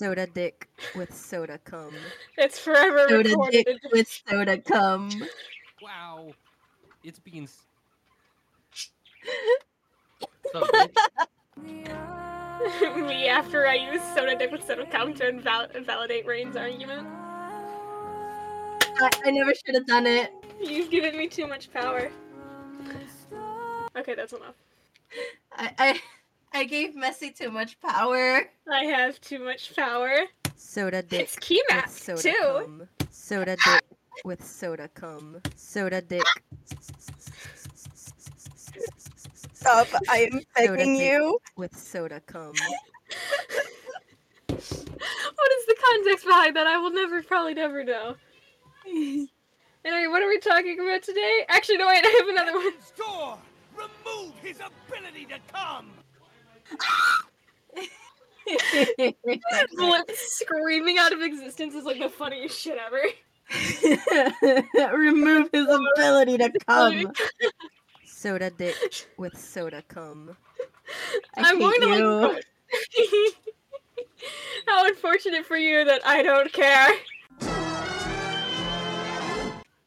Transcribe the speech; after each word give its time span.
Soda 0.00 0.26
dick 0.26 0.66
with 0.96 1.14
soda 1.14 1.58
cum. 1.58 1.92
It's 2.38 2.58
forever 2.58 3.04
Soda 3.06 3.28
recorded. 3.28 3.64
dick 3.66 3.78
with 3.92 4.08
soda 4.26 4.56
cum. 4.56 5.10
Wow. 5.82 6.32
It's 7.04 7.18
being. 7.18 7.44
s- 7.44 7.66
So, 10.52 10.60
bitch, 10.62 10.96
Me 13.06 13.28
after 13.28 13.66
I 13.66 13.74
use 13.74 14.00
soda 14.14 14.36
dick 14.36 14.50
with 14.50 14.66
soda 14.66 14.86
cum 14.90 15.12
to 15.14 15.30
inval- 15.30 15.70
invalidate 15.76 16.24
Raine's 16.26 16.56
argument. 16.56 17.06
I, 19.02 19.10
I 19.26 19.30
never 19.30 19.52
should 19.54 19.74
have 19.74 19.86
done 19.86 20.06
it. 20.06 20.32
You've 20.62 20.90
given 20.90 21.14
me 21.18 21.28
too 21.28 21.46
much 21.46 21.70
power. 21.70 22.10
Okay, 23.96 24.14
that's 24.14 24.32
enough. 24.32 24.54
I, 25.52 25.72
I 25.78 26.00
I 26.52 26.64
gave 26.64 26.94
Messy 26.96 27.30
too 27.30 27.50
much 27.50 27.78
power. 27.80 28.42
I 28.70 28.84
have 28.84 29.20
too 29.20 29.38
much 29.38 29.74
power. 29.76 30.14
Soda 30.56 31.02
dick 31.02 31.20
It's 31.22 31.36
key 31.36 31.62
with 31.70 31.88
soda 31.90 32.22
too. 32.22 32.32
cum. 32.40 32.88
Soda 33.10 33.56
dick 33.56 33.82
with 34.24 34.44
soda 34.44 34.88
cum. 34.88 35.40
Soda 35.56 36.00
dick. 36.02 36.22
Stop. 39.54 39.86
I 40.08 40.28
am 40.32 40.40
Soda 40.56 40.76
begging 40.76 40.96
you. 40.96 41.38
with 41.56 41.76
soda 41.76 42.20
cum. 42.20 42.52
What 44.48 44.58
is 44.58 45.66
the 45.66 45.76
context 45.82 46.26
behind 46.26 46.56
that? 46.56 46.66
I 46.66 46.76
will 46.78 46.90
never, 46.92 47.22
probably 47.22 47.54
never 47.54 47.84
know. 47.84 48.16
Anyway, 48.86 50.06
what 50.08 50.22
are 50.22 50.28
we 50.28 50.38
talking 50.40 50.78
about 50.80 51.02
today? 51.02 51.44
Actually, 51.48 51.78
no, 51.78 51.86
wait, 51.86 52.04
I 52.04 52.08
have 52.18 52.28
another 52.28 52.52
one. 52.58 52.72
Store! 52.82 53.38
Remove 53.74 54.34
his 54.42 54.58
ability 54.60 55.26
to 55.26 55.38
come! 55.52 55.90
Screaming 60.14 60.98
out 60.98 61.12
of 61.12 61.20
existence 61.22 61.74
is 61.74 61.84
like 61.84 61.98
the 61.98 62.08
funniest 62.08 62.58
shit 62.58 62.78
ever. 62.78 63.02
Remove 64.96 65.48
his 65.52 65.66
ability 65.96 66.38
to 66.38 66.50
come. 66.66 67.12
Soda 68.04 68.50
dick 68.50 68.76
with 69.16 69.36
soda 69.38 69.82
cum. 69.88 70.36
I 71.36 71.42
I'm 71.42 71.58
hate 71.58 71.62
going 71.62 71.80
to 71.80 71.86
you. 71.96 72.20
like. 72.20 72.44
How 74.66 74.86
unfortunate 74.86 75.46
for 75.46 75.56
you 75.56 75.84
that 75.84 76.04
I 76.06 76.22
don't 76.22 76.52
care. 76.52 76.90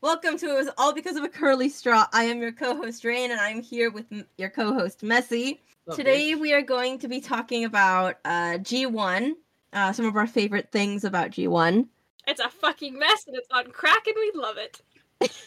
Welcome 0.03 0.37
to 0.39 0.49
It 0.49 0.55
Was 0.55 0.69
All 0.77 0.93
Because 0.93 1.15
of 1.15 1.23
a 1.23 1.29
Curly 1.29 1.69
Straw. 1.69 2.07
I 2.11 2.25
am 2.25 2.41
your 2.41 2.51
co-host 2.51 3.05
Raine, 3.05 3.31
and 3.31 3.39
I'm 3.39 3.61
here 3.61 3.89
with 3.89 4.03
m- 4.11 4.25
your 4.37 4.49
co-host 4.49 5.01
Messy. 5.01 5.61
so, 5.87 5.95
Today 5.95 6.35
we 6.35 6.51
are 6.51 6.61
going 6.61 6.99
to 6.99 7.07
be 7.07 7.21
talking 7.21 7.63
about 7.63 8.17
uh, 8.25 8.57
G1, 8.57 9.31
uh, 9.71 9.93
some 9.93 10.05
of 10.05 10.17
our 10.17 10.27
favorite 10.27 10.69
things 10.73 11.05
about 11.05 11.31
G1. 11.31 11.87
It's 12.27 12.41
a 12.41 12.49
fucking 12.49 12.99
mess 12.99 13.23
and 13.27 13.37
it's 13.37 13.47
on 13.49 13.71
crack 13.71 14.05
and 14.05 14.15
we 14.17 14.31
love 14.35 14.57
it. 14.57 14.81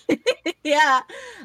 yeah, 0.64 1.02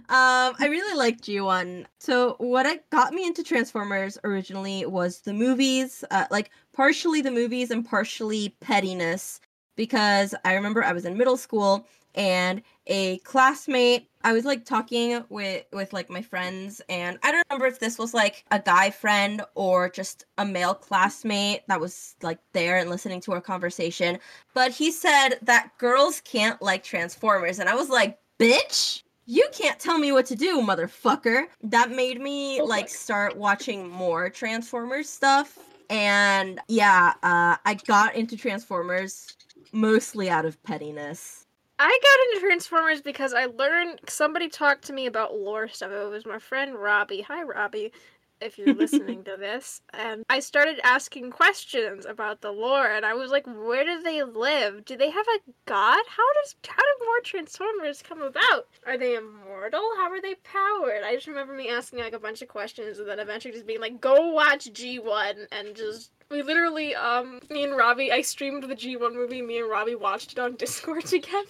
um, 0.07 0.55
I 0.57 0.67
really 0.69 0.97
like 0.97 1.19
G1. 1.19 1.87
So 1.99 2.37
what 2.37 2.65
I 2.65 2.79
got 2.91 3.13
me 3.13 3.27
into 3.27 3.43
Transformers 3.43 4.17
originally 4.23 4.85
was 4.85 5.19
the 5.19 5.33
movies, 5.33 6.05
uh, 6.11 6.27
like 6.31 6.49
partially 6.71 7.19
the 7.21 7.29
movies 7.31 7.71
and 7.71 7.85
partially 7.85 8.55
pettiness, 8.61 9.41
because 9.75 10.33
I 10.45 10.53
remember 10.53 10.81
I 10.81 10.93
was 10.93 11.03
in 11.03 11.17
middle 11.17 11.35
school 11.35 11.85
and 12.15 12.61
a 12.87 13.17
classmate 13.19 14.09
i 14.23 14.33
was 14.33 14.45
like 14.45 14.65
talking 14.65 15.23
with 15.29 15.65
with 15.71 15.93
like 15.93 16.09
my 16.09 16.21
friends 16.21 16.81
and 16.89 17.17
i 17.23 17.31
don't 17.31 17.45
remember 17.49 17.65
if 17.65 17.79
this 17.79 17.97
was 17.97 18.13
like 18.13 18.43
a 18.51 18.59
guy 18.59 18.89
friend 18.89 19.41
or 19.55 19.89
just 19.89 20.25
a 20.37 20.45
male 20.45 20.73
classmate 20.73 21.61
that 21.67 21.79
was 21.79 22.15
like 22.21 22.39
there 22.53 22.77
and 22.77 22.89
listening 22.89 23.21
to 23.21 23.31
our 23.31 23.41
conversation 23.41 24.17
but 24.53 24.71
he 24.71 24.91
said 24.91 25.35
that 25.41 25.71
girls 25.77 26.21
can't 26.21 26.61
like 26.61 26.83
transformers 26.83 27.59
and 27.59 27.69
i 27.69 27.75
was 27.75 27.89
like 27.89 28.19
bitch 28.39 29.03
you 29.27 29.47
can't 29.53 29.79
tell 29.79 29.97
me 29.97 30.11
what 30.11 30.25
to 30.25 30.35
do 30.35 30.61
motherfucker. 30.61 31.45
That 31.63 31.91
made 31.91 32.19
me 32.19 32.59
Oh, 32.59 32.65
like 32.65 32.89
start 32.89 33.37
watching 33.37 33.87
more 33.87 34.29
transformers 34.29 35.07
stuff 35.07 35.57
and 35.91 36.59
yeah 36.69 37.13
uh 37.21 37.57
i 37.65 37.77
got 37.85 38.15
into 38.15 38.37
transformers 38.37 39.35
mostly 39.73 40.29
out 40.29 40.45
of 40.45 40.61
pettiness 40.63 41.40
I 41.83 41.99
got 42.03 42.35
into 42.35 42.45
Transformers 42.47 43.01
because 43.01 43.33
I 43.33 43.45
learned 43.45 44.01
somebody 44.07 44.49
talked 44.49 44.85
to 44.85 44.93
me 44.93 45.07
about 45.07 45.33
lore 45.35 45.67
stuff. 45.67 45.91
It 45.91 46.09
was 46.11 46.27
my 46.27 46.37
friend 46.37 46.75
Robbie. 46.75 47.21
Hi, 47.21 47.41
Robbie, 47.41 47.91
if 48.39 48.59
you're 48.59 48.75
listening 48.75 49.23
to 49.25 49.35
this. 49.35 49.81
And 49.91 50.23
I 50.29 50.41
started 50.41 50.79
asking 50.83 51.31
questions 51.31 52.05
about 52.05 52.41
the 52.41 52.51
lore, 52.51 52.85
and 52.85 53.03
I 53.03 53.15
was 53.15 53.31
like, 53.31 53.47
where 53.47 53.83
do 53.83 53.99
they 54.03 54.21
live? 54.21 54.85
Do 54.85 54.95
they 54.95 55.09
have 55.09 55.25
a 55.25 55.51
god? 55.65 56.03
How 56.07 56.33
does 56.43 56.55
how 56.67 56.75
do 56.75 57.05
more 57.05 57.19
Transformers 57.23 58.03
come 58.03 58.21
about? 58.21 58.67
Are 58.85 58.99
they 58.99 59.15
immortal? 59.15 59.81
How 59.97 60.11
are 60.11 60.21
they 60.21 60.35
powered? 60.35 61.01
I 61.03 61.15
just 61.15 61.25
remember 61.25 61.53
me 61.53 61.69
asking 61.69 61.97
like 61.97 62.13
a 62.13 62.19
bunch 62.19 62.43
of 62.43 62.47
questions, 62.47 62.99
and 62.99 63.07
then 63.07 63.17
eventually 63.17 63.55
just 63.55 63.65
being 63.65 63.81
like, 63.81 63.99
go 63.99 64.27
watch 64.27 64.71
G1, 64.71 65.47
and 65.51 65.75
just 65.75 66.11
we 66.31 66.41
literally, 66.41 66.95
um, 66.95 67.39
me 67.49 67.63
and 67.63 67.75
Robbie, 67.75 68.11
I 68.11 68.21
streamed 68.21 68.63
the 68.63 68.75
G1 68.75 69.13
movie. 69.13 69.41
Me 69.41 69.59
and 69.59 69.69
Robbie 69.69 69.95
watched 69.95 70.31
it 70.33 70.39
on 70.39 70.55
Discord 70.57 71.05
together. 71.05 71.47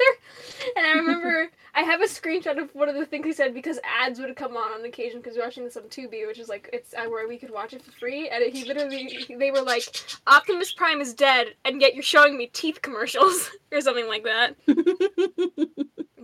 And 0.75 0.85
I 0.85 0.91
remember 0.93 1.49
I 1.75 1.83
have 1.83 2.01
a 2.01 2.05
screenshot 2.05 2.61
of 2.61 2.73
one 2.75 2.89
of 2.89 2.95
the 2.95 3.05
things 3.05 3.25
he 3.25 3.33
said 3.33 3.53
because 3.53 3.79
ads 3.83 4.19
would 4.19 4.35
come 4.35 4.57
on 4.57 4.73
on 4.73 4.83
occasion 4.85 5.19
because 5.19 5.35
we 5.35 5.39
we're 5.39 5.45
watching 5.45 5.63
this 5.63 5.77
on 5.77 5.83
Tubi, 5.83 6.27
which 6.27 6.39
is 6.39 6.49
like 6.49 6.69
it's 6.73 6.93
uh, 6.93 7.05
where 7.09 7.27
we 7.27 7.37
could 7.37 7.51
watch 7.51 7.73
it 7.73 7.81
for 7.83 7.91
free. 7.91 8.27
And 8.29 8.43
he 8.53 8.65
literally, 8.65 9.25
they 9.37 9.51
were 9.51 9.61
like, 9.61 9.83
Optimus 10.27 10.73
Prime 10.73 10.99
is 10.99 11.13
dead, 11.13 11.47
and 11.63 11.79
yet 11.79 11.93
you're 11.93 12.03
showing 12.03 12.37
me 12.37 12.47
teeth 12.47 12.81
commercials 12.81 13.51
or 13.71 13.79
something 13.81 14.07
like 14.07 14.23
that. 14.23 14.55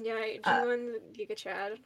Yeah, 0.02 0.14
Uh, 0.44 0.64
G1 0.64 0.94
Giga 1.18 1.36
Chad. 1.36 1.80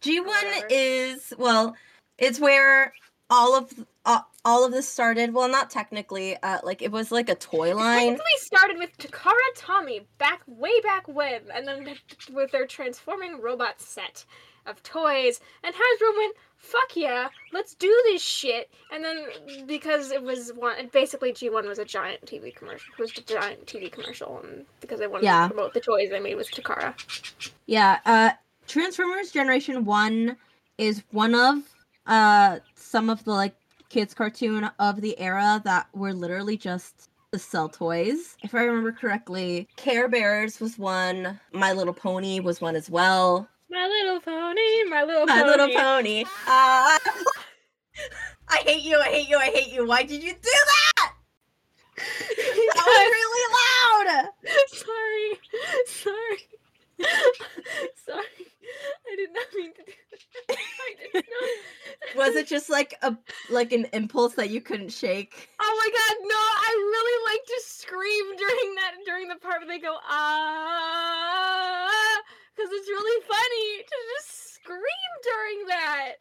G1 0.00 0.26
Whatever. 0.26 0.66
is 0.70 1.32
well, 1.38 1.76
it's 2.18 2.38
where 2.40 2.92
all 3.30 3.56
of 3.56 3.72
uh, 4.06 4.20
all 4.44 4.64
of 4.64 4.72
this 4.72 4.88
started. 4.88 5.32
Well, 5.32 5.48
not 5.48 5.70
technically. 5.70 6.36
Uh, 6.42 6.58
like 6.62 6.82
it 6.82 6.92
was 6.92 7.10
like 7.10 7.28
a 7.28 7.34
toy 7.34 7.74
line. 7.74 8.08
Technically 8.08 8.38
started 8.38 8.78
with 8.78 8.96
Takara 8.98 9.34
Tomy 9.56 10.04
back 10.18 10.42
way 10.46 10.80
back 10.82 11.08
when, 11.08 11.40
and 11.54 11.66
then 11.66 11.94
with 12.32 12.50
their 12.50 12.66
transforming 12.66 13.40
robot 13.40 13.80
set 13.80 14.24
of 14.66 14.82
toys, 14.82 15.40
and 15.62 15.74
Hasbro 15.74 16.16
went, 16.16 16.36
"Fuck 16.56 16.96
yeah, 16.96 17.28
let's 17.52 17.74
do 17.74 17.88
this 18.06 18.22
shit." 18.22 18.70
And 18.92 19.04
then 19.04 19.26
because 19.66 20.10
it 20.10 20.22
was 20.22 20.52
one, 20.54 20.88
basically 20.92 21.32
G1 21.32 21.66
was 21.66 21.78
a 21.78 21.84
giant 21.84 22.24
TV 22.26 22.54
commercial. 22.54 22.92
It 22.98 23.02
was 23.02 23.12
a 23.16 23.22
giant 23.22 23.66
TV 23.66 23.90
commercial, 23.90 24.40
and 24.42 24.64
because 24.80 25.00
they 25.00 25.06
wanted 25.06 25.24
Yeah. 25.24 25.48
to 25.48 25.54
promote 25.54 25.74
the 25.74 25.80
toys 25.80 26.10
they 26.10 26.20
made 26.20 26.36
with 26.36 26.50
Takara. 26.50 26.94
Yeah. 27.66 28.00
Uh, 28.04 28.30
Transformers 28.66 29.30
Generation 29.30 29.84
One 29.84 30.36
is 30.78 31.02
one 31.10 31.34
of 31.34 31.58
uh 32.06 32.58
some 32.74 33.08
of 33.08 33.24
the 33.24 33.30
like 33.32 33.54
kids 33.94 34.12
cartoon 34.12 34.68
of 34.80 35.00
the 35.00 35.16
era 35.20 35.62
that 35.64 35.86
were 35.94 36.12
literally 36.12 36.56
just 36.56 37.08
to 37.32 37.38
sell 37.38 37.68
toys. 37.68 38.36
If 38.42 38.52
I 38.52 38.62
remember 38.62 38.90
correctly, 38.90 39.68
Care 39.76 40.08
Bears 40.08 40.58
was 40.58 40.76
one. 40.76 41.38
My 41.52 41.72
Little 41.72 41.94
Pony 41.94 42.40
was 42.40 42.60
one 42.60 42.74
as 42.74 42.90
well. 42.90 43.48
My 43.70 43.86
little 43.86 44.20
pony, 44.20 44.82
my 44.90 45.04
little 45.04 45.28
pony. 45.28 45.38
My 45.38 45.42
pony. 45.42 45.50
Little 45.50 45.80
Pony. 45.80 46.24
Uh, 46.24 46.98
I 48.48 48.56
hate 48.66 48.82
you. 48.82 48.98
I 48.98 49.04
hate 49.04 49.28
you. 49.28 49.36
I 49.36 49.46
hate 49.46 49.72
you. 49.72 49.86
Why 49.86 50.02
did 50.02 50.24
you 50.24 50.32
do 50.32 50.38
that? 50.42 51.12
That 52.74 52.86
was 52.86 53.10
really 53.14 53.46
loud. 54.10 54.28
sorry, 54.66 55.28
sorry, 55.86 56.48
sorry. 58.04 58.53
I 59.12 59.16
did 59.16 59.30
not 59.32 59.46
mean 59.54 59.72
to 59.74 59.82
do 59.84 59.92
that. 60.48 60.56
I 60.58 60.94
did 61.12 61.14
not. 61.14 61.50
Was 62.16 62.36
it 62.36 62.46
just 62.46 62.70
like 62.70 62.94
a 63.02 63.16
like 63.50 63.72
an 63.72 63.86
impulse 63.92 64.34
that 64.34 64.50
you 64.50 64.60
couldn't 64.60 64.92
shake? 64.92 65.48
Oh 65.60 65.74
my 65.78 65.88
god, 65.88 66.16
no! 66.22 66.36
I 66.36 66.72
really 66.74 67.32
like 67.32 67.44
to 67.46 67.60
scream 67.64 68.36
during 68.36 68.74
that 68.76 68.94
during 69.06 69.28
the 69.28 69.36
part 69.36 69.60
where 69.60 69.68
they 69.68 69.78
go 69.78 69.96
ah, 70.08 71.88
because 72.54 72.70
it's 72.72 72.88
really 72.88 73.22
funny 73.26 73.82
to 73.82 73.96
just 74.16 74.54
scream 74.54 75.12
during 75.22 75.66
that. 75.68 76.14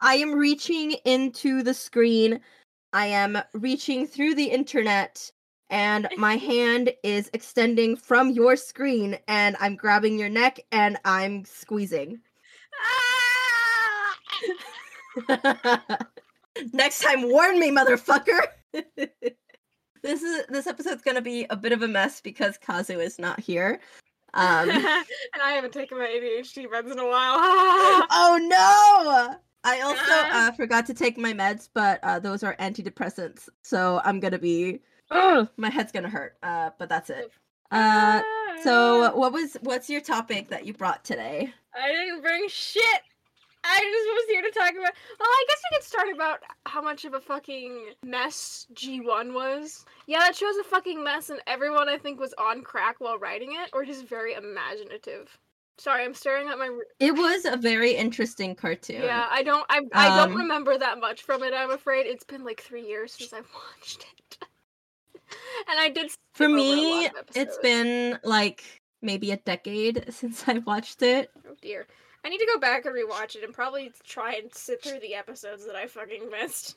I 0.00 0.14
am 0.16 0.32
reaching 0.32 0.92
into 1.04 1.62
the 1.62 1.74
screen. 1.74 2.40
I 2.92 3.06
am 3.06 3.38
reaching 3.54 4.06
through 4.06 4.34
the 4.34 4.50
internet 4.50 5.30
and 5.72 6.06
my 6.18 6.36
hand 6.36 6.92
is 7.02 7.30
extending 7.32 7.96
from 7.96 8.30
your 8.30 8.56
screen 8.56 9.18
and 9.26 9.56
I'm 9.58 9.74
grabbing 9.74 10.18
your 10.18 10.28
neck 10.28 10.60
and 10.70 10.98
I'm 11.04 11.44
squeezing. 11.46 12.20
Ah! 15.28 16.06
Next 16.72 17.00
time 17.00 17.28
warn 17.28 17.58
me, 17.58 17.70
motherfucker. 17.70 18.40
this 20.02 20.22
is 20.22 20.46
this 20.48 20.66
episode's 20.66 21.02
going 21.02 21.14
to 21.14 21.22
be 21.22 21.46
a 21.48 21.56
bit 21.56 21.72
of 21.72 21.80
a 21.82 21.88
mess 21.88 22.20
because 22.20 22.58
Kazu 22.58 23.00
is 23.00 23.18
not 23.18 23.40
here. 23.40 23.80
Um 24.34 24.68
and 24.70 24.84
I 25.42 25.52
haven't 25.52 25.72
taken 25.72 25.98
my 25.98 26.06
ADHD 26.06 26.66
meds 26.66 26.92
in 26.92 26.98
a 26.98 27.06
while. 27.06 27.36
oh 28.10 28.38
no! 28.42 29.36
I 29.64 29.80
also 29.80 30.00
Ah. 30.06 30.48
uh, 30.48 30.52
forgot 30.52 30.84
to 30.86 30.94
take 30.94 31.16
my 31.16 31.32
meds, 31.32 31.68
but 31.72 32.00
uh, 32.02 32.18
those 32.18 32.42
are 32.42 32.56
antidepressants, 32.56 33.48
so 33.62 34.00
I'm 34.04 34.20
gonna 34.20 34.38
be 34.38 34.80
Ugh, 35.12 35.48
my 35.56 35.70
head's 35.70 35.92
gonna 35.92 36.08
hurt. 36.08 36.36
Uh, 36.42 36.70
but 36.78 36.88
that's 36.88 37.10
it. 37.10 37.30
Uh, 37.70 38.20
so 38.62 39.14
what 39.16 39.32
was 39.32 39.56
what's 39.62 39.88
your 39.88 40.00
topic 40.00 40.48
that 40.48 40.66
you 40.66 40.74
brought 40.74 41.04
today? 41.04 41.52
I 41.74 41.88
didn't 41.90 42.20
bring 42.22 42.46
shit. 42.48 43.00
I 43.64 43.78
just 43.78 44.08
was 44.08 44.24
here 44.28 44.42
to 44.42 44.50
talk 44.50 44.70
about. 44.72 44.92
Well, 45.20 45.28
I 45.28 45.44
guess 45.48 45.60
we 45.70 45.76
could 45.76 45.84
start 45.86 46.08
about 46.12 46.40
how 46.66 46.82
much 46.82 47.04
of 47.04 47.14
a 47.14 47.20
fucking 47.20 47.92
mess 48.04 48.66
G1 48.74 49.32
was. 49.32 49.84
Yeah, 50.06 50.18
that 50.18 50.34
show's 50.34 50.56
a 50.56 50.64
fucking 50.64 51.02
mess, 51.02 51.30
and 51.30 51.40
everyone 51.46 51.88
I 51.88 51.96
think 51.96 52.18
was 52.18 52.34
on 52.38 52.62
crack 52.62 52.96
while 52.98 53.18
writing 53.18 53.52
it, 53.52 53.70
or 53.72 53.84
just 53.84 54.04
very 54.06 54.34
imaginative. 54.34 55.38
Sorry, 55.78 56.04
I'm 56.04 56.12
staring 56.12 56.48
at 56.48 56.58
my. 56.58 56.76
It 56.98 57.12
was 57.14 57.44
a 57.44 57.56
very 57.56 57.92
interesting 57.94 58.54
cartoon. 58.56 59.02
Yeah, 59.02 59.26
I 59.30 59.42
don't. 59.44 59.64
I 59.70 59.80
I 59.92 60.16
don't 60.16 60.32
Um, 60.32 60.38
remember 60.38 60.76
that 60.76 60.98
much 60.98 61.22
from 61.22 61.42
it. 61.44 61.54
I'm 61.54 61.70
afraid 61.70 62.06
it's 62.06 62.24
been 62.24 62.44
like 62.44 62.60
three 62.60 62.86
years 62.86 63.12
since 63.12 63.32
I've 63.32 63.48
watched 63.78 64.02
it. 64.02 64.21
and 65.68 65.78
I 65.78 65.88
did. 65.88 66.10
For 66.34 66.48
me, 66.48 67.08
it's 67.34 67.58
been 67.58 68.18
like 68.24 68.64
maybe 69.02 69.32
a 69.32 69.36
decade 69.38 70.04
since 70.10 70.44
I 70.46 70.58
watched 70.58 71.02
it. 71.02 71.30
Oh 71.48 71.54
dear. 71.60 71.86
I 72.24 72.28
need 72.28 72.38
to 72.38 72.46
go 72.46 72.60
back 72.60 72.84
and 72.84 72.94
rewatch 72.94 73.34
it 73.34 73.42
and 73.42 73.52
probably 73.52 73.90
try 74.06 74.34
and 74.34 74.52
sit 74.54 74.82
through 74.82 75.00
the 75.00 75.14
episodes 75.14 75.66
that 75.66 75.74
I 75.74 75.88
fucking 75.88 76.30
missed. 76.30 76.76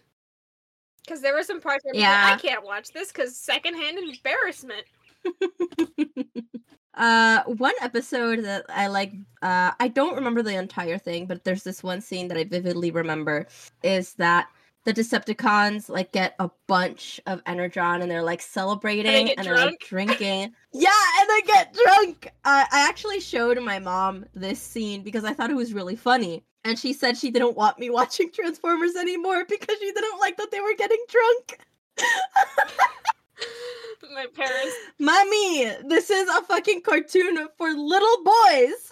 Because 1.03 1.21
there 1.21 1.35
were 1.35 1.43
some 1.43 1.61
parts 1.61 1.85
where 1.85 1.93
like, 1.93 2.01
Yeah. 2.01 2.31
I 2.33 2.37
can't 2.39 2.65
watch 2.65 2.91
this 2.91 3.11
because 3.11 3.37
secondhand 3.37 3.99
embarrassment. 3.99 4.85
uh 6.97 7.43
one 7.43 7.73
episode 7.81 8.43
that 8.43 8.65
i 8.69 8.87
like 8.87 9.11
uh 9.41 9.71
i 9.79 9.87
don't 9.87 10.15
remember 10.15 10.41
the 10.41 10.55
entire 10.55 10.97
thing 10.97 11.25
but 11.25 11.43
there's 11.43 11.63
this 11.63 11.83
one 11.83 11.99
scene 11.99 12.27
that 12.27 12.37
i 12.37 12.43
vividly 12.43 12.91
remember 12.91 13.45
is 13.83 14.13
that 14.13 14.47
the 14.85 14.93
decepticons 14.93 15.89
like 15.89 16.11
get 16.11 16.35
a 16.39 16.49
bunch 16.67 17.19
of 17.25 17.41
energon 17.47 18.01
and 18.01 18.09
they're 18.09 18.23
like 18.23 18.41
celebrating 18.41 19.27
get 19.27 19.37
and 19.39 19.47
they're 19.47 19.57
like 19.57 19.79
drinking. 19.79 20.53
Yeah 20.77 20.91
and 21.21 21.29
they 21.29 21.41
get 21.47 21.73
drunk! 21.73 22.27
Uh, 22.43 22.65
i 22.69 22.87
actually 22.87 23.21
showed 23.21 23.57
my 23.61 23.79
mom 23.79 24.25
this 24.33 24.61
scene 24.61 25.03
because 25.03 25.23
i 25.23 25.33
thought 25.33 25.49
it 25.49 25.55
was 25.55 25.73
really 25.73 25.95
funny. 25.95 26.43
And 26.63 26.77
she 26.77 26.93
said 26.93 27.17
she 27.17 27.31
didn't 27.31 27.55
want 27.55 27.79
me 27.79 27.89
watching 27.99 28.31
transformers 28.31 28.95
anymore 28.95 29.45
because 29.45 29.77
she 29.79 29.91
didn't 29.91 30.19
like 30.19 30.37
that 30.37 30.51
they 30.51 30.61
were 30.61 30.75
getting 30.77 31.03
drunk. 31.09 31.59
My 34.13 34.27
parents, 34.33 34.75
mommy 34.99 35.71
this 35.87 36.09
is 36.09 36.29
a 36.29 36.41
fucking 36.43 36.81
cartoon 36.81 37.47
for 37.57 37.71
little 37.73 38.23
boys! 38.23 38.91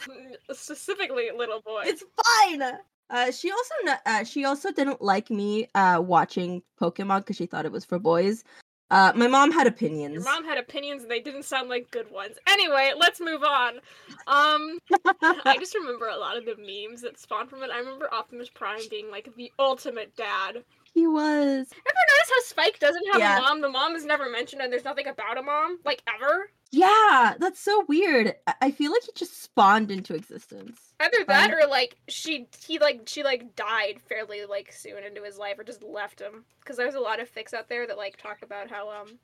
Specifically 0.51 1.29
little 1.35 1.61
boy. 1.61 1.83
It's 1.85 2.03
fine. 2.23 2.79
Uh, 3.09 3.31
she 3.31 3.51
also 3.51 3.73
no- 3.83 3.95
uh, 4.05 4.23
she 4.23 4.45
also 4.45 4.71
didn't 4.71 5.01
like 5.01 5.29
me 5.29 5.67
uh 5.75 6.01
watching 6.03 6.61
Pokemon 6.81 7.19
because 7.19 7.35
she 7.35 7.45
thought 7.45 7.65
it 7.65 7.71
was 7.71 7.85
for 7.85 7.99
boys. 7.99 8.43
Uh, 8.91 9.11
my 9.15 9.27
mom 9.27 9.51
had 9.51 9.63
Your 9.65 9.73
opinions. 9.73 10.23
mom 10.23 10.45
had 10.45 10.57
opinions 10.59 11.01
and 11.03 11.11
they 11.11 11.19
didn't 11.19 11.43
sound 11.43 11.67
like 11.67 11.89
good 11.89 12.11
ones. 12.11 12.37
Anyway, 12.47 12.91
let's 12.95 13.19
move 13.19 13.43
on. 13.43 13.77
Um, 14.27 14.77
I 15.45 15.57
just 15.57 15.73
remember 15.79 16.07
a 16.07 16.17
lot 16.17 16.37
of 16.37 16.45
the 16.45 16.55
memes 16.57 17.01
that 17.01 17.19
spawned 17.19 17.49
from 17.49 17.63
it. 17.63 17.71
I 17.73 17.79
remember 17.79 18.13
Optimus 18.13 18.49
Prime 18.49 18.81
being 18.91 19.09
like 19.09 19.29
the 19.35 19.51
ultimate 19.57 20.15
dad. 20.15 20.63
He 20.93 21.07
was. 21.07 21.25
Ever 21.71 22.03
notice 22.09 22.29
how 22.29 22.43
Spike 22.43 22.79
doesn't 22.79 23.05
have 23.11 23.19
Yeah. 23.19 23.37
a 23.39 23.41
mom? 23.41 23.61
The 23.61 23.69
mom 23.69 23.95
is 23.95 24.05
never 24.05 24.29
mentioned, 24.29 24.61
and 24.61 24.71
there's 24.71 24.83
nothing 24.85 25.07
about 25.07 25.37
a 25.37 25.41
mom, 25.41 25.79
like 25.83 26.01
ever. 26.13 26.51
Yeah, 26.71 27.35
that's 27.39 27.59
so 27.59 27.83
weird. 27.87 28.35
I, 28.61 28.71
feel 28.71 28.91
like 28.91 29.03
he 29.03 29.11
just 29.15 29.43
spawned 29.43 29.91
into 29.91 30.15
existence. 30.15 30.93
Either 30.99 31.23
that, 31.27 31.51
Right. 31.51 31.63
or 31.63 31.67
like 31.67 31.95
she, 32.07 32.47
he 32.65 32.79
like 32.79 33.01
she 33.07 33.23
like 33.23 33.55
died 33.55 34.01
fairly 34.07 34.45
like 34.45 34.71
soon 34.71 35.03
into 35.03 35.23
his 35.23 35.37
life, 35.37 35.59
or 35.59 35.63
just 35.63 35.83
left 35.83 36.19
him. 36.19 36.45
Because 36.59 36.77
there's 36.77 36.95
a 36.95 36.99
lot 36.99 37.19
of 37.19 37.31
fics 37.33 37.53
out 37.53 37.69
there 37.69 37.85
that 37.87 37.97
like 37.97 38.17
talk 38.17 38.41
about 38.41 38.69
how 38.69 38.89
um. 38.89 39.19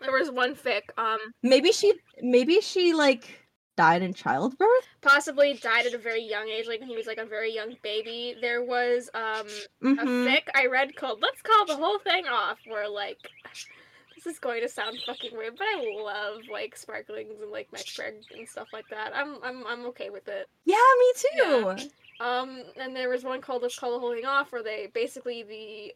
There 0.00 0.12
was 0.12 0.30
one 0.30 0.54
fic, 0.54 0.82
um, 0.98 1.18
Maybe 1.42 1.72
she 1.72 1.94
maybe 2.20 2.60
she 2.60 2.92
like 2.92 3.45
died 3.76 4.02
in 4.02 4.14
childbirth. 4.14 4.88
possibly 5.02 5.54
died 5.54 5.86
at 5.86 5.94
a 5.94 5.98
very 5.98 6.22
young 6.22 6.48
age, 6.48 6.66
like 6.66 6.80
when 6.80 6.88
he 6.88 6.96
was 6.96 7.06
like 7.06 7.18
a 7.18 7.24
very 7.26 7.52
young 7.54 7.76
baby. 7.82 8.36
There 8.40 8.62
was 8.62 9.08
um 9.14 9.46
a 9.82 9.84
Mhm. 10.04 10.26
fic 10.26 10.48
I 10.54 10.66
read 10.66 10.96
called 10.96 11.20
"Let's 11.22 11.42
Call 11.42 11.66
the 11.66 11.76
Whole 11.76 11.98
Thing 11.98 12.26
Off," 12.26 12.58
where 12.66 12.88
like 12.88 13.18
this 14.14 14.26
is 14.26 14.38
going 14.38 14.62
to 14.62 14.68
sound 14.68 14.98
fucking 15.06 15.36
weird, 15.36 15.56
but 15.56 15.66
I 15.66 15.84
love 16.02 16.40
like 16.50 16.74
sparklings 16.76 17.40
and 17.40 17.50
like 17.50 17.70
MechPreg 17.70 18.22
and 18.36 18.48
stuff 18.48 18.68
like 18.72 18.88
that. 18.90 19.12
I'm 19.14 19.36
I'm 19.42 19.66
I'm 19.66 19.86
okay 19.86 20.10
with 20.10 20.26
it. 20.28 20.48
Yeah, 20.64 20.76
me 20.98 21.12
too. 21.16 21.76
Um, 22.18 22.62
and 22.80 22.96
there 22.96 23.10
was 23.10 23.24
one 23.24 23.40
called 23.42 23.62
"Let's 23.62 23.78
Call 23.78 23.92
the 23.92 23.98
Whole 24.00 24.14
Thing 24.14 24.24
Off," 24.24 24.50
where 24.52 24.62
they 24.62 24.88
basically 24.94 25.42
the 25.42 25.94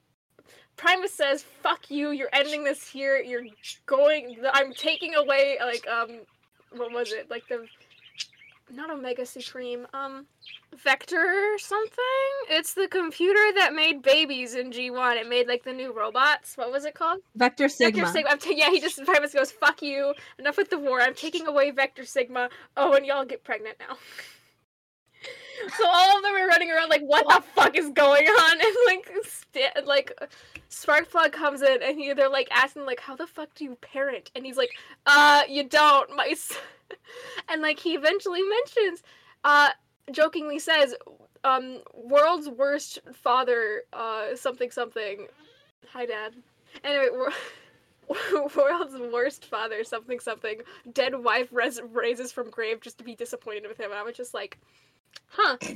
Primus 0.77 1.13
says, 1.15 1.43
"Fuck 1.43 1.91
you! 1.91 2.11
You're 2.11 2.29
ending 2.33 2.63
this 2.65 2.87
here. 2.89 3.17
You're 3.19 3.45
going. 3.87 4.37
I'm 4.53 4.73
taking 4.75 5.15
away 5.15 5.59
like 5.61 5.87
um, 5.89 6.21
what 6.77 6.93
was 6.93 7.13
it? 7.13 7.31
Like 7.31 7.47
the 7.49 7.67
not 8.73 8.91
Omega 8.91 9.27
Supreme, 9.27 9.87
um, 9.93 10.27
Vector 10.77 11.59
something. 11.59 11.97
It's 12.49 12.75
the 12.75 12.87
computer 12.89 13.53
that 13.57 13.75
made 13.75 14.03
babies 14.03 14.55
in 14.55 14.71
G1. 14.71 15.17
It 15.17 15.29
made 15.29 15.49
like 15.49 15.65
the 15.65 15.73
new 15.73 15.93
robots. 15.93 16.57
What 16.57 16.71
was 16.71 16.85
it 16.85 16.95
called? 16.95 17.21
Vector 17.35 17.69
Sigma. 17.69 18.05
Vector 18.07 18.13
Sigma. 18.13 18.57
Yeah, 18.57 18.71
he 18.71 18.81
just 18.81 19.05
Primus 19.05 19.35
goes, 19.35 19.51
"Fuck 19.51 19.83
you! 19.83 20.15
Enough 20.39 20.57
with 20.57 20.71
the 20.71 20.79
war. 20.79 21.01
I'm 21.01 21.15
taking 21.15 21.47
away 21.47 21.71
Vector 21.71 22.05
Sigma. 22.05 22.49
Oh, 22.77 22.95
and 22.95 23.05
y'all 23.05 23.25
get 23.25 23.43
pregnant 23.45 23.77
now." 23.81 23.97
so 25.77 25.87
all 25.87 26.17
of 26.17 26.23
them 26.23 26.35
are 26.35 26.47
running 26.47 26.71
around 26.71 26.89
like, 26.89 27.03
"What 27.03 27.27
the 27.29 27.43
fuck 27.55 27.77
is 27.77 27.91
going 27.91 28.27
on?" 28.27 28.61
And 28.61 28.77
like, 28.87 29.11
st- 29.25 29.87
like, 29.87 30.13
Sparkplug 30.71 31.33
comes 31.33 31.63
in 31.63 31.83
and 31.83 31.99
he, 31.99 32.13
they're 32.13 32.29
like 32.29 32.49
asking 32.53 32.87
like, 32.87 33.01
"How 33.01 33.17
the 33.17 33.27
fuck 33.27 33.55
do 33.55 33.65
you 33.65 33.75
parent?" 33.77 34.31
And 34.35 34.47
he's 34.47 34.57
like, 34.57 34.71
"Uh, 35.07 35.43
you 35.49 35.65
don't, 35.69 36.15
my." 36.17 36.29
s-" 36.29 36.57
and 37.49 37.61
like 37.61 37.79
he 37.81 37.95
eventually 37.95 38.43
mentions, 38.43 39.03
uh, 39.45 39.71
jokingly 40.13 40.59
says, 40.61 40.95
um, 41.43 41.81
"World's 41.93 42.49
worst 42.49 43.01
father, 43.13 43.83
uh, 43.93 44.37
something 44.37 44.71
something." 44.71 45.27
Hi, 45.93 46.07
Dad. 46.07 46.35
Anyway, 46.85 47.09
wor- 47.13 48.49
world's 48.57 48.97
worst 49.13 49.47
father, 49.47 49.83
something 49.83 50.21
something. 50.21 50.61
Dead 50.93 51.15
wife 51.17 51.49
res- 51.51 51.81
raises 51.93 52.31
from 52.31 52.49
grave 52.51 52.81
just 52.81 52.99
to 52.99 53.05
be 53.05 53.15
disappointed 53.17 53.67
with 53.69 53.79
him. 53.79 53.91
And 53.91 53.99
I 53.99 54.03
was 54.03 54.17
just 54.17 54.35
like, 54.35 54.59
huh. 55.27 55.57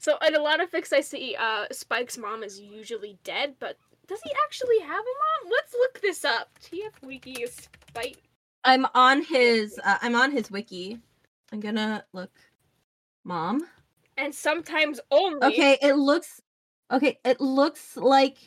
So 0.00 0.16
in 0.24 0.36
a 0.36 0.40
lot 0.40 0.60
of 0.62 0.70
fics 0.70 0.92
I 0.92 1.00
see, 1.00 1.34
uh, 1.34 1.64
Spike's 1.72 2.16
mom 2.16 2.44
is 2.44 2.60
usually 2.60 3.18
dead, 3.24 3.56
but 3.58 3.76
does 4.08 4.20
he 4.22 4.32
actually 4.44 4.80
have 4.80 5.04
a 5.04 5.44
mom? 5.44 5.52
Let's 5.52 5.74
look 5.74 6.00
this 6.00 6.24
up. 6.24 6.50
TF 6.62 7.06
Wiki 7.06 7.32
is 7.42 7.54
Spike. 7.88 8.22
I'm 8.64 8.86
on 8.94 9.22
his 9.22 9.78
uh, 9.84 9.98
I'm 10.02 10.14
on 10.14 10.32
his 10.32 10.50
wiki. 10.50 10.98
I'm 11.52 11.60
gonna 11.60 12.04
look. 12.12 12.32
Mom. 13.24 13.66
And 14.16 14.34
sometimes 14.34 15.00
only. 15.10 15.46
Okay, 15.46 15.78
it 15.80 15.94
looks 15.94 16.40
okay. 16.90 17.18
It 17.24 17.40
looks 17.40 17.96
like 17.96 18.38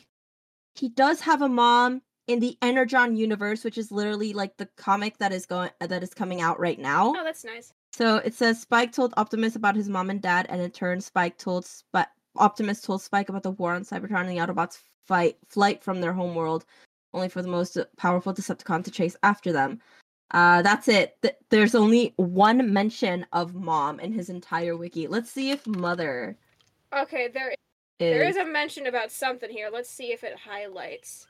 he 0.74 0.88
does 0.88 1.20
have 1.20 1.42
a 1.42 1.48
mom 1.48 2.02
in 2.26 2.40
the 2.40 2.56
Energon 2.62 3.16
universe, 3.16 3.64
which 3.64 3.78
is 3.78 3.90
literally 3.90 4.32
like 4.32 4.56
the 4.56 4.68
comic 4.76 5.18
that 5.18 5.32
is 5.32 5.46
going 5.46 5.70
that 5.80 6.02
is 6.02 6.14
coming 6.14 6.40
out 6.40 6.60
right 6.60 6.78
now. 6.78 7.14
Oh, 7.16 7.24
that's 7.24 7.44
nice. 7.44 7.72
So 7.92 8.16
it 8.16 8.34
says 8.34 8.60
Spike 8.60 8.92
told 8.92 9.14
Optimus 9.16 9.56
about 9.56 9.76
his 9.76 9.88
mom 9.88 10.10
and 10.10 10.20
dad, 10.20 10.46
and 10.48 10.60
in 10.60 10.70
turn, 10.70 11.00
Spike 11.00 11.38
told 11.38 11.66
Sp- 11.66 12.12
Optimus 12.36 12.80
told 12.80 13.02
Spike 13.02 13.28
about 13.28 13.42
the 13.42 13.50
war 13.50 13.74
on 13.74 13.84
Cybertron 13.84 14.26
and 14.26 14.30
the 14.30 14.38
Autobots' 14.38 14.78
fight 15.06 15.36
flight 15.48 15.82
from 15.82 16.00
their 16.00 16.12
homeworld, 16.12 16.64
only 17.12 17.28
for 17.28 17.42
the 17.42 17.48
most 17.48 17.76
powerful 17.96 18.32
Decepticon 18.34 18.84
to 18.84 18.90
chase 18.90 19.16
after 19.22 19.52
them. 19.52 19.80
Uh, 20.30 20.62
that's 20.62 20.88
it. 20.88 21.16
Th- 21.22 21.34
there's 21.50 21.74
only 21.74 22.14
one 22.16 22.72
mention 22.72 23.26
of 23.32 23.54
mom 23.54 24.00
in 24.00 24.12
his 24.12 24.30
entire 24.30 24.76
wiki. 24.76 25.06
Let's 25.06 25.30
see 25.30 25.50
if 25.50 25.66
mother 25.66 26.38
Okay, 26.94 27.28
there 27.28 27.50
is. 27.50 27.56
there 27.98 28.22
is 28.24 28.36
a 28.36 28.44
mention 28.44 28.86
about 28.86 29.10
something 29.10 29.50
here. 29.50 29.70
Let's 29.72 29.90
see 29.90 30.12
if 30.12 30.24
it 30.24 30.36
highlights. 30.38 31.26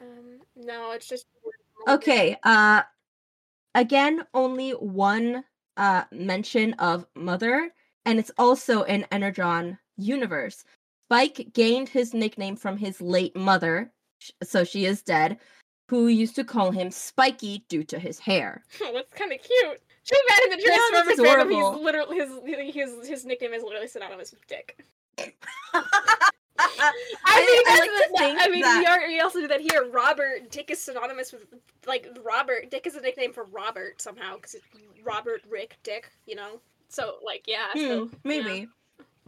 Um, 0.00 0.40
no, 0.56 0.92
it's 0.92 1.08
just. 1.08 1.26
Okay. 1.88 2.36
Uh 2.42 2.82
again, 3.74 4.24
only 4.34 4.72
one 4.72 5.44
uh 5.76 6.04
mention 6.12 6.72
of 6.74 7.06
mother, 7.14 7.70
and 8.06 8.18
it's 8.18 8.30
also 8.38 8.84
an 8.84 9.04
Energon 9.12 9.78
universe. 9.98 10.64
Spike 11.08 11.48
gained 11.52 11.88
his 11.88 12.14
nickname 12.14 12.56
from 12.56 12.76
his 12.76 13.00
late 13.00 13.36
mother, 13.36 13.92
so 14.42 14.64
she 14.64 14.86
is 14.86 15.02
dead, 15.02 15.38
who 15.88 16.08
used 16.08 16.34
to 16.36 16.44
call 16.44 16.70
him 16.70 16.90
Spiky 16.90 17.64
due 17.68 17.84
to 17.84 17.98
his 17.98 18.18
hair. 18.18 18.64
Oh, 18.82 18.92
that's 18.94 19.12
kind 19.12 19.32
of 19.32 19.38
cute. 19.40 19.82
Too 20.04 20.16
bad 20.28 20.42
in 20.44 20.50
the 20.50 20.62
Yeah, 20.64 20.76
Transformers 20.90 21.18
fandom, 21.18 21.50
he's 21.74 21.82
literally 21.84 22.16
his, 22.16 22.74
his 22.74 23.08
his 23.08 23.24
nickname 23.24 23.52
is 23.52 23.62
literally 23.62 23.88
synonymous 23.88 24.30
with 24.30 24.46
dick. 24.46 24.78
I, 25.78 25.82
I 26.58 27.40
mean, 27.40 27.58
I 27.58 27.62
that's 27.66 27.80
like 27.80 27.90
to 27.90 28.08
the- 28.12 28.18
think 28.18 28.38
I 28.40 28.48
mean, 28.48 28.62
that 28.62 28.78
we, 28.78 28.86
are, 28.86 29.08
we 29.08 29.20
also 29.20 29.40
do 29.40 29.48
that 29.48 29.60
here. 29.60 29.88
Robert 29.90 30.50
Dick 30.50 30.70
is 30.70 30.80
synonymous 30.80 31.32
with 31.32 31.42
like 31.86 32.06
Robert. 32.24 32.70
Dick 32.70 32.86
is 32.86 32.94
a 32.94 33.00
nickname 33.00 33.32
for 33.32 33.44
Robert 33.44 34.00
somehow 34.00 34.36
because 34.36 34.54
it's 34.54 34.64
Robert 35.04 35.42
Rick 35.48 35.76
Dick. 35.82 36.10
You 36.26 36.36
know, 36.36 36.60
so 36.88 37.16
like 37.24 37.44
yeah, 37.46 37.66
Hmm, 37.72 37.78
so 37.78 38.10
maybe. 38.24 38.68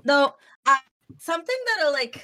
Though, 0.05 0.35
I, 0.67 0.79
something 1.19 1.57
that 1.67 1.87
I 1.87 1.91
like, 1.91 2.23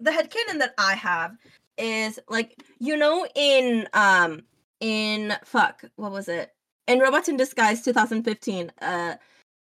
the 0.00 0.10
headcanon 0.10 0.58
that 0.58 0.74
I 0.78 0.94
have 0.94 1.36
is 1.76 2.20
like 2.28 2.62
you 2.78 2.96
know 2.96 3.26
in 3.34 3.88
um 3.94 4.42
in 4.80 5.34
fuck 5.44 5.84
what 5.96 6.12
was 6.12 6.28
it 6.28 6.52
in 6.86 7.00
Robots 7.00 7.28
in 7.28 7.36
Disguise 7.36 7.82
2015 7.82 8.70
uh 8.80 9.14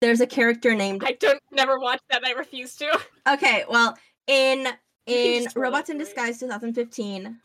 there's 0.01 0.21
a 0.21 0.27
character 0.27 0.75
named 0.75 1.03
I 1.05 1.13
don't 1.13 1.43
never 1.51 1.81
watch 1.81 2.01
that. 2.11 2.25
I 2.25 2.31
refuse 2.33 2.77
to. 2.77 3.01
okay 3.29 3.65
well 3.69 3.97
in 4.29 4.69
in 5.07 5.43
just 5.45 5.51
spoil 5.51 5.65
it 5.65 5.67
Robots 5.67 5.91
in. 5.91 5.99
Disguise 5.99 6.39
2015 6.39 7.39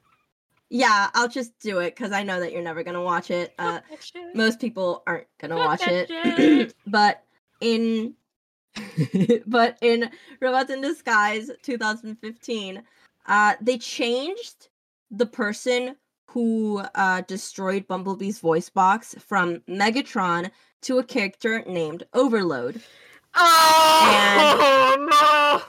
yeah 0.70 1.10
I'll 1.16 1.28
just 1.28 1.58
do 1.60 1.80
it 1.80 1.96
because 1.96 2.12
I 2.12 2.22
know 2.22 2.40
that 2.40 2.52
you're 2.52 2.62
never 2.62 2.84
gonna 2.84 3.02
watch 3.02 3.32
it 3.32 3.56
uh 3.58 3.80
Fuck 3.80 3.90
that 3.90 4.04
shit. 4.04 4.36
most 4.36 4.60
people 4.60 5.02
aren't 5.08 5.28
gonna 5.40 5.58
watch 5.58 5.82
it 5.88 6.76
but 6.88 7.24
in 7.62 8.16
but 9.48 9.78
in 9.82 10.10
robots 10.42 10.72
in 10.72 10.82
disguise 10.82 11.50
2015 11.62 12.84
uh 13.28 13.54
they 13.62 13.78
changed 13.78 14.70
the 15.10 15.26
person 15.26 15.96
who 16.28 16.82
uh 16.96 17.22
destroyed 17.22 17.88
bumblebee's 17.88 18.40
voice 18.40 18.70
box 18.70 19.16
from 19.20 19.60
megatron 19.70 20.50
to 20.82 21.00
a 21.00 21.04
character 21.04 21.64
named 21.68 22.04
overload 22.14 22.82
Oh 23.36 24.96
no! 25.00 25.62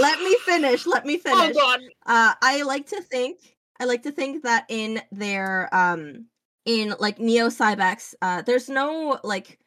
let 0.00 0.20
me 0.20 0.36
finish 0.44 0.86
let 0.86 1.04
me 1.06 1.20
Oh 1.26 1.36
finish 1.36 1.56
god! 1.56 1.80
uh 2.06 2.34
i 2.42 2.62
like 2.62 2.86
to 2.88 3.00
think 3.02 3.56
i 3.80 3.84
like 3.84 4.02
to 4.02 4.12
think 4.12 4.42
that 4.44 4.64
in 4.68 5.00
their 5.12 5.68
um 5.74 6.26
in 6.64 6.94
like 7.00 7.18
neo 7.18 7.48
cybex 7.48 8.14
uh 8.22 8.42
there's 8.42 8.68
no 8.68 9.18
like 9.24 9.58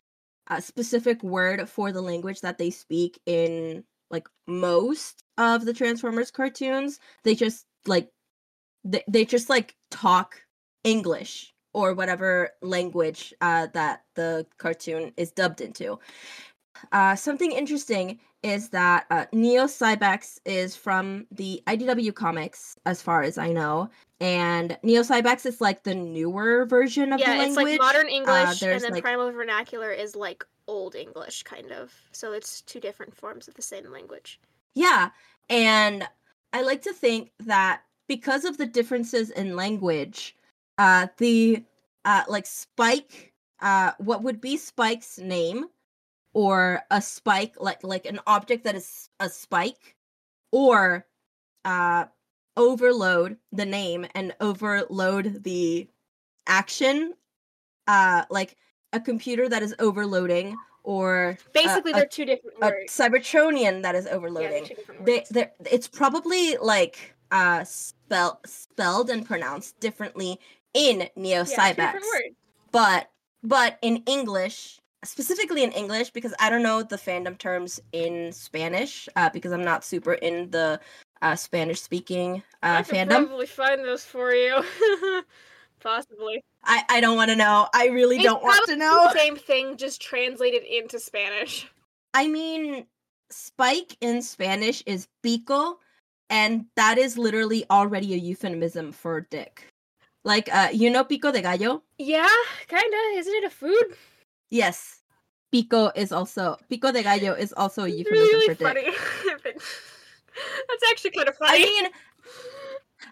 a 0.50 0.62
specific 0.62 1.22
word 1.24 1.70
for 1.70 1.92
the 1.92 2.02
language 2.02 2.42
that 2.42 2.58
they 2.58 2.70
speak 2.70 3.20
in 3.26 3.84
like 4.10 4.28
most 4.48 5.24
of 5.38 5.66
the 5.66 5.74
transformers 5.74 6.32
cartoons. 6.32 7.00
They 7.24 7.36
just 7.36 7.66
like 7.86 8.10
they, 8.84 9.04
they 9.08 9.26
just 9.26 9.50
like 9.50 9.76
talk 9.92 10.42
english 10.84 11.54
or 11.74 11.94
whatever 11.94 12.52
language 12.62 13.34
uh 13.42 13.68
that 13.74 14.04
the 14.16 14.46
cartoon 14.58 15.12
is 15.18 15.32
dubbed 15.32 15.62
into 15.62 16.00
uh 16.92 17.16
something 17.16 17.52
interesting 17.52 18.20
is 18.44 18.70
that 18.70 19.06
uh, 19.10 19.26
Neo 19.34 19.64
Cybex 19.66 20.40
is 20.46 20.76
from 20.76 21.26
the 21.32 21.62
IDW 21.66 22.14
comics, 22.14 22.78
as 22.86 23.02
far 23.02 23.24
as 23.24 23.38
I 23.38 23.52
know, 23.52 23.90
and 24.22 24.78
Neo 24.84 25.02
Cybex 25.02 25.46
is 25.48 25.60
like 25.60 25.84
the 25.84 25.96
newer 25.96 26.66
version 26.66 27.12
of 27.14 27.20
the 27.20 27.26
Yeah, 27.26 27.32
language. 27.40 27.48
it's 27.48 27.58
like 27.58 27.80
modern 27.80 28.08
English, 28.08 28.60
there's, 28.60 28.84
and 28.84 28.84
then 28.84 28.92
like- 28.94 29.04
primal 29.04 29.32
vernacular 29.32 29.92
is 29.92 30.16
like 30.16 30.46
old 30.68 30.94
English, 30.96 31.44
kind 31.44 31.72
of. 31.72 31.92
So 32.12 32.32
it's 32.34 32.62
two 32.62 32.80
different 32.80 33.16
forms 33.16 33.48
of 33.48 33.56
the 33.56 33.62
same 33.64 33.92
language. 33.92 34.40
Yeah, 34.76 35.10
and 35.50 36.08
I 36.54 36.62
like 36.62 36.84
to 36.84 36.94
think 36.94 37.32
that 37.40 37.82
because 38.08 38.46
of 38.46 38.58
the 38.58 38.68
differences 38.68 39.32
in 39.32 39.56
language, 39.56 40.36
uh, 40.78 41.08
the 41.18 41.64
uh, 42.06 42.24
like 42.30 42.46
Spike, 42.46 43.34
uh, 43.62 43.94
what 43.98 44.22
would 44.24 44.40
be 44.40 44.58
Spike's 44.58 45.18
name, 45.18 45.66
or 46.38 46.84
a 46.92 47.02
spike, 47.02 47.56
like 47.60 47.84
like 47.84 48.06
an 48.06 48.20
object 48.28 48.64
that 48.64 48.76
is 48.76 49.10
a 49.20 49.28
spike, 49.28 49.96
or 50.52 51.08
uh, 51.66 52.06
overload 52.56 53.38
the 53.52 53.66
name 53.66 54.06
and 54.14 54.36
overload 54.40 55.44
the 55.44 55.90
action, 56.46 57.16
uh, 57.88 58.24
like 58.30 58.56
a 58.94 59.00
computer 59.00 59.50
that 59.50 59.64
is 59.64 59.74
overloading, 59.80 60.56
or 60.84 61.40
Basically, 61.54 61.92
a- 61.92 61.96
they're 61.96 62.06
two 62.06 62.26
different 62.26 62.62
a. 62.62 62.92
Cybertronian 62.92 63.82
that 63.82 63.96
is 63.96 64.06
Yeah, 64.06 64.12
overloading 64.12 64.66
two 64.68 64.76
different 64.76 65.06
they 65.08 65.18
words. 65.18 65.30
they 65.30 65.50
it's 65.72 65.88
probably 65.88 66.56
like 66.58 67.16
uh 67.32 67.64
spell 67.64 68.40
spelled 68.46 69.10
and 69.10 69.26
pronounced 69.26 69.80
differently 69.80 70.40
in 70.76 71.10
Neo 71.16 71.40
Yeah, 71.40 71.44
Cybex. 71.44 71.76
different 71.78 72.06
words. 72.14 72.36
But 72.72 73.10
but 73.42 73.80
in 73.82 74.04
English, 74.06 74.80
specifically 75.04 75.64
in 75.64 75.72
English, 75.72 76.12
because 76.12 76.34
I 76.40 76.50
don't 76.50 76.64
know 76.64 76.84
the 76.84 76.98
fandom 76.98 77.38
terms 77.38 77.80
in 77.92 78.32
Spanish, 78.32 79.08
uh, 79.16 79.30
because 79.30 79.52
I'm 79.52 79.64
not 79.64 79.84
super 79.84 80.14
in 80.14 80.50
the 80.52 80.80
uh, 81.22 81.36
Spanish 81.36 81.82
speaking 81.82 82.44
uh, 82.64 82.78
I 82.80 82.84
fandom. 82.84 83.28
probably 83.28 83.46
find 83.46 83.84
those 83.84 84.04
for 84.04 84.34
you. 84.34 84.64
Possibly. 85.80 86.42
I, 86.64 86.84
I 86.90 87.02
don't 87.02 87.16
want 87.16 87.30
to 87.30 87.36
know. 87.36 87.68
I 87.74 87.88
really 87.88 88.18
It's 88.18 88.26
don't 88.26 88.44
want 88.44 88.66
to 88.68 88.76
know. 88.76 89.06
the 89.06 89.18
Same 89.18 89.36
thing, 89.36 89.78
just 89.78 90.02
translated 90.02 90.64
into 90.64 91.00
Spanish. 91.00 91.68
I 92.14 92.28
mean, 92.28 92.86
spike 93.30 93.96
in 94.02 94.22
Spanish 94.22 94.84
is 94.86 95.08
pico, 95.22 95.80
and 96.30 96.66
that 96.76 96.98
is 96.98 97.18
literally 97.18 97.66
already 97.70 98.14
a 98.14 98.18
euphemism 98.18 98.92
for 98.92 99.22
dick. 99.22 99.68
Like, 100.26 100.54
uh, 100.54 100.70
you 100.74 100.90
know 100.90 101.04
pico 101.04 101.32
de 101.32 101.42
gallo? 101.42 101.84
Yeah, 102.00 102.28
kinda. 102.68 102.98
Isn't 103.16 103.36
it 103.36 103.44
a 103.46 103.50
food? 103.50 103.96
Yes. 104.50 105.02
Pico 105.52 105.92
is 105.96 106.12
also 106.12 106.58
pico 106.70 106.92
de 106.92 107.04
gallo 107.04 107.34
is 107.34 107.54
also 107.54 107.86
a 107.86 107.88
euphemism 107.88 108.26
really 108.26 108.56
for 108.56 108.56
dick. 108.56 108.68
funny. 108.68 108.84
That's 110.68 110.92
actually 110.92 111.12
kind 111.12 111.30
of 111.30 111.36
funny. 111.38 111.64
I 111.64 111.66
mean, 111.66 111.90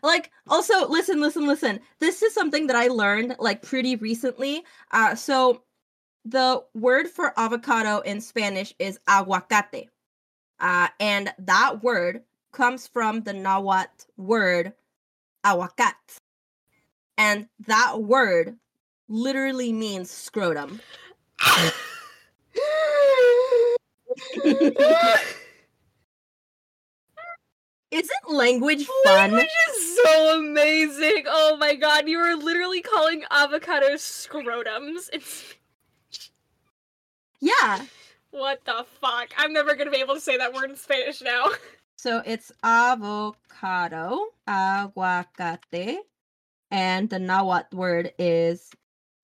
like 0.04 0.32
also 0.48 0.88
listen 0.88 1.22
listen 1.22 1.48
listen 1.48 1.80
this 2.00 2.22
is 2.22 2.34
something 2.34 2.68
that 2.68 2.76
i 2.76 2.88
learned 2.88 3.36
like 3.40 3.62
pretty 3.62 3.96
recently 3.98 4.64
uh 4.92 5.16
so 5.16 5.64
the 6.26 6.64
word 6.74 7.08
for 7.08 7.34
avocado 7.40 8.00
in 8.00 8.20
spanish 8.20 8.74
is 8.80 9.00
aguacate 9.08 9.88
uh 10.60 10.88
and 11.00 11.34
that 11.40 11.84
word 11.84 12.24
comes 12.52 12.88
from 12.88 13.22
the 13.22 13.34
nahuatl 13.34 14.06
word 14.18 14.74
aguacat 15.46 15.94
and 17.18 17.48
that 17.68 18.02
word 18.02 18.56
literally 19.08 19.72
means 19.72 20.10
scrotum 20.10 20.80
isn't 27.92 28.30
language 28.30 28.86
fun 29.04 29.32
Language 29.32 29.48
is 29.70 30.00
so 30.04 30.40
amazing. 30.40 31.24
Oh 31.28 31.58
my 31.58 31.76
god, 31.76 32.08
you 32.08 32.20
are 32.20 32.36
literally 32.36 32.82
calling 32.82 33.24
avocados 33.32 34.02
scrotums. 34.02 35.10
It's 35.14 35.56
yeah 37.40 37.86
what 38.36 38.64
the 38.66 38.86
fuck? 39.00 39.30
I'm 39.38 39.54
never 39.54 39.76
gonna 39.76 39.92
be 39.92 39.98
able 39.98 40.16
to 40.16 40.22
say 40.22 40.38
that 40.38 40.54
word 40.54 40.70
in 40.70 40.76
Spanish 40.76 41.22
now. 41.22 41.48
So 41.98 42.22
it's 42.26 42.52
avocado, 42.62 44.26
aguacate, 44.48 45.98
and 46.70 47.10
the 47.10 47.18
Nahuatl 47.18 47.76
word 47.76 48.14
is 48.20 48.70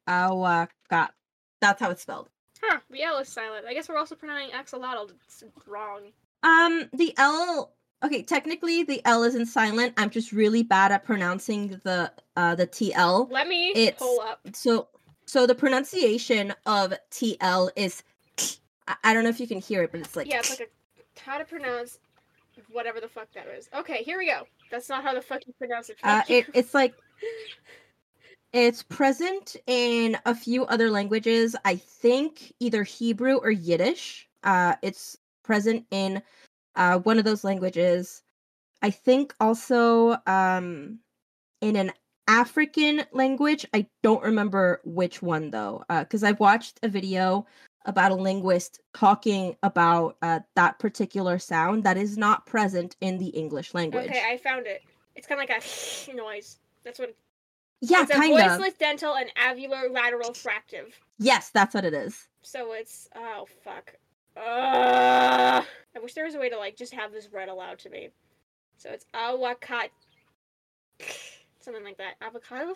aguacat. 0.09 1.09
That's 1.61 1.79
how 1.79 1.89
it's 1.91 2.01
spelled. 2.01 2.29
Huh, 2.61 2.79
the 2.89 3.03
L 3.03 3.17
is 3.19 3.29
silent. 3.29 3.65
I 3.65 3.73
guess 3.73 3.87
we're 3.87 3.97
also 3.97 4.15
pronouncing 4.15 4.49
axolotl 4.51 5.11
it's 5.23 5.43
wrong. 5.65 6.11
Um, 6.43 6.89
the 6.93 7.13
L. 7.17 7.71
Okay, 8.03 8.23
technically 8.23 8.83
the 8.83 8.99
L 9.05 9.23
isn't 9.23 9.45
silent. 9.45 9.93
I'm 9.95 10.09
just 10.09 10.31
really 10.31 10.63
bad 10.63 10.91
at 10.91 11.03
pronouncing 11.05 11.79
the 11.83 12.11
uh 12.35 12.55
the 12.55 12.67
TL. 12.67 13.31
Let 13.31 13.47
me 13.47 13.69
It's- 13.71 13.97
pull 13.99 14.19
up. 14.21 14.39
So 14.53 14.87
so 15.25 15.47
the 15.47 15.55
pronunciation 15.55 16.53
of 16.65 16.93
TL 17.11 17.69
is. 17.75 18.03
I, 18.87 18.95
I 19.03 19.13
don't 19.13 19.23
know 19.23 19.29
if 19.29 19.39
you 19.39 19.47
can 19.47 19.59
hear 19.61 19.83
it, 19.83 19.91
but 19.91 20.01
it's 20.01 20.15
like. 20.15 20.27
Yeah, 20.27 20.39
it's 20.39 20.49
like 20.59 20.71
a 21.17 21.19
how 21.19 21.37
to 21.37 21.45
pronounce 21.45 21.99
whatever 22.71 22.99
the 22.99 23.07
fuck 23.07 23.31
that 23.33 23.47
is. 23.47 23.69
Okay, 23.73 24.03
here 24.03 24.17
we 24.17 24.27
go. 24.27 24.43
That's 24.71 24.89
not 24.89 25.03
how 25.03 25.13
the 25.13 25.21
fuck 25.21 25.41
you 25.45 25.53
pronounce 25.57 25.89
it. 25.89 25.97
Uh, 26.03 26.21
it, 26.27 26.47
it's 26.53 26.73
like 26.73 26.93
it's 28.53 28.83
present 28.83 29.55
in 29.67 30.17
a 30.25 30.35
few 30.35 30.65
other 30.65 30.89
languages. 30.89 31.55
I 31.65 31.75
think 31.75 32.53
either 32.59 32.83
Hebrew 32.83 33.35
or 33.37 33.51
Yiddish. 33.51 34.27
Uh, 34.43 34.75
it's 34.81 35.17
present 35.43 35.85
in 35.91 36.21
uh, 36.75 36.99
one 36.99 37.17
of 37.17 37.25
those 37.25 37.43
languages. 37.43 38.23
I 38.81 38.89
think 38.89 39.33
also 39.39 40.17
um, 40.25 40.99
in 41.61 41.75
an 41.75 41.91
African 42.27 43.03
language. 43.11 43.65
I 43.73 43.87
don't 44.03 44.23
remember 44.23 44.81
which 44.83 45.21
one 45.21 45.51
though, 45.51 45.83
because 45.89 46.23
I've 46.23 46.39
watched 46.39 46.79
a 46.83 46.87
video 46.87 47.45
about 47.85 48.11
a 48.11 48.15
linguist 48.15 48.79
talking 48.93 49.55
about 49.63 50.17
uh, 50.21 50.39
that 50.55 50.77
particular 50.79 51.39
sound 51.39 51.83
that 51.83 51.97
is 51.97 52.17
not 52.17 52.45
present 52.45 52.95
in 53.01 53.17
the 53.17 53.29
English 53.29 53.73
language. 53.73 54.09
Okay, 54.09 54.23
I 54.27 54.37
found 54.37 54.67
it. 54.67 54.83
It's 55.15 55.27
kind 55.27 55.41
of 55.41 55.49
like 55.49 55.63
a 55.63 56.15
noise. 56.15 56.57
That's 56.83 56.99
what. 56.99 57.15
Yeah, 57.81 58.03
it's 58.03 58.11
a 58.11 58.13
kind 58.13 58.39
of. 58.39 58.51
voiceless 58.51 58.75
dental 58.75 59.15
and 59.15 59.31
alveolar 59.35 59.91
lateral 59.91 60.31
fricative. 60.31 60.93
Yes, 61.17 61.49
that's 61.49 61.73
what 61.73 61.83
it 61.83 61.93
is. 61.93 62.27
So 62.43 62.73
it's 62.73 63.09
oh 63.15 63.47
fuck. 63.63 63.93
Uh, 64.37 65.61
I 65.61 65.99
wish 66.01 66.13
there 66.13 66.25
was 66.25 66.35
a 66.35 66.39
way 66.39 66.49
to 66.49 66.57
like 66.57 66.77
just 66.77 66.93
have 66.93 67.11
this 67.11 67.27
read 67.31 67.49
aloud 67.49 67.79
to 67.79 67.89
me. 67.89 68.09
So 68.77 68.89
it's 68.89 69.05
awakat, 69.13 69.89
something 71.59 71.83
like 71.83 71.97
that. 71.97 72.15
Avocado. 72.21 72.75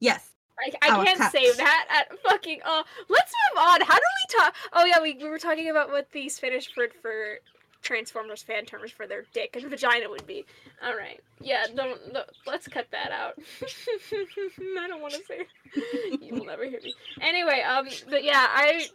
Yes. 0.00 0.30
I, 0.58 0.72
I 0.82 1.04
can't 1.04 1.32
say 1.32 1.52
that 1.52 1.86
at 1.90 2.18
fucking. 2.20 2.60
Uh, 2.64 2.84
let's 3.08 3.32
move 3.52 3.64
on. 3.64 3.80
How 3.80 3.96
do 3.96 4.00
we 4.00 4.38
talk? 4.38 4.54
Oh 4.72 4.84
yeah, 4.84 5.02
we, 5.02 5.14
we 5.20 5.28
were 5.28 5.38
talking 5.38 5.68
about 5.68 5.90
what 5.90 6.10
the 6.12 6.28
Spanish 6.28 6.70
word 6.76 6.92
for 7.02 7.38
Transformers 7.84 8.42
fan 8.42 8.64
terms 8.64 8.90
for 8.90 9.06
their 9.06 9.24
dick 9.32 9.54
and 9.54 9.64
vagina 9.70 10.08
would 10.10 10.26
be. 10.26 10.44
All 10.84 10.96
right. 10.96 11.20
Yeah, 11.40 11.66
don't. 11.74 12.00
Let's 12.46 12.66
cut 12.66 12.88
that 12.90 13.12
out. 13.12 13.34
I 13.62 14.88
don't 14.88 15.00
want 15.02 15.14
to 15.14 15.22
say. 15.24 15.46
You 16.20 16.34
will 16.34 16.44
never 16.44 16.64
hear 16.64 16.80
me. 16.82 16.94
Anyway, 17.20 17.60
um, 17.60 17.86
but 18.08 18.24
yeah, 18.24 18.46
I. 18.48 18.86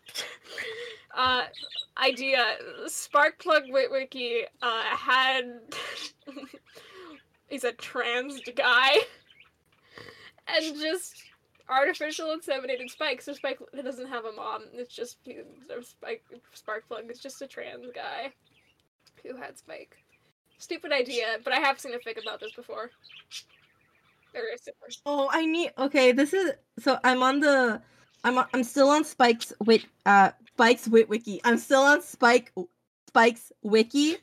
Uh, 1.14 1.44
idea. 1.98 2.44
Sparkplug 2.86 3.70
Witwicky 3.72 4.42
uh 4.62 4.84
had. 4.84 5.60
he's 7.50 7.64
a 7.64 7.74
trans 7.74 8.40
guy, 8.56 8.98
and 10.48 10.76
just 10.80 11.24
artificial 11.68 12.36
inseminated 12.36 12.90
Spike. 12.90 13.22
So 13.22 13.34
Spike 13.34 13.60
doesn't 13.84 14.08
have 14.08 14.26
a 14.26 14.32
mom. 14.32 14.64
It's 14.74 14.96
just 14.96 15.18
Spike. 15.82 16.24
Sparkplug 16.56 17.12
is 17.12 17.20
just 17.20 17.42
a 17.42 17.48
trans 17.48 17.88
guy 17.94 18.32
who 19.24 19.36
had 19.36 19.58
Spike. 19.58 19.98
Stupid 20.58 20.92
idea, 20.92 21.38
but 21.44 21.54
I 21.54 21.60
have 21.60 21.80
seen 21.80 21.94
a 21.94 21.98
fic 21.98 22.22
about 22.22 22.40
this 22.40 22.52
before. 22.52 22.92
Oh, 25.06 25.30
I 25.32 25.46
need. 25.46 25.72
Okay, 25.78 26.12
this 26.12 26.34
is 26.34 26.52
so. 26.80 27.00
I'm 27.04 27.24
on 27.24 27.40
the. 27.40 27.82
I'm 28.24 28.38
on, 28.38 28.46
I'm 28.54 28.64
still 28.64 28.90
on 28.90 29.04
Spike's 29.04 29.54
wit. 29.66 29.86
Uh, 30.06 30.32
Spike's 30.54 30.88
wit 30.88 31.10
wiki. 31.10 31.42
I'm 31.44 31.58
still 31.58 31.82
on 31.82 32.02
Spike. 32.02 32.54
Spike's 33.08 33.52
wiki. 33.64 34.18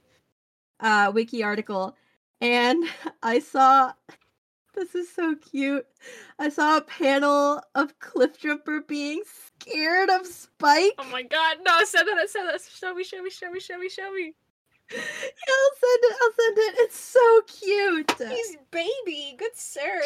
Uh, 0.78 1.10
wiki 1.14 1.42
article, 1.42 1.96
and 2.40 2.84
I 3.22 3.40
saw. 3.40 3.92
This 4.74 4.94
is 4.94 5.10
so 5.10 5.34
cute. 5.36 5.86
I 6.38 6.50
saw 6.50 6.76
a 6.76 6.82
panel 6.82 7.62
of 7.74 7.98
Cliff 7.98 8.38
Cliffjumper 8.38 8.86
being 8.86 9.22
scared 9.24 10.10
of 10.10 10.26
Spike. 10.26 10.92
Oh 10.98 11.08
my 11.10 11.22
god, 11.22 11.56
no, 11.64 11.82
send 11.84 12.06
that, 12.08 12.28
send 12.28 12.48
that. 12.48 12.60
Show 12.60 12.94
me, 12.94 13.02
show 13.02 13.22
me, 13.22 13.30
show 13.30 13.50
me, 13.50 13.58
show 13.58 13.78
me, 13.78 13.88
show 13.88 14.12
me. 14.12 14.34
I'll 14.92 15.76
send 15.80 16.04
it. 16.04 16.16
I'll 16.22 16.32
send 16.32 16.58
it. 16.58 16.74
It's 16.78 16.98
so 16.98 17.42
cute. 17.46 18.12
He's 18.30 18.56
baby. 18.70 19.34
Good 19.36 19.56
sir. 19.56 20.00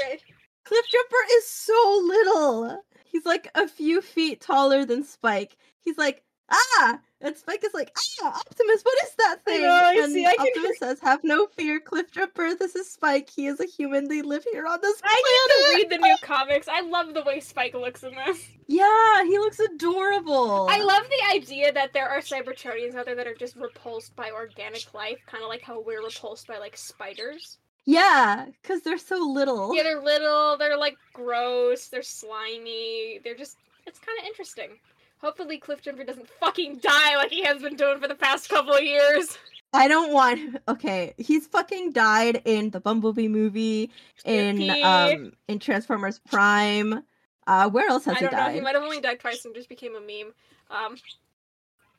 Cliffjumper 0.64 1.36
is 1.36 1.48
so 1.48 2.02
little. 2.04 2.82
He's 3.04 3.26
like 3.26 3.50
a 3.54 3.66
few 3.66 4.00
feet 4.00 4.40
taller 4.40 4.84
than 4.84 5.02
Spike. 5.04 5.56
He's 5.80 5.98
like, 5.98 6.22
ah! 6.50 7.00
And 7.22 7.36
Spike 7.36 7.62
is 7.64 7.74
like, 7.74 7.94
ah, 8.22 8.40
Optimus, 8.40 8.82
what 8.82 8.98
is 9.04 9.14
that 9.18 9.36
I 9.46 9.50
thing? 9.50 9.62
know, 9.62 9.68
I 9.68 10.00
and 10.02 10.12
see, 10.12 10.24
I 10.26 10.36
can 10.36 10.46
Optimus 10.46 10.78
says, 10.78 11.00
have 11.00 11.20
no 11.22 11.46
fear, 11.48 11.78
Cliffjumper. 11.78 12.58
This 12.58 12.74
is 12.74 12.90
Spike. 12.90 13.28
He 13.28 13.46
is 13.46 13.60
a 13.60 13.66
human. 13.66 14.08
They 14.08 14.22
live 14.22 14.44
here 14.50 14.66
on 14.66 14.80
this 14.80 15.00
planet. 15.00 15.18
I 15.18 15.48
need 15.48 15.54
to 15.54 15.76
read 15.76 15.90
the 15.90 16.06
new 16.06 16.16
comics. 16.22 16.66
I 16.66 16.80
love 16.80 17.12
the 17.12 17.22
way 17.22 17.40
Spike 17.40 17.74
looks 17.74 18.02
in 18.04 18.14
this. 18.14 18.48
Yeah, 18.68 19.24
he 19.24 19.38
looks 19.38 19.60
adorable. 19.60 20.66
I 20.70 20.80
love 20.82 21.02
the 21.10 21.36
idea 21.36 21.72
that 21.72 21.92
there 21.92 22.08
are 22.08 22.20
Cybertronians 22.20 22.94
out 22.94 23.04
there 23.04 23.16
that 23.16 23.26
are 23.26 23.34
just 23.34 23.56
repulsed 23.56 24.16
by 24.16 24.30
organic 24.30 24.94
life, 24.94 25.18
kind 25.26 25.42
of 25.42 25.50
like 25.50 25.62
how 25.62 25.80
we're 25.82 26.02
repulsed 26.02 26.46
by 26.46 26.56
like 26.56 26.76
spiders. 26.76 27.58
Yeah, 27.84 28.46
because 28.62 28.82
they're 28.82 28.98
so 28.98 29.18
little. 29.18 29.74
Yeah, 29.74 29.82
they're 29.82 30.02
little, 30.02 30.56
they're 30.56 30.78
like 30.78 30.96
gross, 31.12 31.88
they're 31.88 32.02
slimy, 32.02 33.20
they're 33.24 33.34
just 33.34 33.56
it's 33.86 33.98
kind 33.98 34.18
of 34.20 34.26
interesting. 34.26 34.78
Hopefully 35.20 35.60
Cliffjumper 35.60 36.06
doesn't 36.06 36.28
fucking 36.40 36.78
die 36.78 37.16
like 37.16 37.30
he 37.30 37.42
has 37.44 37.60
been 37.60 37.76
doing 37.76 38.00
for 38.00 38.08
the 38.08 38.14
past 38.14 38.48
couple 38.48 38.72
of 38.72 38.82
years. 38.82 39.36
I 39.72 39.86
don't 39.86 40.12
want. 40.12 40.56
Okay, 40.66 41.14
he's 41.18 41.46
fucking 41.46 41.92
died 41.92 42.42
in 42.44 42.70
the 42.70 42.80
Bumblebee 42.80 43.28
movie, 43.28 43.90
in 44.24 44.70
um, 44.82 45.32
in 45.46 45.58
Transformers 45.58 46.18
Prime. 46.18 47.04
Uh, 47.46 47.68
where 47.68 47.88
else 47.88 48.04
has 48.04 48.16
I 48.16 48.20
he 48.20 48.26
don't 48.26 48.34
know, 48.34 48.52
he 48.52 48.60
might 48.60 48.74
have 48.74 48.82
only 48.82 49.00
died 49.00 49.20
twice 49.20 49.44
and 49.44 49.54
just 49.54 49.68
became 49.68 49.94
a 49.94 50.00
meme. 50.00 50.32
Um, 50.70 50.96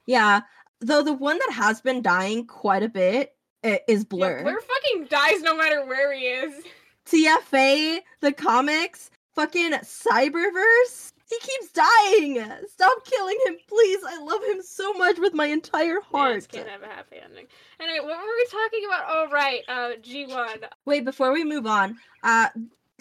Yeah, 0.05 0.41
though 0.79 1.03
the 1.03 1.13
one 1.13 1.37
that 1.37 1.53
has 1.53 1.81
been 1.81 2.01
dying 2.01 2.47
quite 2.47 2.83
a 2.83 2.89
bit 2.89 3.35
is 3.63 4.03
Blur. 4.03 4.37
Yeah, 4.37 4.43
Blur 4.43 4.59
fucking 4.59 5.05
dies 5.05 5.41
no 5.41 5.55
matter 5.55 5.85
where 5.85 6.13
he 6.13 6.25
is. 6.25 6.63
TFA, 7.05 7.99
the 8.21 8.31
comics, 8.31 9.11
fucking 9.35 9.71
Cyberverse. 9.71 11.13
He 11.31 11.39
keeps 11.39 11.71
dying. 11.71 12.45
Stop 12.67 13.05
killing 13.05 13.37
him, 13.45 13.55
please. 13.69 13.99
I 14.05 14.21
love 14.21 14.43
him 14.43 14.61
so 14.61 14.91
much 14.93 15.17
with 15.17 15.33
my 15.33 15.45
entire 15.45 16.01
heart. 16.01 16.35
Yes, 16.35 16.47
can't 16.47 16.67
have 16.67 16.83
a 16.83 16.87
happy 16.87 17.17
ending. 17.23 17.45
Anyway, 17.79 18.05
what 18.05 18.17
were 18.17 18.35
we 18.35 18.47
talking 18.51 18.85
about? 18.85 19.05
Oh 19.07 19.27
right, 19.31 19.61
uh, 19.69 19.91
G1. 20.01 20.65
Wait, 20.83 21.05
before 21.05 21.31
we 21.31 21.45
move 21.45 21.65
on, 21.65 21.95
uh, 22.23 22.49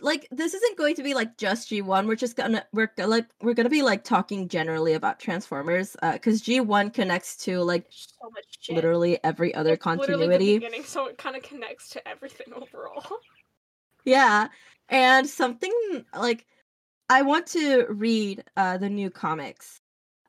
like 0.00 0.28
this 0.30 0.54
isn't 0.54 0.78
going 0.78 0.94
to 0.94 1.02
be 1.02 1.12
like 1.12 1.36
just 1.38 1.70
G1. 1.70 2.06
We're 2.06 2.14
just 2.14 2.36
gonna 2.36 2.64
we're 2.72 2.92
like 2.98 3.26
we're 3.42 3.54
gonna 3.54 3.68
be 3.68 3.82
like 3.82 4.04
talking 4.04 4.46
generally 4.46 4.92
about 4.92 5.18
Transformers, 5.18 5.96
uh, 6.00 6.12
because 6.12 6.40
G1 6.40 6.94
connects 6.94 7.36
to 7.38 7.60
like 7.64 7.86
So 7.90 8.30
literally 8.72 9.18
every 9.24 9.52
other 9.56 9.72
It's 9.72 9.82
continuity. 9.82 10.58
beginning, 10.60 10.84
so 10.84 11.06
it 11.06 11.18
kind 11.18 11.34
of 11.34 11.42
connects 11.42 11.88
to 11.90 12.08
everything 12.08 12.54
overall. 12.54 13.04
Yeah, 14.04 14.46
and 14.88 15.28
something 15.28 15.72
like 16.16 16.46
I 17.10 17.22
want 17.22 17.46
to 17.48 17.86
read 17.88 18.44
uh 18.56 18.78
the 18.78 18.88
new 18.88 19.10
comics. 19.10 19.80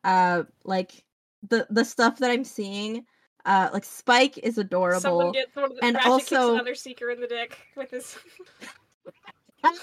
Uh 0.04 0.44
like 0.66 1.06
the 1.48 1.68
the 1.70 1.86
stuff 1.86 2.18
that 2.18 2.32
I'm 2.32 2.44
seeing 2.44 3.06
uh 3.46 3.70
like 3.72 3.84
Spike 3.86 4.40
is 4.40 4.58
adorable. 4.58 5.00
Someone 5.02 5.32
gets 5.32 5.56
one 5.56 5.66
of 5.66 5.76
the 5.76 5.86
and 5.86 5.98
also- 5.98 6.56
another 6.56 6.76
seeker 6.76 7.12
in 7.12 7.22
the 7.22 7.28
dick 7.28 7.58
with 7.78 7.92
his. 7.92 8.18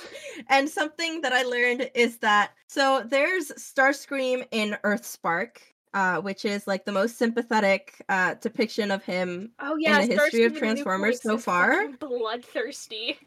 and 0.48 0.68
something 0.68 1.20
that 1.20 1.32
I 1.32 1.44
learned 1.44 1.88
is 1.94 2.18
that 2.18 2.50
so 2.66 3.04
there's 3.06 3.52
Starscream 3.52 4.44
in 4.50 4.76
Earthspark 4.82 5.58
uh 5.94 6.20
which 6.20 6.44
is 6.44 6.66
like 6.66 6.84
the 6.84 6.92
most 6.92 7.16
sympathetic 7.16 8.04
uh 8.08 8.34
depiction 8.34 8.90
of 8.90 9.04
him 9.04 9.52
Oh 9.60 9.76
yeah, 9.76 10.00
in 10.00 10.08
the 10.08 10.16
history 10.16 10.42
of 10.44 10.52
Starscream 10.52 10.56
in 10.56 10.60
the 10.60 10.60
new 10.60 10.82
Transformers 10.82 11.22
so 11.22 11.38
far. 11.38 11.88
Bloodthirsty. 12.00 13.18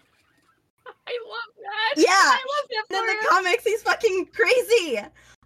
I 1.08 1.18
love 1.28 1.56
that. 1.62 1.94
Yeah, 1.98 2.08
I 2.12 2.40
love 2.60 2.70
that 2.90 3.00
in 3.00 3.06
the 3.06 3.12
him. 3.14 3.20
comics, 3.30 3.64
he's 3.64 3.82
fucking 3.84 4.28
crazy. 4.34 5.00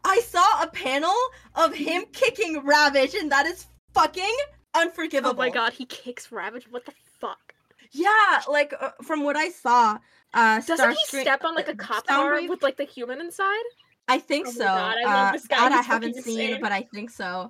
I 0.03 0.19
saw 0.21 0.61
a 0.63 0.67
panel 0.67 1.15
of 1.55 1.73
him 1.73 2.05
kicking 2.13 2.63
Ravage, 2.63 3.15
and 3.15 3.31
that 3.31 3.45
is 3.45 3.65
fucking 3.93 4.35
unforgivable. 4.75 5.31
Oh 5.31 5.37
my 5.37 5.49
god, 5.49 5.73
he 5.73 5.85
kicks 5.85 6.31
Ravage. 6.31 6.67
What 6.69 6.85
the 6.85 6.93
fuck? 7.19 7.53
Yeah, 7.91 8.41
like 8.49 8.73
uh, 8.79 8.91
from 9.03 9.23
what 9.23 9.35
I 9.35 9.49
saw, 9.49 9.97
uh, 10.33 10.61
Doesn't 10.61 10.91
he 10.91 11.19
step 11.21 11.43
on 11.43 11.55
like 11.55 11.69
uh, 11.69 11.73
a 11.73 11.75
cop 11.75 12.05
car 12.07 12.39
with 12.47 12.61
like 12.61 12.77
the 12.77 12.83
human 12.83 13.21
inside? 13.21 13.63
I 14.07 14.19
think 14.19 14.47
Oh 14.47 14.51
so. 14.51 14.65
God, 14.65 14.97
I 14.97 15.03
love 15.05 15.29
uh, 15.29 15.31
this 15.31 15.47
guy, 15.47 15.69
that 15.69 15.71
I 15.71 15.81
haven't 15.81 16.13
seen, 16.15 16.39
insane. 16.41 16.61
but 16.61 16.71
I 16.71 16.81
think 16.81 17.09
so. 17.09 17.49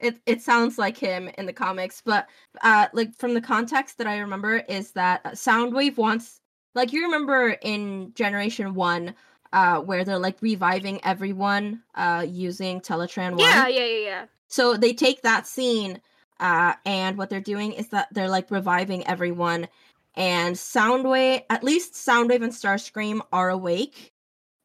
It 0.00 0.18
it 0.26 0.42
sounds 0.42 0.78
like 0.78 0.96
him 0.96 1.30
in 1.38 1.46
the 1.46 1.52
comics, 1.52 2.02
but 2.04 2.26
uh, 2.62 2.88
like 2.92 3.14
from 3.14 3.34
the 3.34 3.40
context 3.40 3.98
that 3.98 4.08
I 4.08 4.18
remember 4.18 4.56
is 4.68 4.90
that 4.92 5.20
uh, 5.24 5.30
Soundwave 5.30 5.96
wants, 5.96 6.40
like 6.74 6.92
you 6.92 7.02
remember 7.04 7.56
in 7.62 8.12
Generation 8.14 8.74
One, 8.74 9.14
uh, 9.52 9.80
where 9.80 10.04
they're 10.04 10.18
like 10.18 10.40
reviving 10.40 11.04
everyone, 11.04 11.82
uh, 11.94 12.26
using 12.28 12.80
Teletran 12.80 13.32
One. 13.32 13.40
Yeah, 13.40 13.68
yeah, 13.68 13.84
yeah, 13.84 14.04
yeah. 14.04 14.26
So 14.48 14.76
they 14.76 14.92
take 14.92 15.22
that 15.22 15.46
scene, 15.46 16.00
uh, 16.40 16.74
and 16.84 17.16
what 17.16 17.30
they're 17.30 17.40
doing 17.40 17.72
is 17.72 17.88
that 17.88 18.08
they're 18.12 18.28
like 18.28 18.50
reviving 18.50 19.06
everyone, 19.06 19.68
and 20.14 20.56
Soundwave, 20.56 21.44
at 21.50 21.64
least 21.64 21.94
Soundwave 21.94 22.42
and 22.42 22.52
Starscream 22.52 23.20
are 23.32 23.50
awake, 23.50 24.12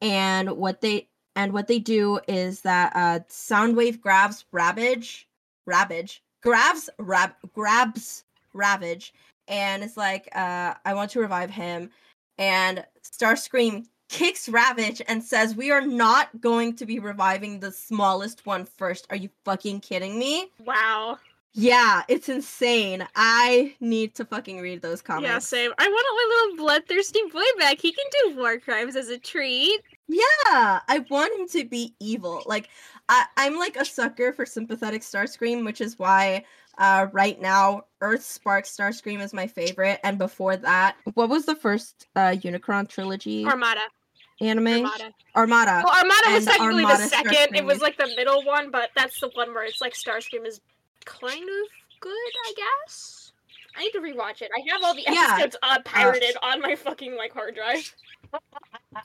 and 0.02 0.52
what 0.52 0.82
they 0.82 1.08
and 1.36 1.54
what 1.54 1.67
they 1.67 1.80
do 1.80 2.20
is 2.28 2.62
that 2.62 2.91
uh, 2.96 3.20
Soundwave 3.30 4.02
grabs 4.02 4.46
Ravage, 4.52 5.28
Ravage 5.65 6.24
grabs 6.41 6.89
Rab 6.98 7.32
grabs 7.54 8.24
Ravage, 8.54 9.13
and 9.47 9.83
it's 9.83 9.97
like, 9.97 10.29
uh, 10.36 10.73
I 10.86 10.93
want 10.93 11.12
to 11.12 11.19
revive 11.19 11.49
him, 11.49 11.89
and 12.38 12.86
Starscream 13.03 13.86
kicks 14.10 14.47
Ravage 14.47 15.01
and 15.07 15.23
says, 15.23 15.55
"We 15.55 15.71
are 15.71 15.86
not 15.86 16.39
going 16.39 16.75
to 16.77 16.86
be 16.86 16.99
reviving 16.99 17.60
the 17.60 17.71
smallest 17.71 18.45
one 18.45 18.65
first. 18.65 19.07
Are 19.10 19.15
you 19.15 19.29
fucking 19.45 19.81
kidding 19.81 20.17
me?" 20.17 20.51
Wow. 20.63 21.19
Yeah, 21.60 22.03
it's 22.07 22.29
insane. 22.29 23.07
I 23.15 23.73
need 23.79 24.13
to 24.15 24.25
fucking 24.25 24.60
read 24.60 24.83
those 24.83 25.01
comments. 25.01 25.27
Yeah, 25.27 25.39
same. 25.39 25.71
I 25.79 25.88
want 25.88 26.05
my 26.13 26.36
little 26.36 26.65
bloodthirsty 26.65 27.21
boy 27.33 27.41
back. 27.57 27.81
He 27.81 27.91
can 27.91 28.05
do 28.12 28.38
war 28.38 28.60
crimes 28.60 28.95
as 28.95 29.10
a 29.10 29.17
treat. 29.17 29.81
Yeah, 30.07 30.21
I 30.88 31.03
want 31.10 31.33
him 31.39 31.47
to 31.60 31.67
be 31.67 31.95
evil. 31.99 32.43
Like 32.45 32.69
I, 33.10 33.25
I'm 33.38 33.57
like 33.57 33.75
a 33.75 33.86
sucker 33.86 34.33
for 34.33 34.45
sympathetic 34.45 35.01
Starscream, 35.01 35.65
which 35.65 35.81
is 35.81 35.97
why 35.97 36.45
uh 36.77 37.07
right 37.11 37.39
now 37.41 37.83
Earth 38.01 38.23
Spark 38.23 38.65
Starscream 38.65 39.21
is 39.21 39.33
my 39.33 39.47
favorite. 39.47 39.99
And 40.03 40.17
before 40.17 40.55
that, 40.57 40.95
what 41.15 41.29
was 41.29 41.45
the 41.45 41.55
first 41.55 42.07
uh 42.15 42.31
Unicron 42.31 42.87
trilogy 42.87 43.45
Armada. 43.45 43.81
anime? 44.41 44.67
Armada. 44.85 45.13
Armada. 45.35 45.81
Well, 45.85 45.95
Armada 45.95 46.31
was 46.33 46.45
technically 46.45 46.83
Armada 46.83 47.03
the 47.03 47.09
second. 47.09 47.55
It 47.55 47.65
was 47.65 47.79
like 47.79 47.97
the 47.97 48.13
middle 48.15 48.43
one, 48.43 48.71
but 48.71 48.89
that's 48.95 49.19
the 49.19 49.29
one 49.33 49.53
where 49.53 49.63
it's 49.65 49.81
like 49.81 49.93
Starscream 49.93 50.45
is 50.45 50.61
kind 51.05 51.41
of 51.43 51.67
good, 51.99 52.11
I 52.45 52.53
guess. 52.55 53.31
I 53.75 53.81
need 53.81 53.91
to 53.91 53.99
rewatch 53.99 54.41
it. 54.41 54.49
I 54.55 54.61
have 54.71 54.83
all 54.83 54.95
the 54.95 55.03
Yeah. 55.07 55.29
episodes 55.33 55.55
uh, 55.61 55.77
pirated 55.85 56.35
on 56.41 56.61
my 56.61 56.75
fucking 56.75 57.15
like 57.15 57.33
hard 57.33 57.55
drive. 57.55 57.93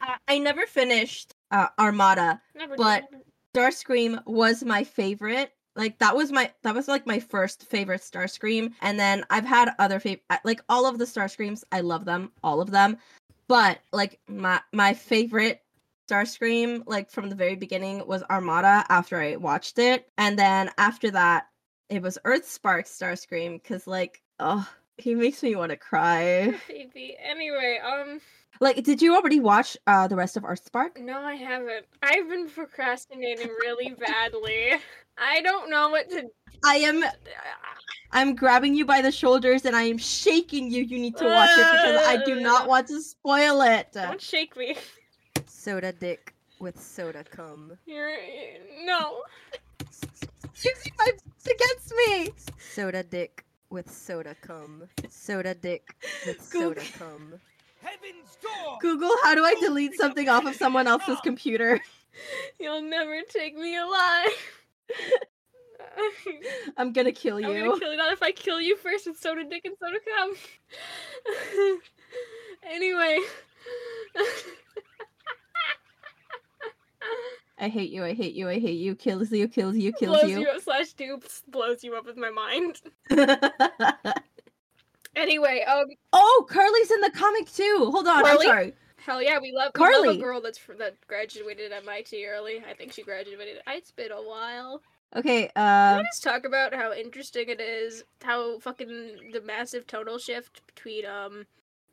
Uh, 0.00 0.14
I 0.28 0.38
never 0.38 0.64
finished 0.66 1.34
uh, 1.50 1.66
Armada. 1.78 2.40
Never 2.54 2.76
But- 2.76 3.10
did. 3.10 3.20
Starscream 3.54 4.22
was 4.26 4.62
my 4.64 4.84
favorite 4.84 5.50
Like 5.76 5.98
that 5.98 6.16
was 6.16 6.32
my 6.32 6.50
that 6.62 6.74
was 6.74 6.88
like 6.88 7.06
my 7.06 7.20
first 7.20 7.64
favorite 7.66 8.00
Starscream, 8.00 8.72
and 8.80 8.98
then 8.98 9.24
I've 9.30 9.44
had 9.44 9.74
other 9.78 10.00
favorite 10.00 10.24
like 10.44 10.62
all 10.68 10.86
of 10.86 10.98
the 10.98 11.04
Starscreams. 11.04 11.64
I 11.70 11.80
love 11.80 12.04
them, 12.04 12.32
all 12.42 12.60
of 12.60 12.70
them, 12.70 12.96
but 13.46 13.78
like 13.92 14.18
my 14.26 14.60
my 14.72 14.94
favorite 14.94 15.62
Starscream, 16.08 16.82
like 16.86 17.10
from 17.10 17.28
the 17.28 17.36
very 17.36 17.56
beginning, 17.56 18.06
was 18.06 18.22
Armada. 18.30 18.84
After 18.88 19.20
I 19.20 19.36
watched 19.36 19.78
it, 19.78 20.08
and 20.16 20.38
then 20.38 20.70
after 20.78 21.10
that, 21.10 21.48
it 21.90 22.00
was 22.02 22.18
Earth 22.24 22.44
Earthspark 22.44 22.86
Starscream 22.86 23.62
because 23.62 23.86
like 23.86 24.22
oh 24.40 24.66
he 24.98 25.14
makes 25.14 25.42
me 25.42 25.54
want 25.56 25.70
to 25.70 25.76
cry. 25.76 26.54
Baby. 26.68 27.16
Anyway, 27.22 27.78
um, 27.84 28.20
Like, 28.60 28.82
did 28.84 29.02
you 29.02 29.14
already 29.14 29.40
watch 29.40 29.76
uh 29.86 30.08
the 30.08 30.16
rest 30.16 30.36
of 30.36 30.42
Earthspark? 30.44 30.98
no, 31.00 31.18
I 31.20 31.34
haven't. 31.34 31.86
I've 32.02 32.28
been 32.28 32.48
procrastinating 32.48 33.48
really 33.48 33.90
badly. 34.06 34.72
I 35.18 35.40
don't 35.42 35.70
know 35.70 35.90
what 35.90 36.10
to. 36.10 36.28
I 36.64 36.76
am 36.76 37.04
I'm 38.12 38.34
grabbing 38.34 38.74
you 38.74 38.84
by 38.86 39.02
the 39.02 39.12
shoulders 39.12 39.64
and 39.66 39.74
I 39.76 39.82
am 39.82 39.98
shaking 39.98 40.70
you. 40.70 40.82
You 40.82 40.98
need 40.98 41.16
to 41.18 41.24
watch 41.24 41.50
it 41.52 41.66
because 41.72 42.06
I 42.06 42.22
do 42.24 42.40
not 42.40 42.68
want 42.68 42.88
to 42.88 43.00
spoil 43.02 43.60
it. 43.62 43.88
Don't 43.92 44.20
shake 44.20 44.56
me. 44.56 44.76
Soda 45.46 45.92
dick 45.92 46.34
with 46.60 46.80
soda 46.80 47.24
cum. 47.24 47.76
You're 47.86 48.16
no. 48.84 49.22
Using 50.54 50.92
my 50.98 51.10
against 51.44 51.94
me. 52.06 52.30
Soda 52.58 53.02
dick 53.02 53.44
with 53.70 53.90
soda 53.90 54.34
cum. 54.40 54.88
Soda 55.08 55.54
dick 55.54 55.94
with 56.26 56.38
Goog- 56.50 56.80
soda 56.80 56.82
cum. 56.98 57.34
Heaven's 57.82 58.36
door. 58.42 58.78
Google, 58.80 59.12
how 59.22 59.34
do 59.34 59.44
I 59.44 59.54
delete 59.60 59.94
something 59.94 60.28
off 60.28 60.44
of 60.46 60.54
someone 60.56 60.86
else's 60.86 61.18
computer? 61.22 61.80
You'll 62.60 62.82
never 62.82 63.20
take 63.28 63.54
me 63.56 63.76
alive. 63.76 64.28
I'm 66.76 66.92
gonna 66.92 67.12
kill 67.12 67.38
you. 67.40 67.46
I'm 67.48 67.66
gonna 67.68 67.78
kill 67.78 67.90
you. 67.92 67.96
Not 67.96 68.12
if 68.12 68.22
I 68.22 68.32
kill 68.32 68.60
you 68.60 68.76
first 68.76 69.06
with 69.06 69.18
soda 69.18 69.44
dick 69.44 69.64
and 69.64 69.76
soda 69.78 69.98
cum. 70.16 70.34
anyway. 72.70 73.18
I 77.58 77.68
hate 77.68 77.90
you. 77.90 78.04
I 78.04 78.12
hate 78.14 78.34
you. 78.34 78.48
I 78.48 78.58
hate 78.58 78.78
you. 78.78 78.94
Kills 78.94 79.30
you. 79.32 79.48
Kills 79.48 79.76
you. 79.76 79.92
Kills 79.92 80.20
blows 80.20 80.30
you. 80.30 80.40
you 80.40 80.48
up 80.48 80.60
slash 80.62 80.92
dupes 80.92 81.42
blows 81.48 81.82
you 81.82 81.94
up 81.96 82.04
with 82.06 82.16
my 82.16 82.30
mind. 82.30 82.80
Anyway, 85.14 85.64
um, 85.66 85.86
oh, 86.12 86.46
Carly's 86.48 86.90
in 86.90 87.00
the 87.00 87.10
comic 87.10 87.50
too. 87.50 87.88
Hold 87.90 88.06
on. 88.06 88.22
Carly? 88.22 88.46
I'm 88.46 88.52
sorry. 88.52 88.74
hell 88.98 89.22
yeah, 89.22 89.38
we 89.40 89.50
love 89.50 89.72
we 89.74 89.80
love 89.80 89.92
Carly. 90.04 90.18
a 90.18 90.20
girl 90.20 90.42
that's 90.42 90.60
that 90.78 90.96
graduated 91.06 91.72
MIT 91.72 92.26
early. 92.26 92.62
I 92.68 92.74
think 92.74 92.92
she 92.92 93.02
graduated. 93.02 93.62
It's 93.66 93.92
been 93.92 94.12
a 94.12 94.16
while. 94.16 94.82
Okay. 95.14 95.50
Can 95.56 95.62
Uh. 95.62 95.98
we 95.98 96.04
just 96.04 96.22
talk 96.22 96.44
about 96.44 96.74
how 96.74 96.92
interesting 96.92 97.48
it 97.48 97.62
is, 97.62 98.04
how 98.22 98.58
fucking 98.58 99.30
the 99.32 99.40
massive 99.40 99.86
tonal 99.86 100.18
shift 100.18 100.60
between 100.66 101.06
um 101.06 101.46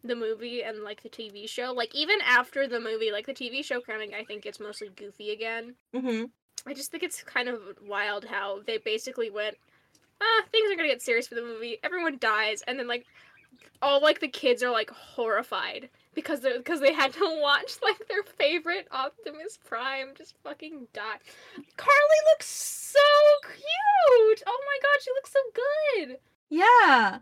the 0.03 0.15
movie 0.15 0.63
and 0.63 0.83
like 0.83 1.01
the 1.03 1.09
TV 1.09 1.47
show. 1.47 1.71
Like 1.73 1.93
even 1.95 2.17
after 2.25 2.67
the 2.67 2.79
movie, 2.79 3.11
like 3.11 3.25
the 3.25 3.33
TV 3.33 3.63
show 3.63 3.81
kind 3.81 4.01
of 4.01 4.09
I 4.19 4.23
think 4.23 4.45
it's 4.45 4.59
mostly 4.59 4.89
goofy 4.95 5.31
again. 5.31 5.75
mhm. 5.93 6.29
I 6.65 6.73
just 6.73 6.91
think 6.91 7.03
it's 7.03 7.21
kind 7.23 7.49
of 7.49 7.59
wild 7.85 8.23
how 8.25 8.59
they 8.65 8.77
basically 8.77 9.29
went, 9.29 9.57
ah, 10.21 10.43
things 10.51 10.71
are 10.71 10.75
gonna 10.75 10.87
get 10.87 11.01
serious 11.01 11.27
for 11.27 11.35
the 11.35 11.41
movie. 11.41 11.77
Everyone 11.83 12.17
dies, 12.19 12.61
and 12.67 12.79
then 12.79 12.87
like 12.87 13.05
all 13.81 14.01
like 14.01 14.19
the 14.19 14.27
kids 14.27 14.63
are 14.63 14.71
like 14.71 14.89
horrified 14.89 15.89
because 16.13 16.39
they 16.39 16.57
because 16.57 16.79
they 16.79 16.93
had 16.93 17.11
to 17.13 17.19
watch 17.41 17.73
like 17.83 18.07
their 18.07 18.23
favorite 18.23 18.87
Optimus 18.91 19.59
Prime 19.65 20.09
just 20.17 20.35
fucking 20.43 20.87
die. 20.93 21.17
Carly 21.77 22.19
looks 22.31 22.47
so 22.47 22.99
cute. 23.45 24.43
Oh 24.47 24.59
my 24.65 24.77
god, 24.81 25.01
she 25.03 25.11
looks 25.11 25.33
so 25.33 25.39
good. 26.07 26.17
Yeah. 26.49 27.19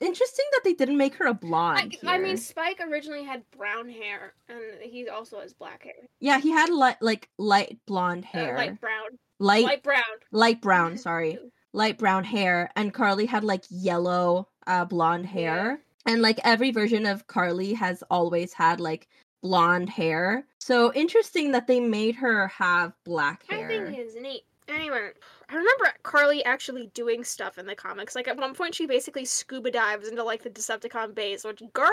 Interesting 0.00 0.44
that 0.52 0.60
they 0.64 0.74
didn't 0.74 0.96
make 0.96 1.14
her 1.16 1.26
a 1.26 1.34
blonde. 1.34 1.96
I 2.06 2.18
mean. 2.18 2.36
Spike 2.36 2.80
originally 2.80 3.24
had 3.24 3.42
brown 3.50 3.88
hair, 3.88 4.34
and 4.48 4.60
he 4.80 5.08
also 5.08 5.40
has 5.40 5.52
black 5.52 5.82
hair, 5.82 5.94
yeah, 6.20 6.38
he 6.38 6.50
had 6.50 6.70
light, 6.70 6.96
like 7.00 7.28
light 7.38 7.78
blonde 7.86 8.24
Uh, 8.32 8.38
hair, 8.38 8.56
light 8.56 8.80
brown, 8.80 9.18
light, 9.40 9.64
light 9.64 9.82
brown. 9.82 10.02
light 10.30 10.60
brown. 10.60 10.96
Sorry, 10.98 11.38
light 11.72 11.98
brown 11.98 12.22
hair, 12.24 12.70
and 12.76 12.94
Carly 12.94 13.26
had 13.26 13.42
like 13.42 13.64
yellow, 13.70 14.48
uh, 14.66 14.84
blonde 14.84 15.26
hair. 15.26 15.80
And 16.06 16.22
like 16.22 16.38
every 16.44 16.70
version 16.70 17.04
of 17.04 17.26
Carly 17.26 17.74
has 17.74 18.02
always 18.10 18.52
had 18.54 18.80
like 18.80 19.08
blonde 19.42 19.90
hair. 19.90 20.46
So 20.60 20.92
interesting 20.94 21.52
that 21.52 21.66
they 21.66 21.80
made 21.80 22.14
her 22.14 22.48
have 22.48 22.92
black 23.04 23.44
hair. 23.50 23.66
I 23.66 23.68
think 23.68 23.98
it's 23.98 24.14
neat. 24.14 24.44
Anyway, 24.68 25.10
I 25.48 25.54
remember 25.54 25.92
Carly 26.02 26.44
actually 26.44 26.90
doing 26.94 27.24
stuff 27.24 27.58
in 27.58 27.66
the 27.66 27.74
comics. 27.74 28.14
Like 28.14 28.28
at 28.28 28.36
one 28.36 28.54
point, 28.54 28.74
she 28.74 28.86
basically 28.86 29.24
scuba 29.24 29.70
dives 29.70 30.08
into 30.08 30.22
like 30.22 30.42
the 30.42 30.50
Decepticon 30.50 31.14
base. 31.14 31.44
Which, 31.44 31.62
girl, 31.72 31.88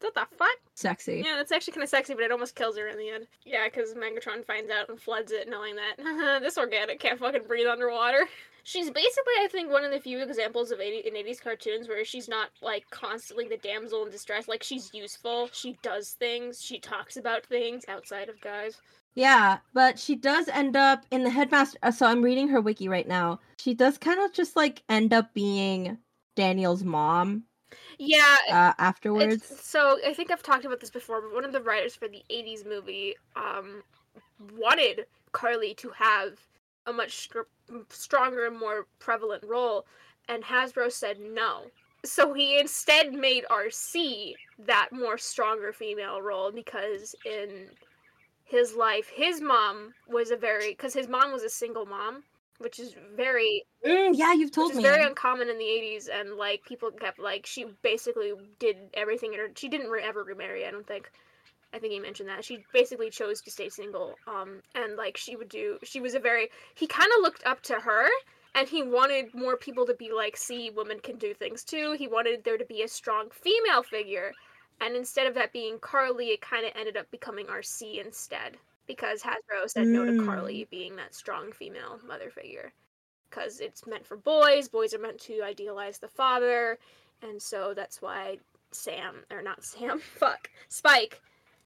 what 0.00 0.14
the 0.14 0.26
fuck? 0.36 0.56
Sexy. 0.74 1.22
Yeah, 1.24 1.36
that's 1.36 1.52
actually 1.52 1.72
kind 1.74 1.84
of 1.84 1.90
sexy, 1.90 2.14
but 2.14 2.24
it 2.24 2.32
almost 2.32 2.54
kills 2.54 2.76
her 2.76 2.88
in 2.88 2.98
the 2.98 3.10
end. 3.10 3.26
Yeah, 3.44 3.64
because 3.66 3.94
Megatron 3.94 4.44
finds 4.44 4.70
out 4.70 4.88
and 4.88 5.00
floods 5.00 5.32
it, 5.32 5.48
knowing 5.48 5.76
that 5.76 6.40
this 6.42 6.58
organic 6.58 7.00
can't 7.00 7.18
fucking 7.18 7.44
breathe 7.46 7.66
underwater. 7.66 8.26
She's 8.64 8.90
basically, 8.90 9.32
I 9.42 9.48
think, 9.50 9.70
one 9.70 9.84
of 9.84 9.92
the 9.92 10.00
few 10.00 10.18
examples 10.18 10.70
of 10.72 10.80
80, 10.80 11.08
in 11.08 11.14
80s 11.14 11.40
cartoons 11.40 11.88
where 11.88 12.04
she's 12.04 12.28
not 12.28 12.50
like 12.60 12.84
constantly 12.90 13.48
the 13.48 13.56
damsel 13.56 14.04
in 14.04 14.10
distress. 14.10 14.46
Like 14.46 14.62
she's 14.62 14.92
useful. 14.92 15.48
She 15.52 15.78
does 15.82 16.10
things. 16.10 16.62
She 16.62 16.78
talks 16.78 17.16
about 17.16 17.46
things 17.46 17.84
outside 17.88 18.28
of 18.28 18.40
guys. 18.40 18.76
Yeah, 19.18 19.58
but 19.74 19.98
she 19.98 20.14
does 20.14 20.46
end 20.48 20.76
up 20.76 21.04
in 21.10 21.24
the 21.24 21.30
headmaster. 21.30 21.76
uh, 21.82 21.90
So 21.90 22.06
I'm 22.06 22.22
reading 22.22 22.46
her 22.50 22.60
wiki 22.60 22.88
right 22.88 23.06
now. 23.08 23.40
She 23.58 23.74
does 23.74 23.98
kind 23.98 24.20
of 24.20 24.32
just 24.32 24.54
like 24.54 24.84
end 24.88 25.12
up 25.12 25.34
being 25.34 25.98
Daniel's 26.36 26.84
mom 26.84 27.42
Yeah, 27.98 28.36
uh, 28.48 28.74
afterwards. 28.78 29.44
so 29.44 29.98
I 30.06 30.14
think 30.14 30.30
I've 30.30 30.42
talked 30.44 30.64
about 30.64 30.78
this 30.78 30.90
before, 30.90 31.20
but 31.20 31.34
one 31.34 31.44
of 31.44 31.50
the 31.52 31.60
writers 31.60 31.96
for 31.96 32.06
the 32.06 32.22
'80s 32.30 32.64
movie 32.64 33.16
um, 33.34 33.82
wanted 34.56 35.06
Carly 35.32 35.74
to 35.74 35.90
have 35.90 36.38
a 36.86 36.92
much 36.92 37.16
str- 37.16 37.50
stronger 37.90 38.46
and 38.46 38.56
more 38.56 38.86
prevalent 39.00 39.42
role, 39.42 39.84
and 40.28 40.44
Hasbro 40.44 40.92
said 40.92 41.18
no. 41.20 41.64
So 42.04 42.32
he 42.32 42.60
instead 42.60 43.12
made 43.12 43.44
RC 43.50 44.34
that 44.60 44.90
more 44.92 45.18
stronger 45.18 45.72
female 45.72 46.22
role 46.22 46.52
because 46.52 47.16
in 47.24 47.70
his 48.48 48.74
life, 48.74 49.10
his 49.14 49.40
mom 49.40 49.94
was 50.08 50.30
a 50.30 50.36
very 50.36 50.70
because 50.70 50.94
his 50.94 51.08
mom 51.08 51.32
was 51.32 51.42
a 51.42 51.50
single 51.50 51.86
mom, 51.86 52.24
which 52.58 52.78
is 52.78 52.94
very 53.16 53.64
Mm, 53.84 54.10
yeah, 54.14 54.32
you've 54.32 54.50
told 54.50 54.74
me. 54.74 54.82
very 54.82 55.04
uncommon 55.04 55.48
in 55.48 55.58
the 55.58 55.64
80s 55.64 56.08
and 56.08 56.34
like 56.34 56.64
people 56.64 56.90
kept 56.90 57.18
like 57.20 57.46
she 57.46 57.64
basically 57.82 58.32
did 58.58 58.76
everything 58.94 59.32
in 59.34 59.38
her 59.40 59.48
she 59.56 59.68
didn't 59.68 59.88
re- 59.90 60.02
ever 60.02 60.24
remarry 60.24 60.66
i 60.66 60.70
don't 60.70 60.86
think. 60.86 61.10
I 61.72 61.78
think 61.78 61.92
he 61.92 62.00
mentioned 62.00 62.30
that. 62.30 62.44
She 62.44 62.64
basically 62.72 63.10
chose 63.10 63.40
to 63.42 63.50
stay 63.50 63.68
single 63.68 64.16
um 64.26 64.62
and 64.74 64.96
like 64.96 65.16
she 65.16 65.36
would 65.36 65.48
do 65.48 65.78
she 65.84 66.00
was 66.00 66.14
a 66.14 66.18
very 66.20 66.48
he 66.74 66.86
kind 66.86 67.10
of 67.16 67.22
looked 67.22 67.44
up 67.46 67.60
to 67.62 67.74
her 67.74 68.08
and 68.54 68.68
he 68.68 68.82
wanted 68.82 69.34
more 69.34 69.56
people 69.56 69.86
to 69.86 69.94
be 69.94 70.10
like 70.12 70.36
see 70.36 70.70
women 70.70 70.98
can 71.00 71.16
do 71.18 71.34
things 71.34 71.64
too. 71.64 71.92
He 71.98 72.08
wanted 72.08 72.44
there 72.44 72.58
to 72.58 72.64
be 72.64 72.82
a 72.82 72.88
strong 72.88 73.28
female 73.30 73.82
figure 73.82 74.32
and 74.80 74.94
instead 74.96 75.26
of 75.26 75.34
that 75.34 75.52
being 75.52 75.78
carly 75.80 76.26
it 76.28 76.40
kind 76.40 76.64
of 76.66 76.72
ended 76.76 76.96
up 76.96 77.10
becoming 77.10 77.46
rc 77.46 78.04
instead 78.04 78.56
because 78.86 79.22
hasbro 79.22 79.68
said 79.68 79.86
no 79.86 80.04
to 80.04 80.12
Mm. 80.12 80.24
carly 80.26 80.66
being 80.70 80.96
that 80.96 81.14
strong 81.14 81.52
female 81.52 81.98
mother 82.06 82.30
figure 82.30 82.72
because 83.30 83.60
it's 83.60 83.86
meant 83.86 84.06
for 84.06 84.16
boys. 84.16 84.68
Boys 84.68 84.94
are 84.94 84.98
meant 84.98 85.20
to 85.20 85.42
idealize 85.42 85.98
the 85.98 86.08
father, 86.08 86.78
and 87.20 87.40
so 87.42 87.74
that's 87.74 88.00
why 88.00 88.38
Sam 88.70 89.16
or 89.30 89.42
not 89.42 89.62
Sam, 89.70 89.98
fuck 89.98 90.48
Spike 90.70 91.20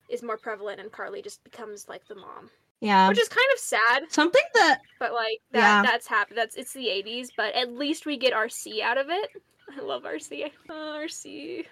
is 0.09 0.25
more 0.25 0.37
prevalent, 0.37 0.81
and 0.81 0.91
Carly 0.91 1.23
just 1.23 1.45
becomes 1.45 1.89
like 1.89 2.05
the 2.09 2.17
mom, 2.17 2.51
yeah. 2.81 3.09
which 3.09 3.21
is 3.21 3.29
kind 3.29 3.47
of 3.55 3.61
sad. 3.61 4.03
Something 4.11 4.43
that 4.55 4.81
But 4.99 5.13
like 5.13 5.41
that, 5.53 5.61
Yeah. 5.61 5.83
that's 5.83 6.09
happened. 6.09 6.37
That's 6.39 6.57
it's 6.57 6.73
the 6.73 6.89
'80s, 6.89 7.29
but 7.37 7.55
at 7.55 7.73
least 7.73 8.07
we 8.07 8.17
get 8.17 8.33
RC 8.35 8.81
out 8.83 8.99
of 8.99 9.07
it. 9.09 9.31
I 9.79 9.81
love 9.83 10.03
RC. 10.03 10.47
Uh, 10.69 10.73
RC. 10.99 11.65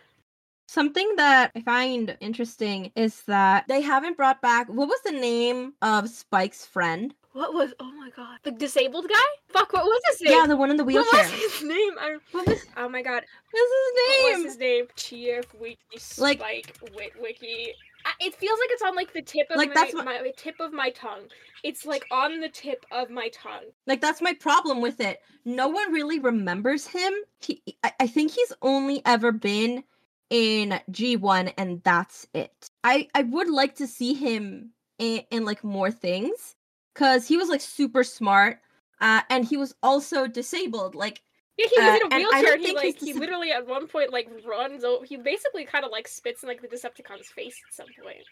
Something 0.74 1.16
that 1.16 1.50
I 1.56 1.62
find 1.62 2.16
interesting 2.20 2.92
is 2.94 3.22
that 3.22 3.66
they 3.66 3.80
haven't 3.80 4.16
brought 4.16 4.40
back 4.40 4.68
what 4.68 4.86
was 4.86 5.00
the 5.04 5.10
name 5.10 5.72
of 5.82 6.08
Spike's 6.08 6.64
friend? 6.64 7.12
What 7.32 7.52
was? 7.52 7.74
Oh 7.80 7.90
my 7.90 8.08
god, 8.14 8.38
the 8.44 8.52
disabled 8.52 9.08
guy. 9.08 9.30
Fuck, 9.48 9.72
what 9.72 9.82
was 9.82 10.00
his 10.10 10.20
name? 10.22 10.32
Yeah, 10.38 10.46
the 10.46 10.56
one 10.56 10.70
in 10.70 10.76
the 10.76 10.84
wheelchair. 10.84 11.10
what 11.12 11.32
was 11.32 11.58
his 11.58 11.68
name? 11.68 11.90
I, 12.00 12.18
What 12.30 12.46
was, 12.46 12.60
oh 12.76 12.88
my 12.88 13.02
god, 13.02 13.24
what's 13.50 13.70
What 13.72 14.28
his 14.28 14.36
was 14.36 14.36
name? 14.36 14.44
his 14.44 14.58
name? 14.58 14.84
Chief 14.94 15.54
Wiki 15.60 15.78
Like- 16.18 16.38
Spike 16.38 16.78
Witwicky. 16.94 17.70
I- 18.06 18.26
It 18.26 18.36
feels 18.36 18.58
like 18.60 18.68
it's 18.70 18.82
on 18.82 18.94
like 18.94 19.12
the 19.12 19.22
tip 19.22 19.50
of 19.50 19.56
Like, 19.56 19.70
my, 19.70 19.74
that's 19.74 19.92
my- 19.94 20.04
my 20.04 20.32
tip 20.36 20.60
of 20.60 20.72
my 20.72 20.90
tongue. 20.90 21.26
It's 21.64 21.84
like 21.84 22.04
on 22.12 22.38
the 22.38 22.48
tip 22.48 22.86
of 22.92 23.10
my 23.10 23.28
tongue. 23.34 23.64
Like 23.88 24.00
that's 24.00 24.22
my 24.22 24.34
problem 24.34 24.80
with 24.80 25.00
it. 25.00 25.20
No 25.44 25.66
one 25.66 25.92
really 25.92 26.20
remembers 26.20 26.86
him. 26.86 27.12
He, 27.40 27.60
I, 27.82 27.92
I 27.98 28.06
think 28.06 28.30
he's 28.30 28.52
only 28.62 29.02
ever 29.04 29.32
been 29.32 29.82
in 30.30 30.80
G1 30.90 31.48
and 31.58 31.82
that's 31.82 32.26
it. 32.34 32.70
I 32.84 33.08
I 33.14 33.22
would 33.22 33.48
like 33.50 33.74
to 33.76 33.86
see 33.86 34.14
him 34.14 34.72
in, 34.98 35.22
in 35.30 35.44
like 35.44 35.64
more 35.64 35.90
things 35.90 36.56
cuz 36.94 37.26
he 37.26 37.36
was 37.36 37.48
like 37.48 37.60
super 37.60 38.04
smart. 38.04 38.60
uh, 39.00 39.22
and 39.30 39.44
he 39.46 39.56
was 39.56 39.74
also 39.82 40.26
disabled. 40.26 40.94
Like 40.94 41.22
Yeah, 41.56 41.66
he 41.70 41.78
was 41.80 41.94
Uh, 41.94 41.96
in 41.96 42.02
a 42.02 42.08
wheelchair. 42.16 42.58
He 42.58 42.74
like 42.74 42.98
he 42.98 43.12
literally 43.12 43.50
at 43.52 43.66
one 43.66 43.86
point 43.88 44.12
like 44.12 44.28
runs 44.46 44.84
over. 44.84 45.04
He 45.04 45.16
basically 45.16 45.64
kind 45.64 45.84
of 45.84 45.90
like 45.90 46.08
spits 46.08 46.42
in 46.42 46.48
like 46.48 46.62
the 46.62 46.68
Decepticon's 46.68 47.28
face 47.28 47.60
at 47.68 47.72
some 47.74 47.92
point. 48.02 48.24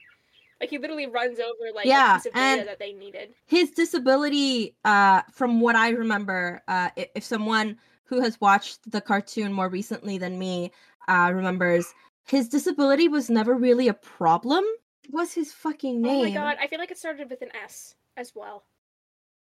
Like 0.61 0.71
he 0.71 0.79
literally 0.79 1.07
runs 1.07 1.39
over 1.39 1.73
like 1.75 1.87
Yeah, 1.89 2.11
a 2.11 2.15
piece 2.15 2.27
of 2.27 2.33
data 2.35 2.65
that 2.67 2.79
they 2.79 2.93
needed. 2.93 3.35
his 3.47 3.71
disability, 3.71 4.77
uh, 4.85 5.23
from 5.33 5.61
what 5.61 5.77
I 5.77 5.91
remember, 5.91 6.63
uh, 6.69 6.91
i- 6.97 7.11
if 7.15 7.25
someone 7.25 7.79
who 8.05 8.21
has 8.21 8.41
watched 8.41 8.91
the 8.91 9.01
cartoon 9.01 9.53
more 9.53 9.69
recently 9.69 10.19
than 10.19 10.39
me 10.39 10.73
uh, 11.09 11.33
remembers, 11.35 11.93
his 12.27 12.49
disability 12.49 13.09
was 13.09 13.29
never 13.31 13.55
really 13.55 13.89
a 13.89 13.95
problem. 13.95 14.63
What's 15.11 15.33
his 15.33 15.53
fucking 15.53 16.03
name? 16.03 16.21
Oh 16.21 16.23
my 16.25 16.31
god, 16.31 16.57
I 16.61 16.67
feel 16.67 16.79
like 16.79 16.91
it 16.91 16.99
started 16.99 17.31
with 17.31 17.41
an 17.43 17.49
S 17.65 17.95
as 18.17 18.33
well, 18.35 18.65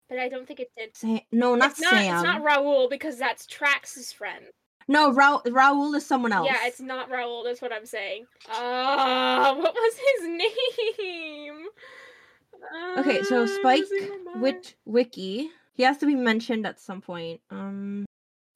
but 0.09 0.19
I 0.19 0.29
don't 0.29 0.47
think 0.47 0.59
it 0.61 0.71
did. 0.77 0.97
Sa- 0.97 1.21
no, 1.31 1.55
not 1.55 1.71
it's 1.71 1.81
not. 1.81 1.91
Sam. 1.91 2.15
It's 2.15 2.25
not 2.25 2.43
Raul 2.43 2.91
because 2.91 3.17
that's 3.19 3.47
Tracks' 3.47 4.13
friend. 4.13 4.45
no, 4.89 5.13
Ra- 5.13 5.43
Raul 5.47 5.95
is 5.95 6.05
someone 6.05 6.33
else. 6.33 6.49
Yeah, 6.51 6.67
it's 6.67 6.81
not 6.81 7.09
Raul. 7.11 7.45
That's 7.45 7.63
what 7.63 7.73
I'm 7.73 7.87
saying. 7.87 8.27
Ah, 8.51 9.55
what 9.59 9.73
was 9.75 9.95
his 9.95 10.29
name? 10.29 11.67
Okay, 12.99 13.23
so 13.23 13.43
Ah, 13.43 13.47
Spike 13.47 13.81
doesn't 13.83 14.11
remember. 14.11 14.41
Wit 14.41 14.75
Wiki. 14.85 15.51
He 15.75 15.83
has 15.85 15.99
to 15.99 16.07
be 16.07 16.15
mentioned 16.15 16.67
at 16.67 16.81
some 16.81 17.01
point. 17.01 17.41
Um. 17.51 18.05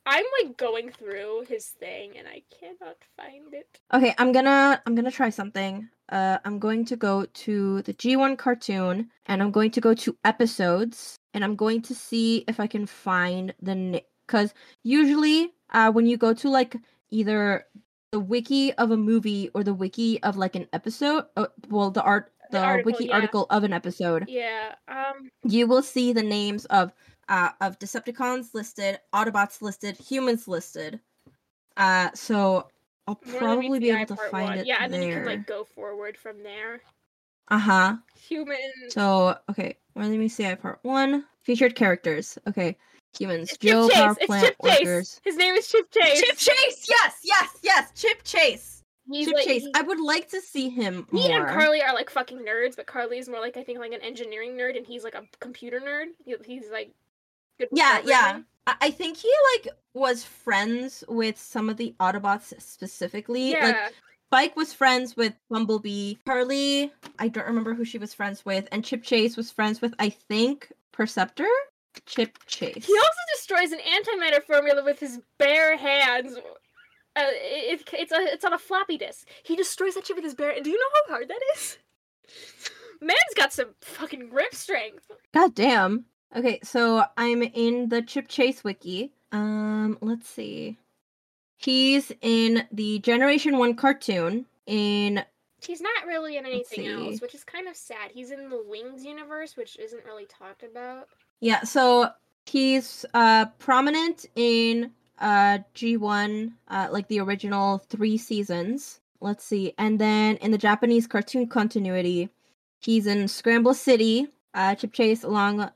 I'm 0.07 0.25
like 0.43 0.57
going 0.57 0.91
through 0.91 1.47
his 1.49 1.67
thing 1.67 2.17
and 2.17 2.27
I 2.29 2.43
cannot 2.61 2.97
find 3.17 3.53
it. 3.53 3.81
Okay, 3.93 4.15
I'm 4.19 4.33
gonna 4.33 4.81
I'm 4.87 4.95
gonna 4.95 5.11
try 5.11 5.31
something. 5.31 5.89
Uh, 6.09 6.39
I'm 6.45 6.59
going 6.61 6.85
to 6.85 6.97
go 6.97 7.25
to 7.25 7.83
the 7.83 7.93
G1 7.93 8.39
cartoon, 8.39 9.11
and 9.27 9.43
I'm 9.43 9.51
going 9.51 9.73
to 9.73 9.81
go 9.81 9.93
to 9.95 10.17
episodes, 10.25 11.17
and 11.35 11.43
I'm 11.43 11.57
going 11.57 11.83
to 11.83 11.95
see 11.95 12.45
if 12.47 12.61
I 12.61 12.69
can 12.69 12.87
find 12.87 13.53
the 13.61 14.03
because 14.27 14.55
usually, 14.85 15.53
uh, 15.71 15.91
when 15.91 16.07
you 16.07 16.17
go 16.17 16.33
to 16.35 16.49
like 16.49 16.77
either 17.11 17.65
the 18.13 18.21
wiki 18.21 18.73
of 18.75 18.93
a 18.93 18.97
movie 18.97 19.51
or 19.55 19.65
the 19.65 19.75
wiki 19.75 20.23
of 20.23 20.37
like 20.37 20.55
an 20.55 20.69
episode, 20.73 21.25
uh, 21.37 21.47
well, 21.69 21.91
the 21.91 22.03
art 22.03 22.31
The 22.51 22.59
the, 22.59 22.65
article, 22.65 22.93
wiki 22.93 23.05
yeah. 23.07 23.15
article 23.17 23.47
of 23.51 23.65
an 23.65 23.73
episode, 23.73 24.25
Yeah. 24.29 24.75
Um. 24.87 25.31
you 25.43 25.67
will 25.67 25.83
see 25.83 26.13
the 26.13 26.23
names 26.23 26.65
of 26.67 26.93
uh 27.29 27.51
of 27.61 27.79
Decepticons 27.79 28.55
listed, 28.55 29.01
Autobots 29.15 29.63
listed, 29.63 29.97
humans 29.97 30.47
listed. 30.49 31.01
Uh, 31.77 32.11
so 32.15 32.69
I'll 33.07 33.15
probably 33.17 33.79
be 33.79 33.91
able 33.91 34.17
to 34.17 34.23
find 34.31 34.49
one. 34.49 34.59
it 34.59 34.67
Yeah, 34.67 34.79
and 34.81 34.93
then 34.93 35.03
you 35.03 35.15
can 35.15 35.25
like 35.27 35.47
go 35.47 35.65
forward 35.65 36.17
from 36.17 36.43
there. 36.43 36.81
Uh 37.49 37.59
huh. 37.59 37.97
Human. 38.29 38.57
So 38.89 39.37
okay, 39.51 39.77
well, 39.95 40.09
let 40.09 40.19
me 40.19 40.29
see. 40.29 40.47
I 40.47 40.55
part 40.55 40.79
one 40.83 41.25
featured 41.43 41.75
characters. 41.77 42.39
Okay, 42.49 42.77
humans. 43.17 43.51
It's 43.51 43.59
Joe, 43.59 43.87
Chip 43.89 43.95
power 43.97 44.09
Chase. 44.09 44.17
It's 44.19 44.27
plant 44.27 44.45
Chip 44.47 44.57
Chase. 44.65 44.81
workers. 44.87 45.21
His 45.25 45.37
name 45.37 45.55
is 45.55 45.69
Chip 45.69 45.91
Chase. 45.91 46.21
Chip 46.21 46.37
Chase. 46.37 46.87
Yes, 46.89 47.15
yes, 47.23 47.51
yes. 47.63 47.91
Chip 47.95 48.23
Chase. 48.25 48.83
He's 49.09 49.27
Chip 49.27 49.37
like, 49.37 49.45
Chase. 49.45 49.63
he- 49.63 49.73
I 49.77 49.83
would 49.83 50.01
like 50.01 50.29
to 50.31 50.41
see 50.41 50.69
him 50.69 51.07
He 51.13 51.29
more. 51.29 51.39
and 51.39 51.49
Carly 51.49 51.81
are 51.81 51.95
like 51.95 52.11
fucking 52.11 52.39
nerds, 52.39 52.75
but 52.75 52.87
Carly 52.87 53.19
is 53.19 53.29
more 53.29 53.39
like 53.41 53.57
I 53.57 53.63
think 53.63 53.79
like 53.79 53.93
an 53.93 54.01
engineering 54.03 54.53
nerd, 54.57 54.77
and 54.77 54.85
he's 54.85 55.05
like 55.05 55.15
a 55.15 55.23
computer 55.39 55.79
nerd. 55.79 56.07
He, 56.25 56.35
he's 56.45 56.71
like 56.73 56.91
yeah, 57.73 58.01
yeah. 58.05 58.41
I-, 58.67 58.77
I 58.83 58.91
think 58.91 59.17
he 59.17 59.31
like 59.55 59.69
was 59.95 60.25
friends 60.25 61.03
with 61.09 61.39
some 61.39 61.69
of 61.69 61.77
the 61.77 61.95
Autobots 62.01 62.61
specifically. 62.61 63.53
Like 63.53 63.63
Yeah, 63.63 63.89
Spike 64.31 64.57
was 64.57 64.73
friends 64.73 65.17
with 65.17 65.35
Bumblebee. 65.51 66.17
Carly, 66.27 66.93
I 67.19 67.29
don't 67.29 67.47
remember 67.47 67.75
who 67.75 67.85
she 67.85 67.99
was 67.99 68.13
friends 68.13 68.45
with, 68.45 68.69
and 68.73 68.85
Chip 68.85 69.03
Chase 69.03 69.37
was 69.37 69.51
friends 69.51 69.81
with 69.81 69.95
I 69.99 70.11
think 70.11 70.73
Perceptor. 70.93 71.47
Chip 72.05 72.37
Chase. 72.47 72.85
he 72.85 72.93
also 72.93 73.21
destroys 73.35 73.73
an 73.73 73.79
antimatter 73.79 74.43
formula 74.45 74.85
with 74.85 75.01
his 75.01 75.19
bare 75.39 75.79
hands. 75.79 76.37
Uh, 77.17 77.23
it, 77.33 77.81
it- 77.81 77.95
it's 77.95 78.13
a, 78.13 78.17
it's 78.21 78.45
on 78.45 78.53
a 78.53 78.59
floppy 78.59 78.99
disk. 78.99 79.27
He 79.45 79.57
destroys 79.57 79.95
that 79.95 80.07
shit 80.07 80.15
with 80.17 80.25
his 80.25 80.35
bare. 80.35 80.61
Do 80.63 80.69
you 80.69 80.77
know 80.77 80.91
how 81.09 81.15
hard 81.15 81.29
that 81.29 81.41
is? 81.57 81.79
Man's 83.01 83.19
got 83.35 83.53
some 83.53 83.75
fucking 83.81 84.29
grip 84.29 84.55
strength. 84.55 85.11
God 85.33 85.55
damn. 85.55 86.05
Okay, 86.35 86.59
so 86.63 87.05
I'm 87.17 87.43
in 87.43 87.89
the 87.89 88.03
Chip 88.03 88.29
Chase 88.29 88.65
wiki. 88.65 89.13
Um, 89.33 89.99
let's 90.01 90.29
see. 90.29 90.77
He's 91.57 92.13
in 92.21 92.67
the 92.73 92.99
Generation 92.99 93.59
1 93.59 93.75
cartoon 93.75 94.47
in 94.67 95.25
He's 95.67 95.81
not 95.81 96.07
really 96.07 96.37
in 96.37 96.45
anything 96.45 96.87
else, 96.87 97.21
which 97.21 97.35
is 97.35 97.43
kind 97.43 97.67
of 97.67 97.75
sad. 97.77 98.11
He's 98.13 98.31
in 98.31 98.51
the 98.51 98.63
Wings 98.69 99.05
universe, 99.05 99.57
which 99.57 99.79
isn't 99.79 100.05
really 100.05 100.27
talked 100.27 100.63
about. 100.63 101.09
Yeah, 101.41 101.63
so 101.65 102.11
he's 102.45 103.05
uh 103.15 103.47
prominent 103.59 104.27
in 104.37 104.93
uh 105.19 105.59
G1 105.75 106.53
uh 106.69 106.89
like 106.91 107.09
the 107.09 107.21
original 107.21 107.79
3 107.89 108.19
seasons. 108.19 109.01
Let's 109.21 109.45
see. 109.45 109.73
And 109.79 109.99
then 109.99 110.37
in 110.37 110.51
the 110.51 110.59
Japanese 110.59 111.07
cartoon 111.07 111.49
continuity, 111.49 112.29
he's 112.81 113.07
in 113.07 113.27
Scramble 113.27 113.75
City, 113.75 114.29
uh 114.55 114.75
Chip 114.75 114.93
Chase 114.93 115.25
along 115.25 115.71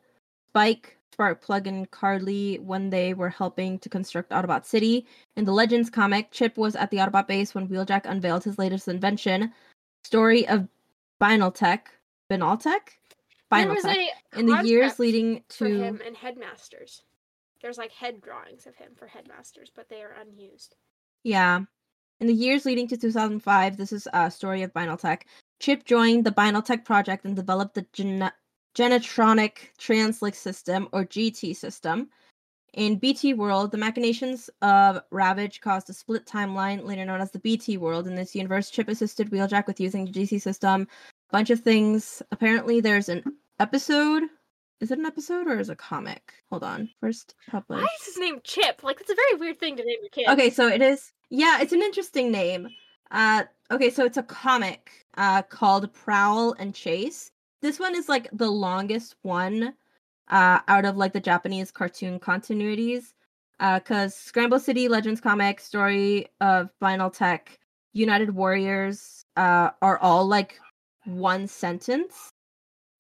Spike, 0.51 0.97
Sparkplug 1.17 1.67
and 1.67 1.91
Carly 1.91 2.59
when 2.59 2.91
they 2.91 3.15
were 3.15 3.29
helping 3.29 3.79
to 3.81 3.89
construct 3.89 4.31
Autobot 4.31 4.65
City. 4.65 5.07
In 5.37 5.45
the 5.45 5.53
Legends 5.53 5.91
comic, 5.91 6.31
Chip 6.33 6.57
was 6.57 6.75
at 6.75 6.91
the 6.91 6.97
Autobot 6.97 7.27
base 7.27 7.55
when 7.55 7.69
Wheeljack 7.69 8.05
unveiled 8.05 8.45
his 8.45 8.59
latest 8.59 8.89
invention, 8.89 9.53
story 10.05 10.49
of 10.49 10.67
Binaltech. 11.21 11.81
Binaltech? 12.31 12.81
Binaltech. 13.53 14.07
In 14.37 14.47
the 14.47 14.63
years 14.65 14.99
leading 14.99 15.45
for 15.49 15.69
to 15.69 15.83
him 15.83 16.01
and 16.05 16.17
headmasters. 16.17 17.03
There's 17.63 17.79
like 17.79 17.93
head 17.93 18.21
drawings 18.23 18.67
of 18.67 18.75
him 18.75 18.93
for 18.97 19.07
headmasters, 19.07 19.71
but 19.75 19.89
they 19.89 20.03
are 20.03 20.17
unused. 20.21 20.77
Yeah. 21.25 21.61
In 22.21 22.27
the 22.27 22.33
years 22.33 22.65
leading 22.65 22.89
to 22.89 22.97
2005, 22.97 23.77
this 23.77 23.93
is 23.93 24.09
a 24.13 24.31
story 24.31 24.63
of 24.63 24.73
Binaltech. 24.73 25.23
Chip 25.59 25.85
joined 25.85 26.25
the 26.25 26.31
Binaltech 26.31 26.85
project 26.85 27.25
and 27.25 27.37
developed 27.37 27.75
the 27.75 27.87
Gen- 27.93 28.33
Genetronic 28.75 29.71
Translink 29.79 30.35
System, 30.35 30.89
or 30.93 31.05
GT 31.05 31.57
system. 31.57 32.09
In 32.75 32.97
BT 32.97 33.35
World, 33.35 33.73
the 33.73 33.79
machinations 33.79 34.49
of 34.63 35.03
Ravage 35.11 35.61
caused 35.61 35.91
a 35.91 35.93
split 35.93 36.25
timeline, 36.25 36.85
later 36.85 37.05
known 37.05 37.21
as 37.21 37.33
the 37.33 37.41
BT 37.41 37.79
World. 37.79 38.07
In 38.07 38.15
this 38.15 38.35
universe, 38.35 38.71
Chip 38.71 38.89
assisted 38.89 39.31
Wheeljack 39.31 39.67
with 39.67 39.81
using 39.81 40.05
the 40.05 40.13
GC 40.13 40.41
system. 40.41 40.87
A 41.31 41.33
bunch 41.33 41.51
of 41.51 41.61
things. 41.61 42.23
Apparently, 42.31 42.81
there's 42.81 43.09
an 43.09 43.25
episode. 43.59 44.23
Is 44.81 44.91
it 44.91 44.99
an 44.99 45.05
episode 45.07 45.47
or 45.47 45.59
is 45.59 45.69
it 45.69 45.73
a 45.73 45.77
comic? 45.77 46.33
Hold 46.49 46.65
on. 46.65 46.89
First 47.01 47.35
published. 47.49 47.83
Why 47.83 47.89
is 48.01 48.07
his 48.07 48.19
name 48.19 48.41
Chip? 48.45 48.83
Like 48.83 48.99
that's 48.99 49.11
a 49.11 49.15
very 49.15 49.39
weird 49.39 49.61
thing 49.61 49.77
to 49.77 49.85
name 49.85 49.99
your 50.01 50.11
kid. 50.11 50.29
Okay, 50.29 50.49
so 50.49 50.69
it 50.69 50.81
is. 50.81 51.13
Yeah, 51.29 51.61
it's 51.61 51.73
an 51.73 51.83
interesting 51.83 52.31
name. 52.33 52.69
Uh, 53.11 53.45
okay, 53.71 53.91
so 53.91 54.05
it's 54.05 54.17
a 54.17 54.23
comic 54.23 54.91
uh 55.17 55.43
called 55.43 55.93
Prowl 55.93 56.55
and 56.59 56.75
Chase. 56.75 57.31
This 57.63 57.79
one 57.79 57.95
is 57.97 58.09
like 58.09 58.29
the 58.33 58.51
longest 58.51 59.17
one 59.23 59.75
uh 60.29 60.61
out 60.69 60.85
of 60.85 60.97
like 60.97 61.13
the 61.13 61.21
Japanese 61.21 61.71
cartoon 61.71 62.19
continuities. 62.21 63.13
Uh, 63.61 63.79
cause 63.79 64.15
Scramble 64.15 64.59
City 64.59 64.89
Legends 64.89 65.21
comic, 65.21 65.61
story 65.61 66.27
of 66.41 66.71
Binaltech, 66.83 67.41
United 67.93 68.35
Warriors, 68.35 69.27
uh, 69.37 69.71
are 69.83 69.99
all 69.99 70.27
like 70.27 70.59
one 71.05 71.47
sentence, 71.47 72.31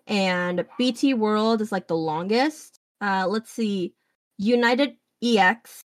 and 0.06 0.66
BT 0.78 1.14
World 1.14 1.62
is 1.62 1.72
like 1.72 1.88
the 1.88 1.96
longest. 1.96 2.78
Uh, 3.00 3.26
let's 3.26 3.50
see, 3.50 3.94
United 4.36 4.96
EX 5.22 5.82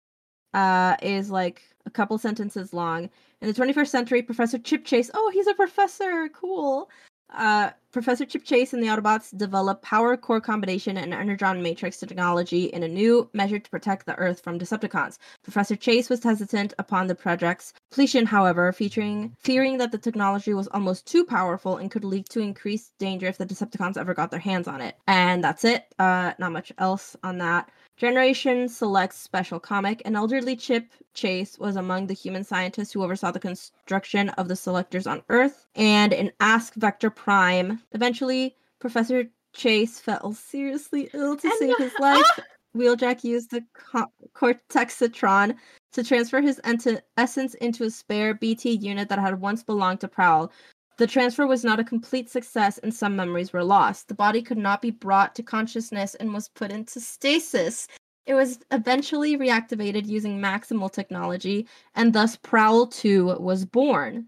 uh, 0.54 0.98
is 1.02 1.30
like 1.32 1.62
a 1.86 1.90
couple 1.90 2.18
sentences 2.18 2.74
long. 2.74 3.10
In 3.42 3.48
the 3.48 3.54
21st 3.54 3.88
century, 3.88 4.22
Professor 4.22 4.58
Chip 4.58 4.86
Chase, 4.86 5.12
oh, 5.14 5.32
he's 5.34 5.48
a 5.48 5.54
professor, 5.54 6.30
cool. 6.34 6.90
Uh, 7.34 7.72
Professor 7.92 8.26
Chip 8.26 8.44
Chase 8.44 8.74
and 8.74 8.84
the 8.84 8.88
Autobots 8.88 9.36
develop 9.38 9.82
power 9.82 10.18
core 10.18 10.42
combination 10.42 10.98
and 10.98 11.14
energon 11.14 11.62
matrix 11.62 11.98
technology 11.98 12.66
in 12.66 12.84
a 12.84 12.88
new 12.88 13.30
measure 13.34 13.58
to 13.58 13.70
protect 13.70 14.06
the 14.06 14.16
Earth 14.16 14.42
from 14.42 14.60
Decepticons. 14.60 15.18
Professor 15.44 15.78
Chase 15.78 16.10
was 16.10 16.22
hesitant 16.22 16.74
upon 16.78 17.08
the 17.08 17.16
project's 17.16 17.74
completion, 17.90 18.26
however, 18.26 18.74
featuring 18.74 19.34
fearing 19.40 19.78
that 19.78 19.92
the 19.94 19.98
technology 19.98 20.54
was 20.54 20.68
almost 20.68 21.06
too 21.06 21.24
powerful 21.24 21.78
and 21.78 21.90
could 21.90 22.04
lead 22.04 22.28
to 22.30 22.42
increased 22.42 22.92
danger 23.00 23.28
if 23.28 23.38
the 23.38 23.46
Decepticons 23.46 23.98
ever 23.98 24.14
got 24.14 24.30
their 24.30 24.40
hands 24.42 24.68
on 24.68 24.82
it. 24.82 24.98
And 25.08 25.42
that's 25.42 25.64
it. 25.64 25.86
Uh, 25.98 26.34
not 26.38 26.52
much 26.52 26.74
else 26.78 27.16
on 27.24 27.38
that. 27.38 27.70
Generation 27.98 28.68
Selects 28.68 29.18
Special 29.18 29.60
Comic. 29.60 30.02
An 30.06 30.16
elderly 30.16 30.56
Chip 30.56 30.92
Chase 31.14 31.58
was 31.58 31.78
among 31.78 32.08
the 32.08 32.14
human 32.14 32.44
scientists 32.44 32.92
who 32.92 33.04
oversaw 33.04 33.32
the 33.32 33.40
construction 33.40 34.30
of 34.30 34.50
the 34.50 34.56
selectors 34.56 35.08
on 35.08 35.24
Earth. 35.30 35.66
And 35.76 36.12
in 36.12 36.32
Ask 36.42 36.74
Vector 36.76 37.10
Prime, 37.10 37.82
eventually 37.94 38.56
Professor 38.80 39.26
Chase 39.54 40.00
fell 40.00 40.34
seriously 40.34 41.10
ill 41.14 41.38
to 41.38 41.48
And 41.48 41.58
save 41.58 41.78
his 41.78 41.94
life. 42.00 42.28
Wheeljack 42.76 43.24
used 43.24 43.52
the 43.52 43.64
co- 43.74 44.12
Cortexatron 44.34 45.56
to 45.94 46.04
transfer 46.04 46.42
his 46.42 46.60
ent- 46.66 47.02
essence 47.16 47.54
into 47.56 47.86
a 47.86 47.90
spare 47.90 48.34
BT 48.34 48.72
unit 48.72 49.08
that 49.08 49.20
had 49.20 49.40
once 49.40 49.64
belonged 49.64 50.02
to 50.02 50.10
Prowl. 50.10 50.52
The 50.98 51.08
transfer 51.08 51.46
was 51.46 51.64
not 51.66 51.80
a 51.80 51.84
complete 51.84 52.30
success 52.30 52.78
and 52.78 52.94
some 52.94 53.16
memories 53.16 53.52
were 53.52 53.64
lost. 53.64 54.08
The 54.08 54.14
body 54.14 54.42
could 54.42 54.58
not 54.58 54.82
be 54.82 54.92
brought 54.92 55.36
to 55.36 55.44
consciousness 55.44 56.16
and 56.16 56.34
was 56.34 56.48
put 56.50 56.72
into 56.72 57.00
stasis. 57.00 57.88
It 58.26 58.34
was 58.34 58.60
eventually 58.72 59.38
reactivated 59.38 60.08
using 60.08 60.40
maximal 60.42 60.92
technology, 60.92 61.68
and 61.94 62.12
thus 62.12 62.36
Prowl 62.38 62.88
2 62.88 63.36
was 63.40 63.66
born. 63.66 64.28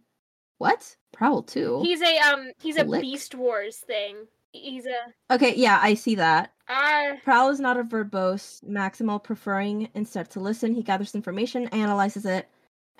What? 0.59 0.95
Prowl 1.13 1.41
2? 1.43 1.81
He's 1.83 2.01
a 2.01 2.17
um 2.19 2.51
he's 2.59 2.77
a 2.77 2.83
Lick. 2.83 3.01
Beast 3.01 3.33
Wars 3.33 3.77
thing. 3.77 4.27
He's 4.51 4.85
a 4.85 5.33
Okay, 5.33 5.55
yeah, 5.55 5.79
I 5.81 5.93
see 5.93 6.15
that. 6.15 6.53
ah 6.67 7.13
Prowl 7.23 7.49
is 7.49 7.59
not 7.59 7.77
a 7.79 7.83
verbose, 7.83 8.63
Maximal 8.63 9.23
preferring 9.23 9.89
instead 9.95 10.29
to 10.31 10.39
listen. 10.39 10.73
He 10.75 10.83
gathers 10.83 11.15
information, 11.15 11.67
analyzes 11.69 12.25
it, 12.25 12.49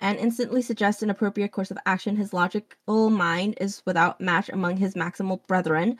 and 0.00 0.18
instantly 0.18 0.62
suggests 0.62 1.02
an 1.02 1.10
appropriate 1.10 1.52
course 1.52 1.70
of 1.70 1.78
action. 1.86 2.16
His 2.16 2.32
logical 2.32 3.10
mind 3.10 3.56
is 3.60 3.82
without 3.86 4.20
match 4.20 4.48
among 4.48 4.76
his 4.76 4.94
Maximal 4.94 5.44
brethren, 5.46 5.98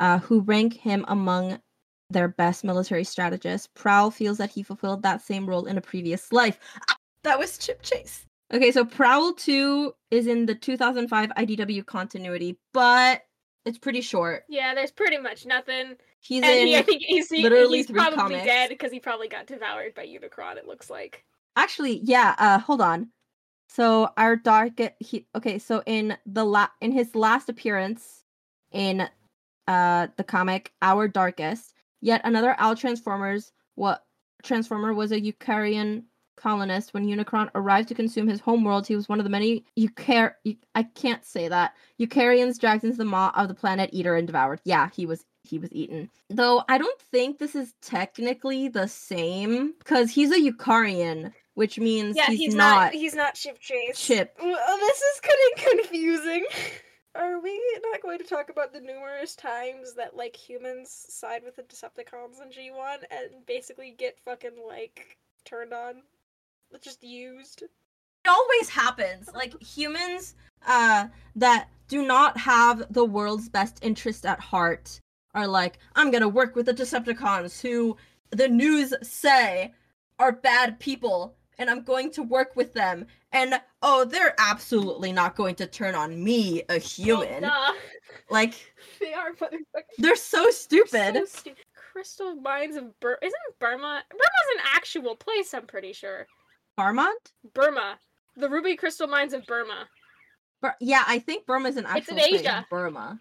uh, 0.00 0.18
who 0.18 0.40
rank 0.40 0.74
him 0.74 1.04
among 1.08 1.58
their 2.10 2.28
best 2.28 2.64
military 2.64 3.04
strategists. 3.04 3.68
Prowl 3.74 4.10
feels 4.10 4.38
that 4.38 4.50
he 4.50 4.62
fulfilled 4.62 5.02
that 5.02 5.22
same 5.22 5.46
role 5.46 5.66
in 5.66 5.78
a 5.78 5.80
previous 5.80 6.32
life. 6.32 6.58
Ah, 6.90 6.96
that 7.24 7.38
was 7.38 7.58
Chip 7.58 7.82
Chase. 7.82 8.26
Okay, 8.52 8.70
so 8.70 8.84
Prowl 8.84 9.32
2 9.32 9.92
is 10.10 10.26
in 10.26 10.44
the 10.46 10.54
2005 10.54 11.30
IDW 11.30 11.86
continuity, 11.86 12.58
but 12.74 13.22
it's 13.64 13.78
pretty 13.78 14.02
short. 14.02 14.44
yeah, 14.48 14.74
there's 14.74 14.90
pretty 14.90 15.16
much 15.16 15.46
nothing. 15.46 15.96
He's 16.20 16.42
and 16.42 16.52
in 16.52 16.66
he, 16.66 16.76
I 16.76 16.82
think 16.82 17.02
he's 17.02 17.30
he, 17.30 17.42
literally 17.42 17.78
he's 17.78 17.90
probably 17.90 18.16
comics. 18.16 18.44
dead 18.44 18.68
because 18.68 18.92
he 18.92 19.00
probably 19.00 19.28
got 19.28 19.46
devoured 19.46 19.94
by 19.94 20.06
Unicron. 20.06 20.56
It 20.56 20.66
looks 20.66 20.90
like. 20.90 21.24
Actually, 21.56 22.00
yeah. 22.04 22.34
Uh, 22.38 22.58
hold 22.58 22.80
on. 22.80 23.08
So 23.74 24.10
our 24.18 24.36
dark. 24.36 24.80
He 24.98 25.26
okay. 25.34 25.58
So 25.58 25.82
in 25.86 26.16
the 26.26 26.44
la 26.44 26.68
in 26.80 26.92
his 26.92 27.14
last 27.14 27.48
appearance 27.48 28.24
in 28.70 29.08
uh 29.66 30.08
the 30.16 30.24
comic 30.24 30.72
Our 30.82 31.08
Darkest, 31.08 31.74
yet 32.02 32.20
another 32.24 32.54
Al 32.58 32.76
Transformers 32.76 33.52
what 33.76 34.04
Transformer 34.42 34.92
was 34.92 35.12
a 35.12 35.20
Eukaryan 35.20 36.02
colonist. 36.36 36.92
When 36.92 37.06
Unicron 37.06 37.50
arrived 37.54 37.88
to 37.88 37.94
consume 37.94 38.28
his 38.28 38.40
homeworld, 38.40 38.86
he 38.86 38.96
was 38.96 39.08
one 39.08 39.20
of 39.20 39.24
the 39.24 39.30
many 39.30 39.64
Eucar. 39.78 40.34
Eu- 40.44 40.56
I 40.74 40.82
can't 40.82 41.24
say 41.24 41.48
that 41.48 41.74
Eukaryans 41.98 42.58
dragged 42.58 42.84
into 42.84 42.98
the 42.98 43.04
maw 43.06 43.32
of 43.34 43.48
the 43.48 43.54
planet 43.54 43.90
Eater 43.92 44.16
and 44.16 44.26
devoured. 44.26 44.60
Yeah, 44.64 44.90
he 44.94 45.06
was 45.06 45.24
he 45.44 45.58
was 45.58 45.72
eaten. 45.72 46.10
Though 46.28 46.62
I 46.68 46.76
don't 46.76 47.00
think 47.00 47.38
this 47.38 47.54
is 47.54 47.72
technically 47.80 48.68
the 48.68 48.86
same 48.86 49.72
because 49.78 50.10
he's 50.10 50.30
a 50.30 50.38
Eukaryan, 50.38 51.32
which 51.54 51.78
means 51.78 52.16
Yeah, 52.16 52.26
he's, 52.26 52.38
he's, 52.38 52.54
not, 52.54 52.74
not, 52.76 52.92
He's 52.92 53.14
not 53.14 53.34
Chip 53.34 53.58
Chase. 53.60 53.98
Chip. 53.98 54.36
Well, 54.40 54.78
this 54.78 55.00
is 55.00 55.20
getting 55.20 55.78
confusing. 55.78 56.46
Are 57.14 57.40
we 57.40 57.60
not 57.90 58.00
going 58.00 58.18
to 58.18 58.24
talk 58.24 58.48
about 58.48 58.72
the 58.72 58.80
numerous 58.80 59.36
times 59.36 59.94
that 59.94 60.16
like 60.16 60.34
humans 60.34 60.90
side 61.10 61.42
with 61.44 61.56
the 61.56 61.62
Decepticons 61.62 62.40
in 62.42 62.48
G1 62.48 62.98
and 63.10 63.44
basically 63.46 63.94
get 63.96 64.18
fucking 64.24 64.64
like 64.66 65.18
turned 65.44 65.74
on? 65.74 66.02
Just 66.80 67.04
used. 67.04 67.62
It 67.62 67.70
always 68.26 68.70
happens. 68.70 69.28
Like 69.34 69.60
humans 69.62 70.36
uh 70.66 71.08
that 71.36 71.68
do 71.88 72.06
not 72.06 72.38
have 72.38 72.84
the 72.90 73.04
world's 73.04 73.50
best 73.50 73.78
interest 73.82 74.24
at 74.24 74.40
heart 74.40 74.98
are 75.34 75.46
like, 75.46 75.78
I'm 75.94 76.10
gonna 76.10 76.28
work 76.28 76.56
with 76.56 76.64
the 76.64 76.74
Decepticons 76.74 77.60
who 77.60 77.98
the 78.30 78.48
news 78.48 78.94
say 79.02 79.74
are 80.18 80.32
bad 80.32 80.80
people 80.80 81.34
and 81.62 81.70
I'm 81.70 81.82
going 81.82 82.10
to 82.12 82.22
work 82.22 82.54
with 82.56 82.74
them. 82.74 83.06
And 83.32 83.54
oh, 83.80 84.04
they're 84.04 84.34
absolutely 84.38 85.12
not 85.12 85.36
going 85.36 85.54
to 85.54 85.66
turn 85.66 85.94
on 85.94 86.22
me, 86.22 86.62
a 86.68 86.78
human. 86.78 87.44
Oh, 87.44 87.48
well. 87.48 87.74
Like 88.30 88.54
They 89.00 89.14
are 89.14 89.32
motherfuckers. 89.32 89.82
they're 89.98 90.16
so 90.16 90.50
stupid. 90.50 91.14
So 91.14 91.24
stu- 91.24 91.50
Crystal 91.92 92.34
Mines 92.34 92.76
of 92.76 92.98
Burma. 93.00 93.16
Isn't 93.22 93.58
Burma? 93.58 94.02
Burma's 94.10 94.56
an 94.58 94.62
actual 94.74 95.14
place, 95.16 95.54
I'm 95.54 95.66
pretty 95.66 95.92
sure. 95.92 96.26
Barmont? 96.76 97.32
Burma. 97.54 97.98
The 98.36 98.48
Ruby 98.48 98.76
Crystal 98.76 99.06
Mines 99.06 99.32
of 99.34 99.46
Burma. 99.46 99.86
Bur- 100.60 100.76
yeah, 100.80 101.04
I 101.06 101.18
think 101.18 101.46
Burma's 101.46 101.76
an 101.76 101.86
actual 101.86 102.16
It's 102.18 102.26
in. 102.28 102.34
Asia. 102.40 102.66
Burma. 102.70 103.20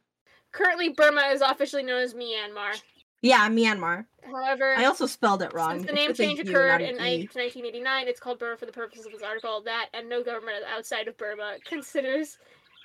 Currently, 0.52 0.90
Burma 0.90 1.22
is 1.32 1.42
officially 1.42 1.84
known 1.84 2.02
as 2.02 2.14
Myanmar. 2.14 2.82
Yeah, 3.22 3.48
Myanmar. 3.50 4.06
However, 4.24 4.74
I 4.76 4.86
also 4.86 5.06
spelled 5.06 5.42
it 5.44 5.54
wrong. 5.54 5.78
since 5.80 5.86
the 5.88 5.94
name 5.94 6.14
change 6.14 6.40
occurred 6.40 6.82
in 6.82 6.98
an 6.98 7.04
ni- 7.04 7.16
E. 7.16 7.30
1989, 7.34 8.08
it's 8.08 8.20
called 8.20 8.40
Burma 8.40 8.58
for 8.58 8.66
the 8.66 8.72
purposes 8.72 9.06
of 9.06 9.12
this 9.12 9.22
article. 9.22 9.62
That 9.62 9.90
and 9.94 10.10
no 10.10 10.24
government 10.24 10.64
outside 10.76 11.08
of 11.08 11.18
Burma 11.18 11.58
considers 11.66 12.38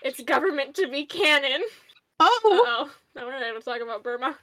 its 0.03 0.21
government 0.23 0.75
to 0.77 0.89
be 0.89 1.07
canon. 1.07 1.63
Oh, 2.21 2.41
Oh, 2.45 2.91
now 3.15 3.27
we're 3.27 3.33
not 3.33 3.49
even 3.49 3.63
talking 3.63 3.83
about 3.83 4.03
Burma. 4.03 4.37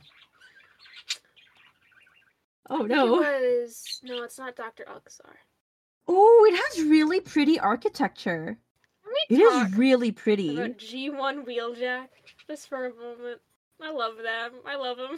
oh 2.69 2.85
It 2.85 2.89
no. 2.89 3.05
was 3.13 3.99
no, 4.03 4.23
it's 4.23 4.37
not 4.39 4.55
Dr. 4.55 4.85
Alcazar. 4.87 5.35
Oh, 6.07 6.47
it 6.51 6.55
has 6.75 6.85
really 6.87 7.19
pretty 7.21 7.59
architecture. 7.59 8.57
It 9.29 9.39
is 9.39 9.77
really 9.77 10.11
pretty. 10.11 10.55
G1 10.55 11.45
Wheeljack 11.45 12.07
just 12.47 12.67
for 12.67 12.87
a 12.87 12.93
moment. 12.93 13.39
I 13.81 13.91
love 13.91 14.17
them. 14.17 14.53
I 14.65 14.75
love 14.75 14.97
them. 14.97 15.17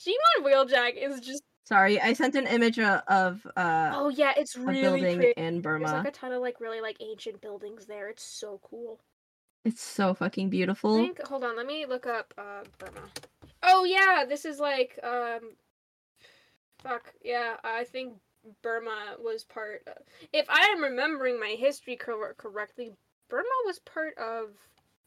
G1 0.00 0.44
Wheeljack 0.44 0.94
is 0.96 1.20
just 1.20 1.42
Sorry, 1.64 2.00
I 2.00 2.12
sent 2.12 2.36
an 2.36 2.46
image 2.46 2.78
of 2.78 3.44
uh 3.56 3.90
oh 3.94 4.08
yeah, 4.08 4.32
it's 4.36 4.56
really 4.56 4.82
building 4.82 5.16
pretty. 5.18 5.32
in 5.40 5.54
There's 5.54 5.62
Burma. 5.62 5.92
like 5.92 6.06
a 6.08 6.10
ton 6.12 6.32
of 6.32 6.40
like 6.40 6.60
really 6.60 6.80
like 6.80 6.96
ancient 7.00 7.40
buildings 7.40 7.86
there. 7.86 8.08
It's 8.08 8.22
so 8.22 8.60
cool. 8.62 9.00
It's 9.64 9.82
so 9.82 10.14
fucking 10.14 10.46
I 10.46 10.50
beautiful. 10.50 10.94
think 10.96 11.20
hold 11.26 11.42
on, 11.42 11.56
let 11.56 11.66
me 11.66 11.84
look 11.86 12.06
up 12.06 12.32
uh 12.38 12.62
Burma. 12.78 13.00
Oh 13.64 13.84
yeah, 13.84 14.24
this 14.28 14.44
is 14.44 14.60
like 14.60 14.98
um 15.02 15.56
fuck, 16.82 17.12
yeah, 17.24 17.56
I 17.64 17.82
think 17.84 18.14
Burma 18.62 19.16
was 19.18 19.42
part 19.42 19.82
of, 19.88 19.94
if 20.32 20.46
I 20.48 20.72
am 20.76 20.82
remembering 20.84 21.40
my 21.40 21.56
history 21.58 21.96
cor- 21.96 22.34
correctly, 22.34 22.92
Burma 23.28 23.48
was 23.64 23.80
part 23.80 24.16
of 24.18 24.50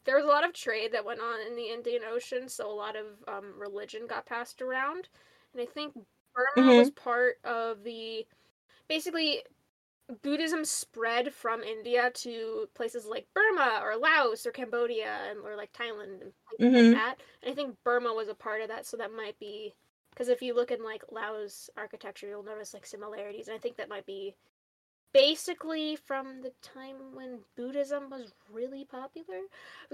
there 0.04 0.16
was 0.16 0.24
a 0.24 0.28
lot 0.28 0.44
of 0.44 0.52
trade 0.54 0.92
that 0.92 1.04
went 1.04 1.20
on 1.20 1.40
in 1.40 1.56
the 1.56 1.68
Indian 1.70 2.04
Ocean, 2.04 2.48
so 2.48 2.70
a 2.70 2.72
lot 2.74 2.96
of 2.96 3.22
um 3.28 3.58
religion 3.60 4.06
got 4.06 4.26
passed 4.26 4.62
around. 4.62 5.08
And 5.52 5.62
I 5.62 5.66
think 5.66 5.94
Burma 6.34 6.56
Mhm. 6.56 6.76
was 6.76 6.90
part 6.90 7.38
of 7.44 7.82
the 7.84 8.26
basically 8.88 9.44
Buddhism 10.22 10.64
spread 10.64 11.32
from 11.34 11.62
India 11.62 12.10
to 12.12 12.68
places 12.74 13.06
like 13.06 13.28
Burma 13.34 13.80
or 13.82 13.96
Laos 13.96 14.44
or 14.46 14.52
Cambodia 14.52 15.06
and 15.30 15.40
or 15.40 15.56
like 15.56 15.72
Thailand 15.72 16.22
and 16.22 16.32
places 16.48 16.58
Mhm. 16.58 16.70
like 16.74 16.90
that. 16.92 17.16
And 17.42 17.52
I 17.52 17.54
think 17.54 17.78
Burma 17.84 18.12
was 18.14 18.28
a 18.28 18.34
part 18.34 18.60
of 18.62 18.68
that, 18.68 18.86
so 18.86 18.96
that 18.96 19.12
might 19.12 19.38
be 19.38 19.74
because 20.10 20.28
if 20.28 20.42
you 20.42 20.54
look 20.54 20.70
in 20.72 20.82
like 20.82 21.04
Laos 21.12 21.70
architecture, 21.76 22.28
you'll 22.28 22.42
notice 22.42 22.74
like 22.74 22.86
similarities, 22.86 23.48
and 23.48 23.54
I 23.56 23.60
think 23.60 23.76
that 23.76 23.88
might 23.88 24.06
be 24.06 24.36
basically 25.12 25.96
from 25.96 26.42
the 26.42 26.52
time 26.62 26.96
when 27.14 27.40
Buddhism 27.56 28.10
was 28.10 28.32
really 28.52 28.84
popular. 28.84 29.40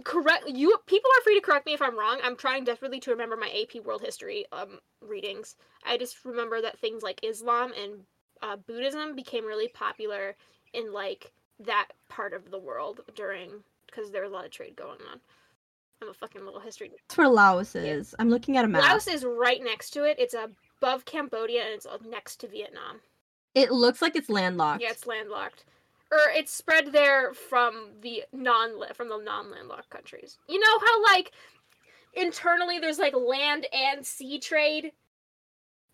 Correct 0.04 0.48
you 0.48 0.76
people 0.86 1.10
are 1.18 1.22
free 1.22 1.34
to 1.34 1.40
correct 1.40 1.66
me 1.66 1.74
if 1.74 1.82
I'm 1.82 1.98
wrong. 1.98 2.18
I'm 2.22 2.36
trying 2.36 2.64
desperately 2.64 3.00
to 3.00 3.10
remember 3.10 3.36
my 3.36 3.50
AP 3.50 3.84
World 3.84 4.02
History 4.02 4.44
um 4.52 4.78
readings. 5.00 5.56
I 5.84 5.96
just 5.96 6.24
remember 6.24 6.60
that 6.60 6.78
things 6.78 7.02
like 7.02 7.20
Islam 7.22 7.72
and 7.80 8.02
uh, 8.42 8.56
Buddhism 8.56 9.14
became 9.14 9.44
really 9.44 9.68
popular 9.68 10.36
in 10.74 10.92
like 10.92 11.32
that 11.60 11.88
part 12.08 12.32
of 12.32 12.50
the 12.50 12.58
world 12.58 13.00
during 13.14 13.50
because 13.86 14.10
there 14.10 14.22
was 14.22 14.30
a 14.30 14.34
lot 14.34 14.44
of 14.44 14.50
trade 14.50 14.76
going 14.76 14.98
on. 15.10 15.20
I'm 16.02 16.10
a 16.10 16.14
fucking 16.14 16.44
little 16.44 16.60
history. 16.60 16.90
That's 16.90 17.16
where 17.16 17.28
Laos 17.28 17.74
is. 17.74 18.14
I'm 18.18 18.28
looking 18.28 18.58
at 18.58 18.66
a 18.66 18.68
map. 18.68 18.82
Laos 18.82 19.06
is 19.06 19.24
right 19.24 19.62
next 19.62 19.90
to 19.90 20.04
it. 20.04 20.18
It's 20.18 20.34
above 20.34 21.06
Cambodia 21.06 21.62
and 21.62 21.72
it's 21.72 21.86
uh, 21.86 21.96
next 22.06 22.36
to 22.40 22.48
Vietnam. 22.48 23.00
It 23.56 23.72
looks 23.72 24.02
like 24.02 24.14
it's 24.14 24.28
landlocked. 24.28 24.82
Yeah, 24.82 24.90
it's 24.90 25.06
landlocked. 25.06 25.64
Or 26.12 26.18
it's 26.34 26.52
spread 26.52 26.92
there 26.92 27.32
from 27.32 27.88
the 28.02 28.22
non 28.32 28.70
from 28.94 29.08
the 29.08 29.16
non 29.18 29.50
landlocked 29.50 29.88
countries. 29.90 30.36
You 30.46 30.60
know 30.60 30.78
how 30.78 31.02
like 31.04 31.32
internally 32.12 32.78
there's 32.78 32.98
like 32.98 33.14
land 33.16 33.66
and 33.72 34.06
sea 34.06 34.38
trade? 34.38 34.92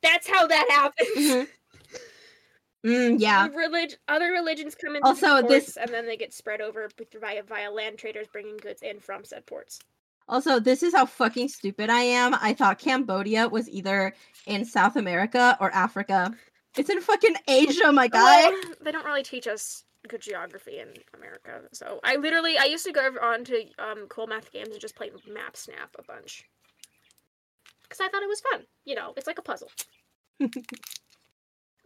That's 0.03 0.29
how 0.29 0.47
that 0.49 0.67
happens. 0.69 1.09
Mhm. 1.17 1.49
Mm, 2.85 3.17
yeah. 3.21 3.47
Relig- 3.55 3.97
other 4.09 4.33
religions 4.33 4.75
come 4.75 4.97
into 4.97 5.07
Also, 5.07 5.41
the 5.41 5.47
this- 5.49 5.77
and 5.77 5.89
then 5.91 6.05
they 6.05 6.17
get 6.17 6.35
spread 6.35 6.61
over 6.61 6.91
via 7.21 7.45
via 7.45 7.71
land 7.71 7.97
traders 7.97 8.27
bringing 8.33 8.57
goods 8.57 8.83
in 8.83 8.99
from 8.99 9.25
said 9.25 9.47
ports. 9.47 9.79
Also, 10.29 10.59
this 10.61 10.83
is 10.83 10.93
how 10.95 11.07
fucking 11.07 11.49
stupid 11.49 11.91
I 11.91 12.01
am. 12.01 12.35
I 12.35 12.55
thought 12.55 12.79
Cambodia 12.79 13.49
was 13.49 13.69
either 13.69 14.15
in 14.47 14.65
South 14.65 14.97
America 14.97 15.57
or 15.61 15.71
Africa. 15.73 16.35
It's 16.77 16.91
in 16.91 17.01
fucking 17.01 17.37
Asia, 17.49 17.93
my 17.93 18.09
guy. 18.09 18.51
Well, 18.51 18.61
they 18.83 18.93
don't 18.93 19.05
really 19.05 19.23
teach 19.23 19.47
us 19.47 19.85
good 20.09 20.21
geography 20.21 20.79
in 20.79 20.89
America. 21.15 21.63
So 21.73 22.01
I 22.03 22.17
literally 22.17 22.59
I 22.59 22.65
used 22.65 22.85
to 22.87 22.93
go 22.93 23.11
on 23.23 23.45
to 23.45 23.65
um, 23.79 24.07
cool 24.09 24.27
math 24.27 24.51
games 24.53 24.69
and 24.71 24.81
just 24.81 24.97
play 24.97 25.11
Map 25.29 25.57
Snap 25.57 25.95
a 25.99 26.03
bunch 26.03 26.45
because 27.83 28.01
I 28.01 28.09
thought 28.09 28.23
it 28.23 28.29
was 28.29 28.41
fun. 28.41 28.63
You 28.85 28.95
know, 28.95 29.13
it's 29.17 29.27
like 29.27 29.39
a 29.39 29.43
puzzle. 29.43 29.71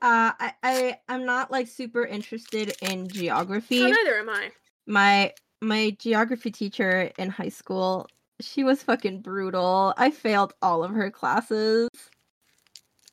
Uh, 0.03 0.33
I, 0.39 0.53
I, 0.63 0.99
I'm 1.09 1.25
not 1.25 1.51
like 1.51 1.69
super 1.69 2.05
interested 2.05 2.77
in 2.83 3.09
geography. 3.09 3.81
Neither 3.83 4.19
am 4.19 4.29
I. 4.29 4.51
my 4.87 5.33
my 5.63 5.97
geography 5.99 6.51
teacher 6.51 7.11
in 7.17 7.31
high 7.31 7.49
school, 7.49 8.07
she 8.39 8.63
was 8.63 8.83
fucking 8.83 9.23
brutal. 9.23 9.95
I 9.97 10.11
failed 10.11 10.53
all 10.61 10.85
of 10.85 10.91
her 10.91 11.11
classes. 11.11 11.89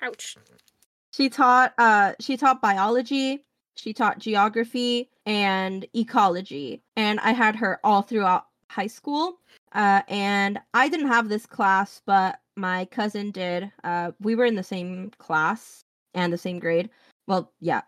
Ouch. 0.01 0.35
She 1.13 1.29
taught 1.29 1.73
uh 1.77 2.13
she 2.19 2.37
taught 2.37 2.61
biology, 2.61 3.45
she 3.75 3.93
taught 3.93 4.17
geography 4.17 5.09
and 5.25 5.85
ecology. 5.95 6.81
And 6.95 7.19
I 7.19 7.31
had 7.33 7.55
her 7.57 7.79
all 7.83 8.01
throughout 8.01 8.47
high 8.69 8.87
school. 8.87 9.39
Uh 9.73 10.01
and 10.07 10.59
I 10.73 10.89
didn't 10.89 11.09
have 11.09 11.29
this 11.29 11.45
class, 11.45 12.01
but 12.05 12.39
my 12.55 12.85
cousin 12.85 13.29
did. 13.31 13.71
Uh 13.83 14.11
we 14.19 14.33
were 14.35 14.45
in 14.45 14.55
the 14.55 14.63
same 14.63 15.11
class 15.19 15.83
and 16.15 16.33
the 16.33 16.37
same 16.37 16.57
grade. 16.59 16.89
Well, 17.27 17.51
yeah, 17.59 17.81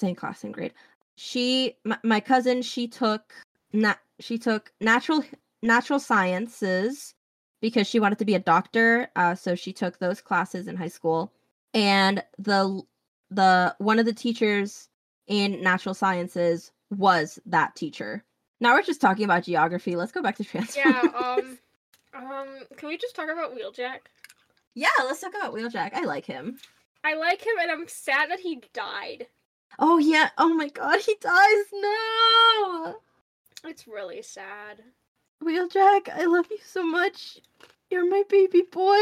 same 0.00 0.14
class, 0.14 0.38
same 0.40 0.52
grade. 0.52 0.72
She 1.16 1.76
my, 1.84 1.98
my 2.04 2.20
cousin, 2.20 2.62
she 2.62 2.86
took 2.86 3.34
nat 3.72 3.98
she 4.20 4.38
took 4.38 4.72
natural 4.80 5.24
natural 5.62 5.98
sciences 5.98 7.14
because 7.60 7.88
she 7.88 7.98
wanted 7.98 8.18
to 8.18 8.24
be 8.24 8.36
a 8.36 8.38
doctor. 8.38 9.10
Uh 9.16 9.34
so 9.34 9.56
she 9.56 9.72
took 9.72 9.98
those 9.98 10.20
classes 10.20 10.68
in 10.68 10.76
high 10.76 10.86
school 10.88 11.32
and 11.74 12.22
the 12.38 12.82
the 13.30 13.74
one 13.78 13.98
of 13.98 14.06
the 14.06 14.12
teachers 14.12 14.88
in 15.26 15.62
natural 15.62 15.94
sciences 15.94 16.72
was 16.90 17.38
that 17.46 17.76
teacher. 17.76 18.24
Now 18.60 18.74
we're 18.74 18.82
just 18.82 19.00
talking 19.00 19.24
about 19.24 19.44
geography. 19.44 19.94
Let's 19.96 20.12
go 20.12 20.22
back 20.22 20.36
to 20.36 20.44
Yeah, 20.76 21.02
um 21.14 21.58
um 22.14 22.48
can 22.76 22.88
we 22.88 22.96
just 22.96 23.14
talk 23.14 23.28
about 23.30 23.54
Wheeljack? 23.54 23.98
yeah, 24.74 24.88
let's 25.00 25.20
talk 25.20 25.34
about 25.34 25.52
Wheeljack. 25.54 25.92
I 25.94 26.04
like 26.04 26.24
him. 26.24 26.58
I 27.04 27.14
like 27.14 27.42
him 27.42 27.54
and 27.60 27.70
I'm 27.70 27.88
sad 27.88 28.30
that 28.30 28.40
he 28.40 28.62
died. 28.72 29.26
Oh 29.78 29.98
yeah. 29.98 30.30
Oh 30.38 30.54
my 30.54 30.68
god, 30.68 31.00
he 31.00 31.14
dies. 31.20 31.64
No. 31.72 32.96
It's 33.64 33.86
really 33.86 34.22
sad. 34.22 34.82
Wheeljack, 35.42 36.08
I 36.08 36.24
love 36.26 36.46
you 36.50 36.58
so 36.64 36.84
much. 36.84 37.38
You're 37.90 38.08
my 38.08 38.22
baby 38.28 38.62
boy. 38.70 38.98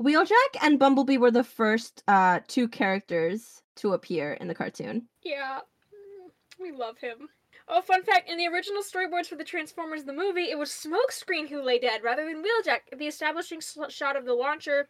Wheeljack 0.00 0.62
and 0.62 0.78
Bumblebee 0.78 1.16
were 1.18 1.30
the 1.30 1.44
first 1.44 2.02
uh 2.08 2.40
two 2.48 2.68
characters 2.68 3.62
to 3.76 3.92
appear 3.92 4.34
in 4.34 4.48
the 4.48 4.54
cartoon. 4.54 5.08
Yeah. 5.22 5.60
mm, 5.60 6.30
We 6.60 6.72
love 6.72 6.98
him. 6.98 7.28
Oh, 7.68 7.80
fun 7.82 8.02
fact, 8.04 8.30
in 8.30 8.38
the 8.38 8.46
original 8.46 8.82
storyboards 8.82 9.26
for 9.26 9.34
the 9.34 9.42
Transformers 9.44 10.04
the 10.04 10.12
movie, 10.12 10.50
it 10.50 10.58
was 10.58 10.70
Smokescreen 10.70 11.48
who 11.48 11.60
lay 11.62 11.78
dead 11.80 12.02
rather 12.04 12.24
than 12.24 12.42
Wheeljack. 12.42 12.96
The 12.96 13.08
establishing 13.08 13.58
s- 13.58 13.76
shot 13.88 14.16
of 14.16 14.24
the 14.24 14.34
launcher 14.34 14.88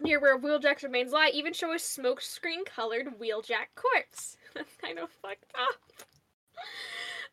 near 0.00 0.18
where 0.18 0.38
Wheeljack's 0.38 0.82
remains 0.82 1.12
lie 1.12 1.30
even 1.34 1.52
show 1.52 1.72
a 1.72 1.76
smokescreen 1.76 2.64
colored 2.64 3.08
Wheeljack 3.20 3.74
corpse. 3.74 4.38
That's 4.54 4.74
kind 4.80 4.98
of 4.98 5.10
fucked 5.10 5.44
up. 5.54 5.74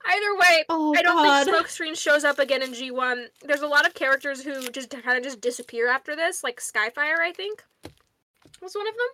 Either 0.08 0.36
way, 0.38 0.64
Oh 0.70 0.94
I 0.98 1.02
don't 1.02 1.16
god. 1.16 1.46
think 1.46 1.58
Smokescreen 1.68 1.98
shows 1.98 2.24
up 2.24 2.40
again 2.40 2.62
in 2.64 2.72
G1. 2.72 3.26
There's 3.44 3.62
a 3.62 3.68
lot 3.68 3.86
of 3.86 3.94
characters 3.94 4.42
who 4.44 4.68
just 4.70 4.90
kind 4.90 5.18
of 5.18 5.24
just 5.24 5.42
disappear 5.42 5.90
after 5.90 6.16
this, 6.16 6.44
like 6.44 6.60
Skyfire, 6.60 7.20
I 7.20 7.32
think. 7.34 7.64
Was 8.62 8.74
one 8.76 8.88
of 8.88 8.94
them? 8.94 9.08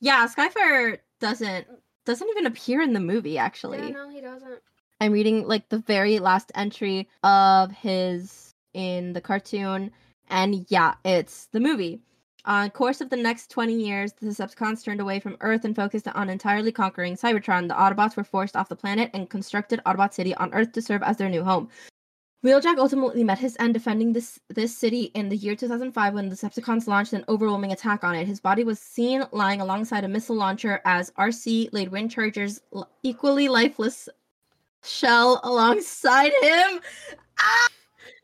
yeah, 0.00 0.26
Skyfire 0.26 0.98
doesn't 1.20 1.66
doesn't 2.04 2.28
even 2.30 2.46
appear 2.46 2.80
in 2.82 2.92
the 2.92 3.00
movie 3.00 3.38
actually. 3.38 3.78
Yeah, 3.78 3.90
no, 3.90 4.08
he 4.10 4.20
doesn't. 4.20 4.60
I'm 5.00 5.12
reading 5.12 5.46
like 5.46 5.68
the 5.68 5.78
very 5.78 6.18
last 6.18 6.50
entry 6.54 7.08
of 7.22 7.70
his 7.72 8.54
in 8.74 9.12
the 9.12 9.20
cartoon, 9.20 9.90
and 10.28 10.64
yeah, 10.68 10.94
it's 11.04 11.46
the 11.52 11.60
movie. 11.60 12.00
On 12.46 12.70
course 12.70 13.00
of 13.00 13.10
the 13.10 13.16
next 13.16 13.50
20 13.50 13.74
years, 13.74 14.12
the 14.12 14.26
Decepticons 14.26 14.84
turned 14.84 15.00
away 15.00 15.18
from 15.18 15.36
Earth 15.40 15.64
and 15.64 15.74
focused 15.74 16.06
on 16.06 16.30
entirely 16.30 16.70
conquering 16.70 17.16
Cybertron. 17.16 17.66
The 17.66 17.74
Autobots 17.74 18.16
were 18.16 18.22
forced 18.22 18.54
off 18.54 18.68
the 18.68 18.76
planet 18.76 19.10
and 19.14 19.28
constructed 19.28 19.80
Autobot 19.84 20.14
City 20.14 20.32
on 20.36 20.54
Earth 20.54 20.70
to 20.72 20.82
serve 20.82 21.02
as 21.02 21.16
their 21.16 21.28
new 21.28 21.42
home. 21.42 21.68
Wheeljack 22.44 22.78
ultimately 22.78 23.24
met 23.24 23.40
his 23.40 23.56
end 23.58 23.74
defending 23.74 24.12
this 24.12 24.38
this 24.48 24.76
city 24.76 25.10
in 25.14 25.28
the 25.28 25.36
year 25.36 25.56
2005 25.56 26.14
when 26.14 26.28
the 26.28 26.36
Decepticons 26.36 26.86
launched 26.86 27.12
an 27.12 27.24
overwhelming 27.28 27.72
attack 27.72 28.04
on 28.04 28.14
it. 28.14 28.28
His 28.28 28.38
body 28.38 28.62
was 28.62 28.78
seen 28.78 29.24
lying 29.32 29.60
alongside 29.60 30.04
a 30.04 30.08
missile 30.08 30.36
launcher 30.36 30.80
as 30.84 31.10
Arcee 31.18 31.68
laid 31.72 31.90
Windcharger's 31.90 32.60
equally 33.02 33.48
lifeless 33.48 34.08
shell 34.84 35.40
alongside 35.42 36.32
him. 36.40 36.80
Ah! 37.40 37.68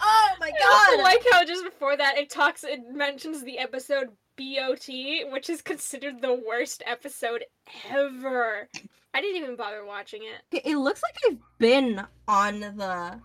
Oh 0.03 0.29
my 0.41 0.51
I 0.63 0.67
also 0.67 0.97
god! 0.97 1.03
like 1.03 1.23
how 1.33 1.45
just 1.45 1.65
before 1.65 1.97
that 1.97 2.19
it 2.19 2.29
talks 2.31 2.65
it 2.65 2.81
mentions 2.93 3.43
the 3.45 3.59
episode 3.59 4.09
BOT, 4.37 4.89
which 5.31 5.49
is 5.51 5.63
considered 5.63 6.21
the 6.23 6.35
worst 6.35 6.83
episode 6.87 7.45
ever. 7.91 8.69
I 9.15 9.21
didn't 9.21 9.43
even 9.43 9.57
bother 9.57 9.85
watching 9.85 10.23
it. 10.23 10.63
It- 10.65 10.77
looks 10.77 11.03
like 11.03 11.15
I've 11.31 11.39
been 11.59 12.03
on 12.27 12.61
the. 12.61 13.21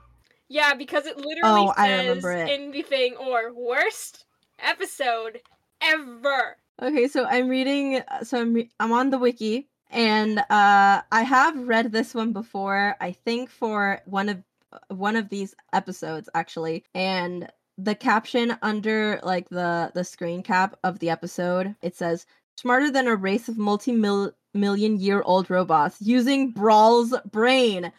Yeah, 0.50 0.74
because 0.76 1.06
it 1.06 1.18
literally 1.18 1.68
Oh, 1.68 1.74
I 1.76 1.88
says 1.88 2.24
it. 2.26 2.50
in 2.50 2.72
the 2.72 2.82
thing 2.82 3.16
or 3.16 3.54
worst 3.54 4.26
episode 4.60 5.42
ever. 5.82 6.58
Okay, 6.82 7.08
so 7.08 7.26
I'm 7.26 7.48
reading. 7.50 8.02
So 8.24 8.40
I'm 8.42 8.54
re- 8.54 8.70
I'm 8.80 8.92
on 8.92 9.10
the 9.10 9.18
wiki, 9.18 9.68
and 9.90 10.40
uh, 10.40 11.02
I 11.12 11.24
have 11.24 11.68
read 11.68 11.92
this 11.92 12.14
one 12.14 12.32
before. 12.34 12.96
I 13.02 13.12
think 13.14 13.50
for 13.50 14.02
one 14.06 14.30
of 14.30 14.44
one 14.90 15.16
of 15.16 15.30
these 15.30 15.56
episodes 15.74 16.30
actually, 16.34 16.84
and 16.94 17.52
the 17.78 17.96
caption 17.96 18.58
under 18.62 19.20
like 19.24 19.50
the 19.50 19.92
the 19.94 20.04
screen 20.04 20.42
cap 20.42 20.78
of 20.84 20.98
the 20.98 21.12
episode 21.12 21.76
it 21.84 21.96
says 21.96 22.26
smarter 22.56 22.90
than 22.92 23.08
a 23.08 23.16
race 23.16 23.48
of 23.48 23.58
multi 23.58 23.92
million 23.92 25.00
year 25.00 25.22
old 25.22 25.50
robots 25.50 26.02
using 26.02 26.52
Brawl's 26.52 27.14
brain. 27.30 27.92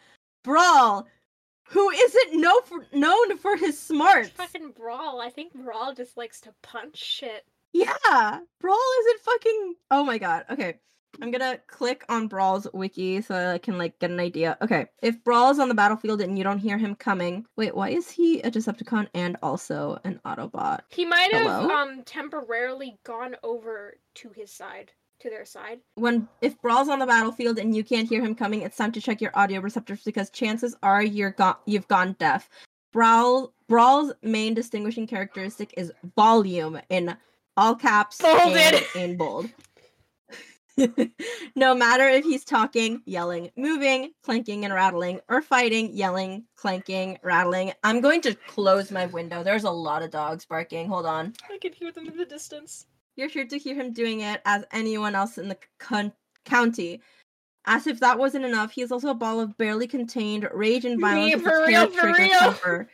Brawl, 0.43 1.05
who 1.63 1.89
isn't 1.89 2.41
no 2.41 2.59
for, 2.61 2.85
known 2.93 3.37
for 3.37 3.57
his 3.57 3.79
smarts. 3.79 4.29
Fucking 4.29 4.71
Brawl. 4.71 5.21
I 5.21 5.29
think 5.29 5.53
Brawl 5.53 5.93
just 5.93 6.17
likes 6.17 6.41
to 6.41 6.53
punch 6.61 6.97
shit. 6.97 7.45
Yeah, 7.73 8.39
Brawl 8.59 8.79
isn't 9.01 9.21
fucking. 9.21 9.75
Oh 9.91 10.03
my 10.03 10.17
god. 10.17 10.45
Okay, 10.49 10.79
I'm 11.21 11.31
gonna 11.31 11.59
click 11.67 12.05
on 12.09 12.27
Brawl's 12.27 12.67
wiki 12.73 13.21
so 13.21 13.35
I 13.53 13.57
can 13.57 13.77
like 13.77 13.97
get 13.99 14.11
an 14.11 14.19
idea. 14.19 14.57
Okay, 14.61 14.85
if 15.01 15.23
Brawl's 15.23 15.59
on 15.59 15.67
the 15.67 15.75
battlefield 15.75 16.21
and 16.21 16.37
you 16.37 16.43
don't 16.43 16.59
hear 16.59 16.77
him 16.77 16.95
coming, 16.95 17.45
wait, 17.57 17.75
why 17.75 17.89
is 17.89 18.09
he 18.09 18.41
a 18.41 18.51
Decepticon 18.51 19.07
and 19.13 19.35
also 19.43 19.99
an 20.03 20.19
Autobot? 20.25 20.79
He 20.89 21.05
might 21.05 21.33
have 21.33 21.45
Hello? 21.45 21.69
um 21.69 22.03
temporarily 22.03 22.97
gone 23.05 23.35
over 23.43 23.95
to 24.15 24.29
his 24.35 24.51
side, 24.51 24.91
to 25.19 25.29
their 25.29 25.45
side. 25.45 25.79
When 25.95 26.27
if 26.41 26.61
Brawl's 26.61 26.89
on 26.89 26.99
the 26.99 27.05
battlefield 27.05 27.59
and 27.59 27.75
you 27.75 27.83
can't 27.83 28.07
hear 28.07 28.21
him 28.23 28.35
coming, 28.35 28.61
it's 28.61 28.77
time 28.77 28.91
to 28.93 29.01
check 29.01 29.19
your 29.19 29.31
audio 29.37 29.59
receptors 29.61 30.03
because 30.03 30.29
chances 30.29 30.75
are 30.83 31.03
you're 31.03 31.31
gone. 31.31 31.55
You've 31.65 31.87
gone 31.87 32.15
deaf. 32.19 32.49
Brawl 32.93 33.53
Brawl's 33.67 34.13
main 34.23 34.53
distinguishing 34.53 35.05
characteristic 35.05 35.73
is 35.77 35.91
volume 36.15 36.79
in 36.89 37.15
all 37.57 37.75
caps 37.75 38.19
Bolded. 38.21 38.55
and 38.95 39.11
in 39.11 39.17
bold. 39.17 39.49
no 41.55 41.75
matter 41.75 42.07
if 42.07 42.23
he's 42.23 42.43
talking, 42.43 43.01
yelling, 43.05 43.51
moving, 43.57 44.11
clanking, 44.23 44.65
and 44.65 44.73
rattling, 44.73 45.19
or 45.29 45.41
fighting, 45.41 45.95
yelling, 45.95 46.45
clanking, 46.55 47.17
rattling. 47.23 47.73
I'm 47.83 48.01
going 48.01 48.21
to 48.21 48.35
close 48.47 48.91
my 48.91 49.05
window. 49.07 49.43
There's 49.43 49.63
a 49.63 49.71
lot 49.71 50.03
of 50.03 50.11
dogs 50.11 50.45
barking. 50.45 50.87
Hold 50.87 51.05
on. 51.05 51.33
I 51.51 51.57
can 51.57 51.73
hear 51.73 51.91
them 51.91 52.07
in 52.07 52.17
the 52.17 52.25
distance. 52.25 52.85
You're 53.15 53.29
sure 53.29 53.45
to 53.45 53.57
hear 53.57 53.75
him 53.75 53.93
doing 53.93 54.21
it 54.21 54.41
as 54.45 54.63
anyone 54.71 55.15
else 55.15 55.37
in 55.37 55.49
the 55.49 55.57
con- 55.77 56.13
county. 56.45 57.01
As 57.65 57.85
if 57.85 57.99
that 57.99 58.17
wasn't 58.17 58.45
enough, 58.45 58.71
he 58.71 58.81
is 58.81 58.91
also 58.91 59.09
a 59.09 59.13
ball 59.13 59.39
of 59.39 59.57
barely 59.57 59.87
contained 59.87 60.49
rage 60.53 60.85
and 60.85 60.99
violence. 60.99 61.35
with 61.35 61.43
for 61.43 61.65
real, 61.67 61.89
for 61.89 62.13
real. 62.13 62.39
temper. 62.39 62.89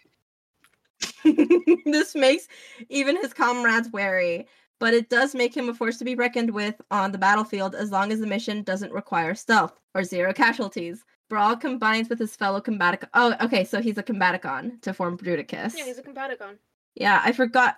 this 1.85 2.15
makes 2.15 2.47
even 2.89 3.17
his 3.17 3.33
comrades 3.33 3.89
wary, 3.91 4.47
but 4.85 4.93
it 4.93 5.09
does 5.09 5.33
make 5.33 5.57
him 5.57 5.67
a 5.67 5.73
force 5.73 5.97
to 5.97 6.05
be 6.05 6.13
reckoned 6.13 6.51
with 6.51 6.79
on 6.91 7.11
the 7.11 7.17
battlefield 7.17 7.73
as 7.73 7.89
long 7.89 8.11
as 8.11 8.19
the 8.19 8.27
mission 8.27 8.61
doesn't 8.61 8.93
require 8.93 9.33
stealth 9.33 9.79
or 9.95 10.03
zero 10.03 10.31
casualties. 10.31 11.03
Brawl 11.27 11.55
combines 11.55 12.07
with 12.07 12.19
his 12.19 12.35
fellow 12.35 12.61
combatic. 12.61 13.03
Oh, 13.15 13.33
okay, 13.41 13.63
so 13.63 13.81
he's 13.81 13.97
a 13.97 14.03
combaticon 14.03 14.79
to 14.83 14.93
form 14.93 15.17
Bruticus. 15.17 15.75
Yeah, 15.75 15.85
he's 15.85 15.97
a 15.97 16.03
Combaticon. 16.03 16.59
Yeah, 16.93 17.19
I 17.25 17.31
forgot. 17.31 17.77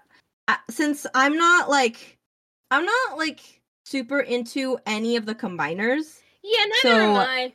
Uh, 0.49 0.57
Since 0.69 1.07
I'm 1.15 1.37
not 1.37 1.69
like, 1.69 2.17
I'm 2.71 2.83
not 2.83 3.17
like 3.17 3.61
super 3.85 4.19
into 4.19 4.77
any 4.85 5.15
of 5.15 5.25
the 5.25 5.33
combiners. 5.33 6.19
Yeah, 6.43 6.65
neither 6.65 6.97
So- 6.97 7.11
am 7.11 7.15
I. 7.15 7.53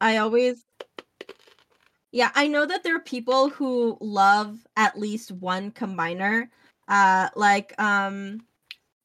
I 0.00 0.16
always, 0.16 0.64
yeah, 2.12 2.30
I 2.34 2.46
know 2.48 2.64
that 2.64 2.82
there 2.82 2.96
are 2.96 3.00
people 3.00 3.50
who 3.50 3.98
love 4.00 4.58
at 4.74 4.98
least 4.98 5.32
one 5.32 5.70
combiner. 5.70 6.48
Uh, 6.88 7.28
like 7.34 7.78
um, 7.78 8.45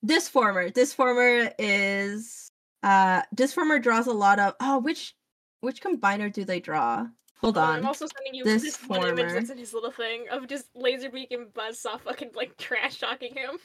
Disformer. 0.05 0.71
Disformer 0.71 1.53
is 1.59 2.49
uh, 2.83 3.21
Disformer 3.35 3.81
draws 3.81 4.07
a 4.07 4.13
lot 4.13 4.39
of. 4.39 4.55
Oh, 4.59 4.79
which 4.79 5.15
which 5.61 5.81
combiner 5.81 6.31
do 6.31 6.43
they 6.43 6.59
draw? 6.59 7.07
Hold 7.41 7.55
Hold 7.55 7.57
on. 7.57 7.79
I'm 7.79 7.85
also 7.87 8.05
sending 8.05 8.35
you 8.35 8.43
This 8.43 8.61
this, 8.63 8.77
one 8.87 9.01
image 9.01 9.17
former. 9.17 9.33
that's 9.33 9.49
in 9.49 9.57
his 9.57 9.73
little 9.73 9.91
thing 9.91 10.25
of 10.31 10.47
just 10.47 10.67
laser 10.75 11.09
Laserbeak 11.09 11.27
and 11.31 11.47
Buzzsaw 11.53 11.99
fucking 11.99 12.31
like 12.35 12.55
trash 12.57 12.99
talking 12.99 13.33
him. 13.35 13.57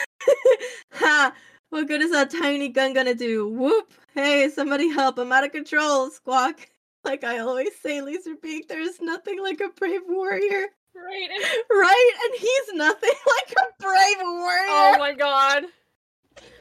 ha! 0.93 1.35
What 1.71 1.89
good 1.89 2.03
is 2.03 2.13
that 2.13 2.31
tiny 2.31 2.69
gun 2.69 2.95
gonna 2.95 3.15
do? 3.15 3.49
Whoop! 3.49 3.93
Hey, 4.15 4.49
somebody 4.49 4.89
help! 4.89 5.19
I'm 5.19 5.33
out 5.33 5.45
of 5.45 5.53
control! 5.53 6.11
Squawk! 6.11 6.69
like 7.05 7.25
I 7.25 7.39
always 7.39 7.77
say, 7.83 8.01
laser 8.01 8.35
Laserbeak, 8.35 8.69
there's 8.69 9.01
nothing 9.01 9.43
like 9.43 9.61
a 9.61 9.69
brave 9.69 10.03
warrior. 10.09 10.69
Right. 10.95 11.29
and- 11.35 11.45
Right? 11.71 12.11
And 12.25 12.41
he's 12.41 12.75
nothing 12.75 13.11
like 13.27 13.53
a 13.57 13.83
brave 13.83 14.17
oh 14.21 14.39
warrior. 14.41 14.67
Oh 14.69 14.97
my 14.99 15.13
god. 15.15 15.65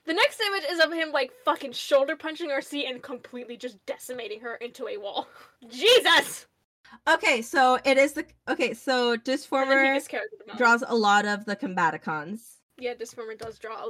The 0.06 0.14
next 0.14 0.40
image 0.42 0.64
is 0.70 0.80
of 0.84 0.92
him 0.92 1.12
like 1.12 1.32
fucking 1.46 1.72
shoulder 1.72 2.16
punching 2.16 2.50
Arcee 2.50 2.90
and 2.90 3.02
completely 3.02 3.56
just 3.58 3.84
decimating 3.86 4.42
her 4.42 4.56
into 4.56 4.88
a 4.88 4.98
wall. 4.98 5.28
Jesus! 5.70 6.46
Okay, 7.10 7.42
so 7.42 7.80
it 7.86 7.98
is 7.98 8.14
the 8.14 8.26
okay, 8.50 8.74
so 8.74 9.14
And 9.14 9.22
then 9.26 9.36
he 9.36 9.42
Disformer 9.46 9.96
just 9.96 10.10
carries 10.10 10.30
them 10.32 10.50
out. 10.52 10.58
draws 10.58 10.84
a 10.88 10.94
lot 10.96 11.26
of 11.26 11.46
the 11.46 11.56
Combaticons. 11.56 12.40
Yeah, 12.78 12.94
Disformer 12.96 13.38
does 13.38 13.58
draw. 13.60 13.90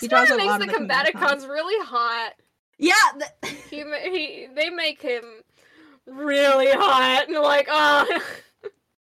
He 0.00 0.08
draws 0.08 0.30
makes 0.30 0.56
the 0.58 0.66
the 0.66 0.72
Combaticons. 0.72 1.12
Combaticons 1.12 1.48
really 1.48 1.84
hot. 1.86 2.32
Yeah, 2.78 2.94
th- 3.42 3.54
He, 3.70 3.76
he 4.10 4.46
they 4.54 4.70
make 4.70 5.02
him 5.02 5.22
really 6.06 6.70
hot 6.70 7.24
and 7.28 7.36
like 7.38 7.66
oh 7.70 8.22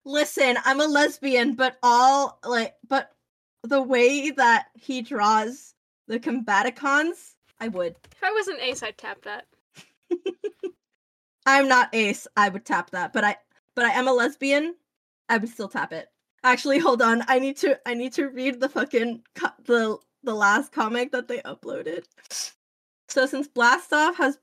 listen, 0.04 0.56
I'm 0.64 0.80
a 0.80 0.86
lesbian, 0.86 1.54
but 1.54 1.76
all 1.82 2.38
like 2.44 2.74
but 2.88 3.12
the 3.62 3.82
way 3.82 4.30
that 4.30 4.66
he 4.74 5.02
draws 5.02 5.74
the 6.06 6.20
Combaticons, 6.20 7.34
I 7.60 7.68
would. 7.68 7.96
if 8.12 8.22
I 8.22 8.30
was 8.30 8.48
an 8.48 8.60
ace 8.60 8.82
I'd 8.82 8.98
tap 8.98 9.22
that. 9.22 9.46
I'm 11.46 11.68
not 11.68 11.94
ace, 11.94 12.26
I 12.36 12.48
would 12.48 12.64
tap 12.64 12.90
that, 12.90 13.12
but 13.12 13.24
I 13.24 13.36
but 13.74 13.84
I 13.84 13.90
am 13.90 14.08
a 14.08 14.12
lesbian, 14.12 14.74
I 15.28 15.38
would 15.38 15.48
still 15.50 15.68
tap 15.68 15.92
it. 15.92 16.08
Actually, 16.42 16.78
hold 16.78 17.00
on. 17.02 17.22
I 17.26 17.38
need 17.38 17.56
to 17.58 17.78
I 17.86 17.94
need 17.94 18.12
to 18.14 18.28
read 18.28 18.60
the 18.60 18.68
fucking 18.68 19.22
co- 19.34 19.48
the 19.64 19.98
the 20.22 20.34
last 20.34 20.72
comic 20.72 21.12
that 21.12 21.28
they 21.28 21.38
uploaded. 21.38 22.04
So 23.08 23.26
since 23.26 23.48
Blastoff 23.48 24.16
has 24.16 24.38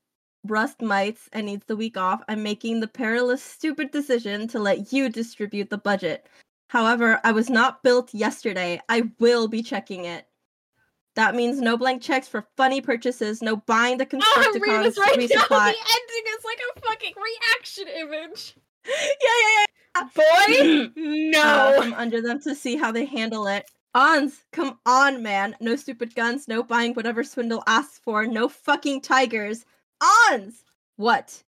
rust 0.47 0.81
mites 0.81 1.29
and 1.33 1.45
needs 1.45 1.65
the 1.65 1.75
week 1.75 1.97
off, 1.97 2.21
I'm 2.27 2.43
making 2.43 2.79
the 2.79 2.87
perilous 2.87 3.43
stupid 3.43 3.91
decision 3.91 4.47
to 4.49 4.59
let 4.59 4.91
you 4.91 5.09
distribute 5.09 5.69
the 5.69 5.77
budget. 5.77 6.27
However, 6.69 7.19
I 7.23 7.31
was 7.31 7.49
not 7.49 7.83
built 7.83 8.13
yesterday. 8.13 8.79
I 8.87 9.11
will 9.19 9.47
be 9.47 9.61
checking 9.61 10.05
it. 10.05 10.25
That 11.15 11.35
means 11.35 11.59
no 11.59 11.75
blank 11.75 12.01
checks 12.01 12.27
for 12.27 12.47
funny 12.55 12.79
purchases, 12.79 13.41
no 13.41 13.57
buying 13.57 13.97
the 13.97 14.07
Oh, 14.13 14.33
I'm 14.37 14.61
reading 14.61 14.83
this 14.83 14.97
right 14.97 15.17
now. 15.17 15.25
The 15.47 15.65
ending 15.65 16.25
is 16.37 16.45
like 16.45 16.59
a 16.75 16.79
fucking 16.79 17.13
reaction 17.17 17.87
image. 17.99 18.55
yeah, 18.87 18.93
yeah, 19.25 19.65
yeah. 19.65 20.03
Boy, 20.15 20.91
Uh, 21.41 21.73
no. 21.75 21.81
from 21.81 21.93
under 21.95 22.21
them 22.21 22.39
to 22.41 22.55
see 22.55 22.77
how 22.77 22.91
they 22.91 23.05
handle 23.05 23.47
it. 23.47 23.69
Ons, 23.93 24.45
come 24.53 24.79
on, 24.85 25.21
man. 25.21 25.55
No 25.59 25.75
stupid 25.75 26.15
guns, 26.15 26.47
no 26.47 26.63
buying 26.63 26.93
whatever 26.93 27.25
Swindle 27.25 27.63
asks 27.67 27.99
for, 27.99 28.25
no 28.25 28.47
fucking 28.47 29.01
tigers. 29.01 29.65
Ons! 30.01 30.63
What? 30.95 31.43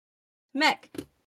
Mech, 0.53 0.89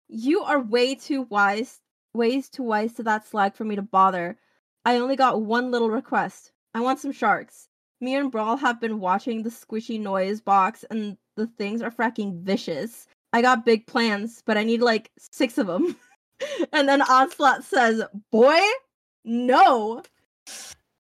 you 0.08 0.42
are 0.42 0.60
way 0.60 0.96
too 0.96 1.24
wise, 1.24 1.80
ways 2.14 2.50
too 2.50 2.64
wise 2.64 2.94
to 2.94 3.04
that 3.04 3.28
slag 3.28 3.56
for 3.56 3.64
me 3.64 3.76
to 3.76 3.82
bother. 3.82 4.38
I 4.86 4.98
only 4.98 5.16
got 5.16 5.42
one 5.42 5.72
little 5.72 5.90
request. 5.90 6.52
I 6.74 6.82
want 6.82 7.00
some 7.00 7.12
sharks. 7.12 7.70
Me 8.02 8.16
and 8.16 8.32
Brawl 8.32 8.58
have 8.58 8.82
been 8.82 9.00
watching 9.00 9.44
the 9.44 9.50
squishy 9.50 10.00
noise 10.00 10.42
box, 10.42 10.84
and 10.90 11.18
the 11.36 11.48
things 11.48 11.82
are 11.82 11.92
fracking 11.92 12.42
vicious. 12.42 13.08
I 13.32 13.42
got 13.42 13.66
big 13.66 13.88
plans, 13.88 14.44
but 14.46 14.58
I 14.58 14.64
need 14.64 14.82
like 14.82 15.12
six 15.18 15.58
of 15.58 15.68
them. 15.68 15.96
and 16.74 16.88
then 16.88 17.02
Onslaught 17.02 17.64
says, 17.64 18.04
Boy, 18.32 18.60
no. 19.24 20.04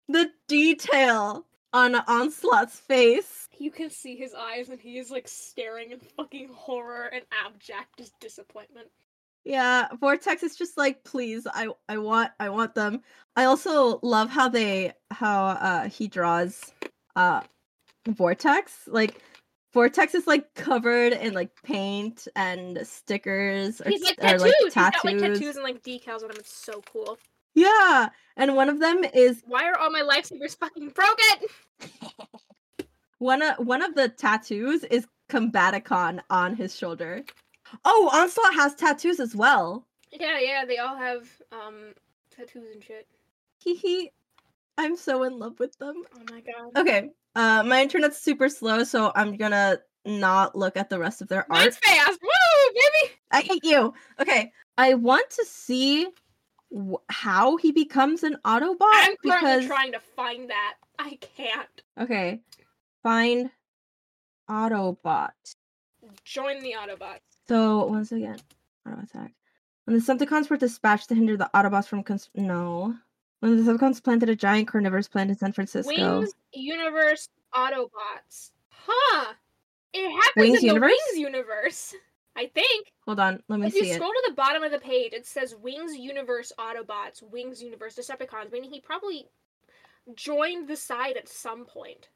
The 0.08 0.32
detail 0.48 1.46
on 1.74 1.96
Onslaught's 1.96 2.80
face. 2.80 3.43
You 3.64 3.72
can 3.72 3.90
see 3.90 4.18
his 4.18 4.34
eyes 4.34 4.68
and 4.68 4.78
he 4.78 4.98
is 4.98 5.10
like 5.10 5.26
staring 5.26 5.92
in 5.92 6.00
fucking 6.18 6.50
horror 6.54 7.06
and 7.06 7.24
abject 7.46 7.96
dis- 7.96 8.12
disappointment. 8.20 8.88
Yeah, 9.46 9.88
Vortex 10.02 10.44
is 10.44 10.58
just 10.58 10.78
like, 10.78 11.06
please, 11.06 11.48
I 11.50 11.70
I 11.88 11.98
want 11.98 12.32
I 12.42 12.50
want 12.50 12.76
them. 12.76 13.00
I 13.38 13.46
also 13.46 14.02
love 14.04 14.30
how 14.30 14.50
they 14.50 14.92
how 15.12 15.46
uh 15.46 15.88
he 15.88 16.10
draws 16.10 16.74
uh 17.16 17.40
Vortex. 18.06 18.86
Like 18.88 19.22
Vortex 19.74 20.14
is 20.14 20.28
like 20.28 20.54
covered 20.56 21.14
in 21.14 21.34
like 21.34 21.52
paint 21.64 22.28
and 22.36 22.86
stickers 22.86 23.80
or, 23.80 23.88
He's 23.92 24.04
like 24.04 24.18
or, 24.18 24.24
tattoos. 24.24 24.42
like 24.42 24.54
He's 24.60 24.74
tattoos. 24.74 25.02
got 25.04 25.06
like 25.06 25.20
tattoos 25.20 25.56
and 25.56 25.64
like 25.64 25.84
decals 25.84 26.22
on 26.22 26.32
him. 26.32 26.36
It's 26.38 26.54
so 26.54 26.82
cool. 26.92 27.18
Yeah, 27.56 28.10
and 28.36 28.58
one 28.58 28.68
of 28.68 28.80
them 28.82 29.06
is 29.14 29.42
Why 29.48 29.70
are 29.70 29.78
all 29.78 29.90
my 29.90 30.02
lifesavers 30.02 30.58
fucking 30.58 30.90
broken? 30.90 31.48
One 33.24 33.42
of 33.42 33.66
one 33.66 33.82
of 33.82 33.96
the 33.96 34.10
tattoos 34.10 34.84
is 34.84 35.08
Combaticon 35.30 36.20
on 36.30 36.58
his 36.58 36.76
shoulder. 36.76 37.24
Oh, 37.86 38.10
Onslaught 38.12 38.54
has 38.54 38.76
tattoos 38.76 39.22
as 39.22 39.34
well. 39.34 39.88
Yeah, 40.12 40.40
yeah, 40.40 40.66
they 40.66 40.78
all 40.80 40.98
have 40.98 41.30
um 41.54 41.94
tattoos 42.36 42.74
and 42.74 42.84
shit. 42.84 43.08
Hee 43.64 43.76
hee. 43.76 44.12
I'm 44.78 44.98
so 44.98 45.24
in 45.24 45.40
love 45.40 45.58
with 45.58 45.78
them. 45.78 46.04
Oh 46.14 46.24
my 46.30 46.42
god. 46.42 46.78
Okay. 46.78 47.12
Uh 47.34 47.64
my 47.64 47.82
internet's 47.82 48.18
super 48.18 48.50
slow, 48.50 48.84
so 48.84 49.14
I'm 49.16 49.38
gonna 49.38 49.80
not 50.06 50.54
look 50.54 50.76
at 50.76 50.90
the 50.90 51.00
rest 51.00 51.22
of 51.22 51.30
their 51.30 51.50
art. 51.50 51.62
Mine's 51.62 51.78
fast. 51.78 52.20
Woo, 52.22 52.74
baby. 52.74 53.14
I 53.32 53.40
hate 53.40 53.64
you. 53.64 53.94
Okay. 54.20 54.52
I 54.78 54.96
want 54.96 55.30
to 55.30 55.46
see 55.46 56.10
wh- 56.76 57.00
how 57.10 57.56
he 57.56 57.72
becomes 57.72 58.24
an 58.24 58.36
Autobot 58.44 58.82
I'm 58.82 59.16
currently 59.16 59.22
because 59.24 59.66
trying 59.66 59.94
to 59.94 60.02
find 60.02 60.50
that. 60.50 60.74
I 61.00 61.18
can't. 61.22 61.82
okay. 62.02 62.42
Find 63.04 63.50
Autobot. 64.50 65.32
Join 66.24 66.62
the 66.62 66.74
Autobots. 66.80 67.20
So 67.48 67.86
once 67.86 68.12
again, 68.12 68.38
auto 68.88 69.02
attack. 69.04 69.34
When 69.86 69.98
the 69.98 70.02
Decepticons 70.02 70.50
were 70.50 70.58
dispatched 70.58 71.10
to 71.10 71.16
hinder 71.16 71.36
the 71.36 71.50
Autobots 71.54 71.88
from 71.88 72.04
cons- 72.04 72.30
no. 72.34 72.96
When 73.42 73.58
the 73.58 73.62
Decepticons 73.62 74.02
planted 74.02 74.30
a 74.30 74.36
giant 74.36 74.70
carnivorous 74.70 75.10
plant 75.10 75.30
in 75.30 75.38
San 75.38 75.52
Francisco. 75.52 76.20
Wings 76.20 76.34
Universe 76.54 77.28
Autobots. 77.54 78.52
Huh. 78.70 79.34
It 79.94 80.10
happens 80.10 80.36
Wings 80.38 80.60
in 80.60 80.66
Universe? 80.70 80.92
the 81.12 81.18
Wings 81.18 81.20
universe. 81.20 81.96
I 82.36 82.48
think. 82.48 82.92
Hold 83.06 83.20
on, 83.20 83.44
let 83.48 83.60
me 83.60 83.68
if 83.68 83.74
see 83.74 83.86
you 83.86 83.92
it. 83.92 83.96
scroll 83.96 84.10
to 84.12 84.24
the 84.28 84.34
bottom 84.34 84.64
of 84.64 84.72
the 84.72 84.80
page, 84.80 85.14
it 85.14 85.28
says 85.28 85.56
Wings 85.56 85.96
Universe 85.96 86.52
Autobots, 86.58 87.22
Wings 87.22 87.62
Universe 87.62 87.96
Decepticons, 87.96 88.52
meaning 88.52 88.72
he 88.72 88.80
probably 88.82 89.28
joined 90.16 90.68
the 90.68 90.76
side 90.76 91.16
at 91.16 91.30
some 91.30 91.66
point. 91.66 92.10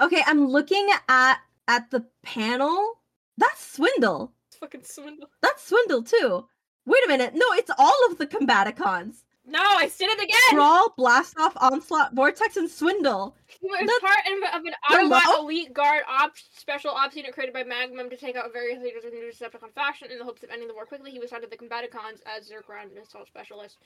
Okay, 0.00 0.22
I'm 0.26 0.46
looking 0.48 0.88
at 1.08 1.38
at 1.68 1.90
the 1.90 2.04
panel. 2.22 2.98
That's 3.38 3.64
Swindle. 3.74 4.32
It's 4.48 4.56
fucking 4.58 4.82
swindle. 4.84 5.28
That's 5.42 5.66
Swindle 5.66 6.02
too. 6.02 6.46
Wait 6.86 7.04
a 7.04 7.08
minute. 7.08 7.32
No, 7.34 7.44
it's 7.52 7.70
all 7.78 7.96
of 8.10 8.18
the 8.18 8.26
Combaticons. 8.26 9.22
No, 9.46 9.58
I 9.62 9.88
said 9.88 10.06
it 10.10 10.22
again! 10.22 10.36
Brawl, 10.52 10.92
Blast 10.96 11.36
Off, 11.38 11.54
Onslaught, 11.56 12.14
Vortex, 12.14 12.56
and 12.56 12.70
Swindle. 12.70 13.34
He 13.46 13.66
was 13.66 13.80
That's- 13.80 14.00
part 14.00 14.54
of, 14.54 14.60
of 14.60 14.66
an 14.66 14.74
Hello? 14.82 15.18
Autobot 15.18 15.38
Elite 15.40 15.72
Guard 15.74 16.02
op- 16.08 16.36
special 16.36 16.90
ops 16.92 17.16
unit 17.16 17.32
created 17.32 17.52
by 17.52 17.64
Magnum 17.64 18.10
to 18.10 18.16
take 18.16 18.36
out 18.36 18.52
various 18.52 18.80
leaders 18.82 19.02
in 19.04 19.10
the 19.10 19.16
Decepticon 19.16 19.72
fashion 19.74 20.08
in 20.12 20.18
the 20.18 20.24
hopes 20.24 20.42
of 20.44 20.50
ending 20.50 20.68
the 20.68 20.74
war 20.74 20.84
quickly. 20.86 21.10
He 21.10 21.18
was 21.18 21.30
assigned 21.32 21.42
to 21.42 21.48
the 21.50 21.56
Combaticons 21.56 22.20
as 22.26 22.48
their 22.48 22.62
ground 22.62 22.90
assault 23.02 23.26
specialist. 23.26 23.78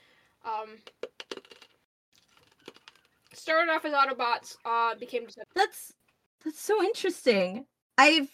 Um, 0.45 0.69
started 3.37 3.71
off 3.71 3.85
as 3.85 3.93
Autobots, 3.93 4.57
uh, 4.65 4.95
became 4.95 5.23
Decepticons. 5.23 5.43
That's 5.55 5.93
that's 6.43 6.61
so 6.61 6.81
interesting. 6.83 7.65
I've 7.97 8.29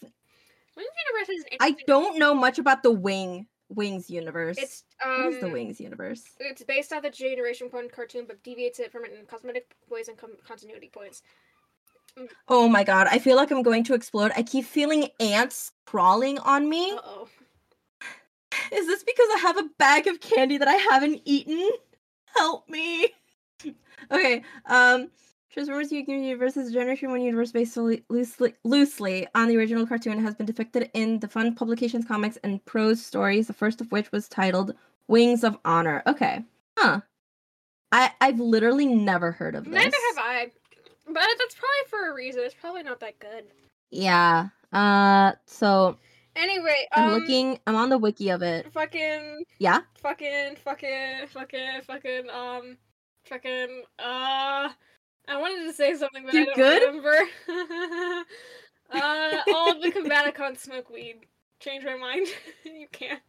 Wings 0.76 0.88
Universe 1.08 1.28
is 1.28 1.44
I 1.60 1.76
don't 1.86 2.18
know 2.18 2.34
much 2.34 2.58
about 2.58 2.82
the 2.82 2.90
Wing 2.90 3.46
Wings 3.68 4.10
universe. 4.10 4.58
It's 4.58 4.84
um, 5.04 5.28
is 5.28 5.40
the 5.40 5.48
Wings 5.48 5.80
universe? 5.80 6.22
It's 6.38 6.62
based 6.62 6.92
off 6.92 7.02
the 7.02 7.10
Generation 7.10 7.68
One 7.70 7.88
cartoon, 7.88 8.24
but 8.26 8.42
deviates 8.42 8.78
it 8.80 8.92
from 8.92 9.04
it 9.04 9.12
in 9.18 9.26
cosmetic 9.26 9.74
ways 9.90 10.08
and 10.08 10.16
com- 10.16 10.36
continuity 10.46 10.90
points. 10.92 11.22
Oh 12.48 12.68
my 12.68 12.84
god, 12.84 13.06
I 13.10 13.18
feel 13.18 13.36
like 13.36 13.50
I'm 13.50 13.62
going 13.62 13.84
to 13.84 13.94
explode. 13.94 14.32
I 14.36 14.42
keep 14.42 14.66
feeling 14.66 15.08
ants 15.20 15.72
crawling 15.86 16.38
on 16.40 16.68
me. 16.68 16.92
Uh 16.92 17.00
oh. 17.04 17.28
Is 18.70 18.86
this 18.86 19.02
because 19.02 19.28
I 19.36 19.38
have 19.40 19.56
a 19.58 19.68
bag 19.78 20.06
of 20.06 20.20
candy 20.20 20.58
that 20.58 20.68
I 20.68 20.74
haven't 20.74 21.22
eaten? 21.24 21.70
Help 22.36 22.68
me. 22.68 23.08
Okay, 24.10 24.42
um 24.66 25.08
Transformers 25.52 25.92
Universe 25.92 26.56
is 26.56 26.70
a 26.70 26.72
Generation 26.72 27.10
1 27.10 27.20
universe 27.20 27.52
based 27.52 27.76
loosely, 27.76 28.54
loosely 28.64 29.28
on 29.34 29.48
the 29.48 29.56
original 29.58 29.86
cartoon 29.86 30.14
and 30.14 30.22
has 30.24 30.34
been 30.34 30.46
depicted 30.46 30.90
in 30.94 31.18
the 31.18 31.28
Fun 31.28 31.54
Publications 31.54 32.06
comics 32.06 32.38
and 32.42 32.64
prose 32.64 33.04
stories, 33.04 33.48
the 33.48 33.52
first 33.52 33.82
of 33.82 33.92
which 33.92 34.10
was 34.12 34.28
titled 34.30 34.74
Wings 35.08 35.44
of 35.44 35.58
Honor. 35.66 36.02
Okay. 36.06 36.42
Huh. 36.78 37.02
I 37.92 38.12
I've 38.22 38.40
literally 38.40 38.86
never 38.86 39.30
heard 39.30 39.54
of 39.54 39.64
this. 39.64 39.74
Neither 39.74 39.96
have 40.14 40.18
I. 40.18 40.50
But 41.06 41.26
that's 41.38 41.54
probably 41.54 41.90
for 41.90 42.10
a 42.10 42.14
reason. 42.14 42.42
It's 42.44 42.54
probably 42.54 42.82
not 42.82 43.00
that 43.00 43.18
good. 43.18 43.44
Yeah. 43.90 44.48
Uh 44.72 45.32
so 45.44 45.98
Anyway, 46.34 46.86
I'm 46.92 47.10
um, 47.10 47.20
looking 47.20 47.58
I'm 47.66 47.76
on 47.76 47.90
the 47.90 47.98
wiki 47.98 48.30
of 48.30 48.40
it. 48.42 48.72
Fucking, 48.72 49.44
Yeah? 49.58 49.80
fucking, 49.98 50.56
fucking, 50.64 51.26
fucking, 51.28 51.82
fucking, 51.86 52.30
um, 52.30 52.78
fucking, 53.24 53.82
uh. 53.98 54.68
I 55.28 55.36
wanted 55.40 55.66
to 55.68 55.72
say 55.72 55.94
something, 55.94 56.24
but 56.24 56.34
I 56.34 56.38
You 56.38 56.46
don't 56.46 56.56
good? 56.56 56.82
remember. 56.82 57.16
uh, 58.92 59.38
all 59.54 59.70
of 59.70 59.80
the 59.80 59.92
Combaticons 59.92 60.58
smoke 60.58 60.90
weed. 60.90 61.16
change 61.60 61.84
my 61.84 61.96
mind. 61.96 62.26
you 62.64 62.88
can't. 62.90 63.20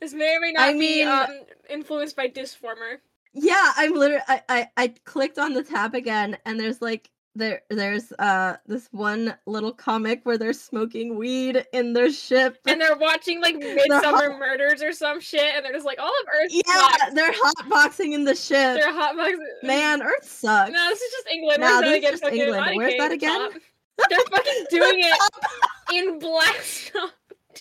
this 0.00 0.12
may 0.12 0.36
or 0.36 0.40
may 0.40 0.52
not 0.52 0.62
I 0.68 0.72
be 0.74 0.78
mean- 0.78 1.08
um, 1.08 1.28
influenced 1.70 2.14
by 2.16 2.28
Disformer. 2.28 2.98
Yeah, 3.32 3.72
I'm 3.76 3.94
literally 3.94 4.22
I, 4.28 4.42
I 4.48 4.68
I 4.76 4.88
clicked 5.04 5.38
on 5.38 5.54
the 5.54 5.62
tab 5.64 5.94
again 5.94 6.36
and 6.46 6.60
there's 6.60 6.80
like 6.80 7.10
there 7.36 7.62
there's 7.70 8.12
uh 8.18 8.56
this 8.66 8.88
one 8.92 9.34
little 9.46 9.72
comic 9.72 10.20
where 10.24 10.38
they're 10.38 10.52
smoking 10.52 11.16
weed 11.16 11.64
in 11.72 11.92
their 11.92 12.12
ship. 12.12 12.58
And 12.66 12.80
they're 12.80 12.96
watching 12.96 13.40
like 13.40 13.56
Midsummer 13.58 14.30
hot- 14.30 14.38
Murders 14.38 14.82
or 14.82 14.92
some 14.92 15.20
shit, 15.20 15.54
and 15.54 15.64
they're 15.64 15.72
just 15.72 15.86
like, 15.86 15.98
all 15.98 16.06
of 16.08 16.26
Earth 16.32 16.50
yeah, 16.50 16.62
sucks. 16.72 17.14
they're 17.14 17.32
hotboxing 17.32 18.12
in 18.12 18.24
the 18.24 18.34
ship. 18.34 18.78
They're 18.78 18.92
hotboxing. 18.92 19.38
Man, 19.62 20.02
Earth 20.02 20.24
sucks. 20.28 20.70
No, 20.70 20.88
this 20.88 21.00
is 21.00 21.12
just 21.12 21.28
England. 21.34 21.60
Nah, 21.60 21.80
Where's 21.80 21.80
that 21.80 21.82
this 21.82 21.92
is 21.92 21.98
again? 21.98 22.12
just 22.12 22.24
England. 22.34 22.76
Where's 22.76 22.94
that 22.98 23.12
again? 23.12 23.50
top. 23.50 23.60
They're 24.10 24.18
fucking 24.30 24.64
doing 24.70 25.00
it 25.00 25.20
in 25.94 26.18
Blast 26.18 26.92
Off. 26.96 27.12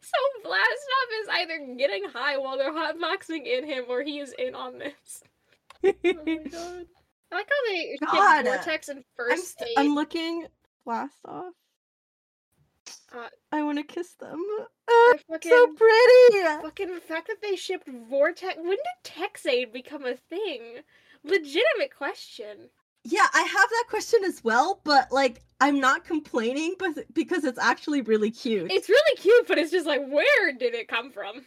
so 0.00 0.18
Blast 0.44 0.60
Off 0.60 1.08
is 1.22 1.28
either 1.32 1.74
getting 1.76 2.04
high 2.12 2.38
while 2.38 2.56
they're 2.56 2.72
hotboxing 2.72 3.46
in 3.46 3.66
him, 3.66 3.84
or 3.88 4.02
he 4.02 4.18
is 4.20 4.34
in 4.38 4.54
on 4.54 4.78
this. 4.78 5.22
Oh 5.84 5.92
my 6.04 6.36
god. 6.50 6.86
I 7.34 7.38
like 7.38 7.48
how 7.50 7.72
they 7.72 7.96
God, 8.00 8.44
ship 8.44 8.54
Vortex 8.54 8.88
and 8.88 8.98
I'm, 8.98 9.04
First 9.16 9.58
st- 9.58 9.70
I'm 9.76 9.94
looking 9.94 10.46
blast 10.84 11.18
off. 11.24 11.52
Uh, 13.12 13.28
I 13.52 13.62
want 13.62 13.78
to 13.78 13.84
kiss 13.84 14.12
them. 14.14 14.40
Oh, 14.86 15.16
fucking, 15.30 15.50
so 15.50 15.66
pretty. 15.68 16.62
fucking 16.62 16.94
the 16.94 17.00
fact 17.00 17.28
that 17.28 17.40
they 17.40 17.56
shipped 17.56 17.88
Vortex. 18.10 18.56
When 18.58 18.76
did 18.76 18.78
Texaid 19.02 19.72
become 19.72 20.04
a 20.04 20.14
thing? 20.14 20.60
Legitimate 21.24 21.96
question. 21.96 22.68
Yeah, 23.02 23.26
I 23.32 23.40
have 23.40 23.70
that 23.70 23.84
question 23.88 24.20
as 24.26 24.44
well, 24.44 24.82
but 24.84 25.10
like 25.10 25.40
I'm 25.62 25.80
not 25.80 26.04
complaining, 26.04 26.74
but 26.78 27.02
because 27.14 27.44
it's 27.44 27.58
actually 27.58 28.02
really 28.02 28.30
cute. 28.30 28.70
It's 28.70 28.90
really 28.90 29.16
cute, 29.16 29.48
but 29.48 29.56
it's 29.56 29.70
just 29.70 29.86
like, 29.86 30.06
where 30.06 30.52
did 30.52 30.74
it 30.74 30.86
come 30.86 31.10
from? 31.10 31.46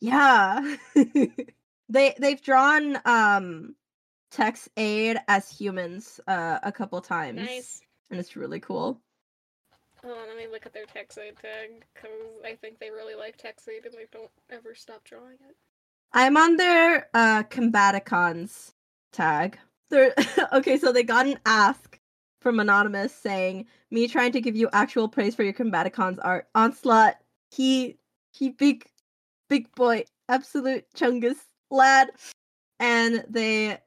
Yeah. 0.00 0.76
they 1.90 2.14
they've 2.18 2.40
drawn 2.40 2.98
um 3.04 3.74
Tex 4.30 4.68
Aid 4.76 5.18
as 5.28 5.50
humans 5.50 6.20
uh 6.26 6.58
a 6.62 6.72
couple 6.72 7.00
times. 7.00 7.40
Nice. 7.40 7.80
And 8.10 8.18
it's 8.18 8.36
really 8.36 8.60
cool. 8.60 9.00
Oh, 10.04 10.24
let 10.28 10.36
me 10.36 10.46
look 10.50 10.64
at 10.64 10.72
their 10.72 10.86
text 10.86 11.18
aid 11.18 11.36
tag 11.36 11.84
because 11.94 12.10
I 12.44 12.54
think 12.54 12.78
they 12.78 12.90
really 12.90 13.14
like 13.14 13.36
text 13.36 13.68
aid 13.68 13.84
and 13.84 13.94
they 13.94 14.06
don't 14.12 14.30
ever 14.50 14.74
stop 14.74 15.04
drawing 15.04 15.34
it. 15.48 15.56
I'm 16.12 16.36
on 16.36 16.56
their 16.56 17.08
uh 17.14 17.42
Combaticons 17.44 18.72
tag. 19.12 19.58
They're 19.90 20.14
okay, 20.52 20.78
so 20.78 20.92
they 20.92 21.02
got 21.02 21.26
an 21.26 21.38
ask 21.46 21.98
from 22.40 22.60
Anonymous 22.60 23.12
saying, 23.12 23.66
Me 23.90 24.06
trying 24.06 24.32
to 24.32 24.40
give 24.40 24.56
you 24.56 24.68
actual 24.72 25.08
praise 25.08 25.34
for 25.34 25.42
your 25.42 25.52
Combaticons 25.52 26.18
art. 26.22 26.48
Onslaught, 26.54 27.16
he 27.50 27.98
he 28.32 28.50
big 28.50 28.86
big 29.48 29.74
boy, 29.74 30.04
absolute 30.28 30.84
chungus 30.94 31.36
lad. 31.70 32.10
And 32.80 33.24
they 33.28 33.78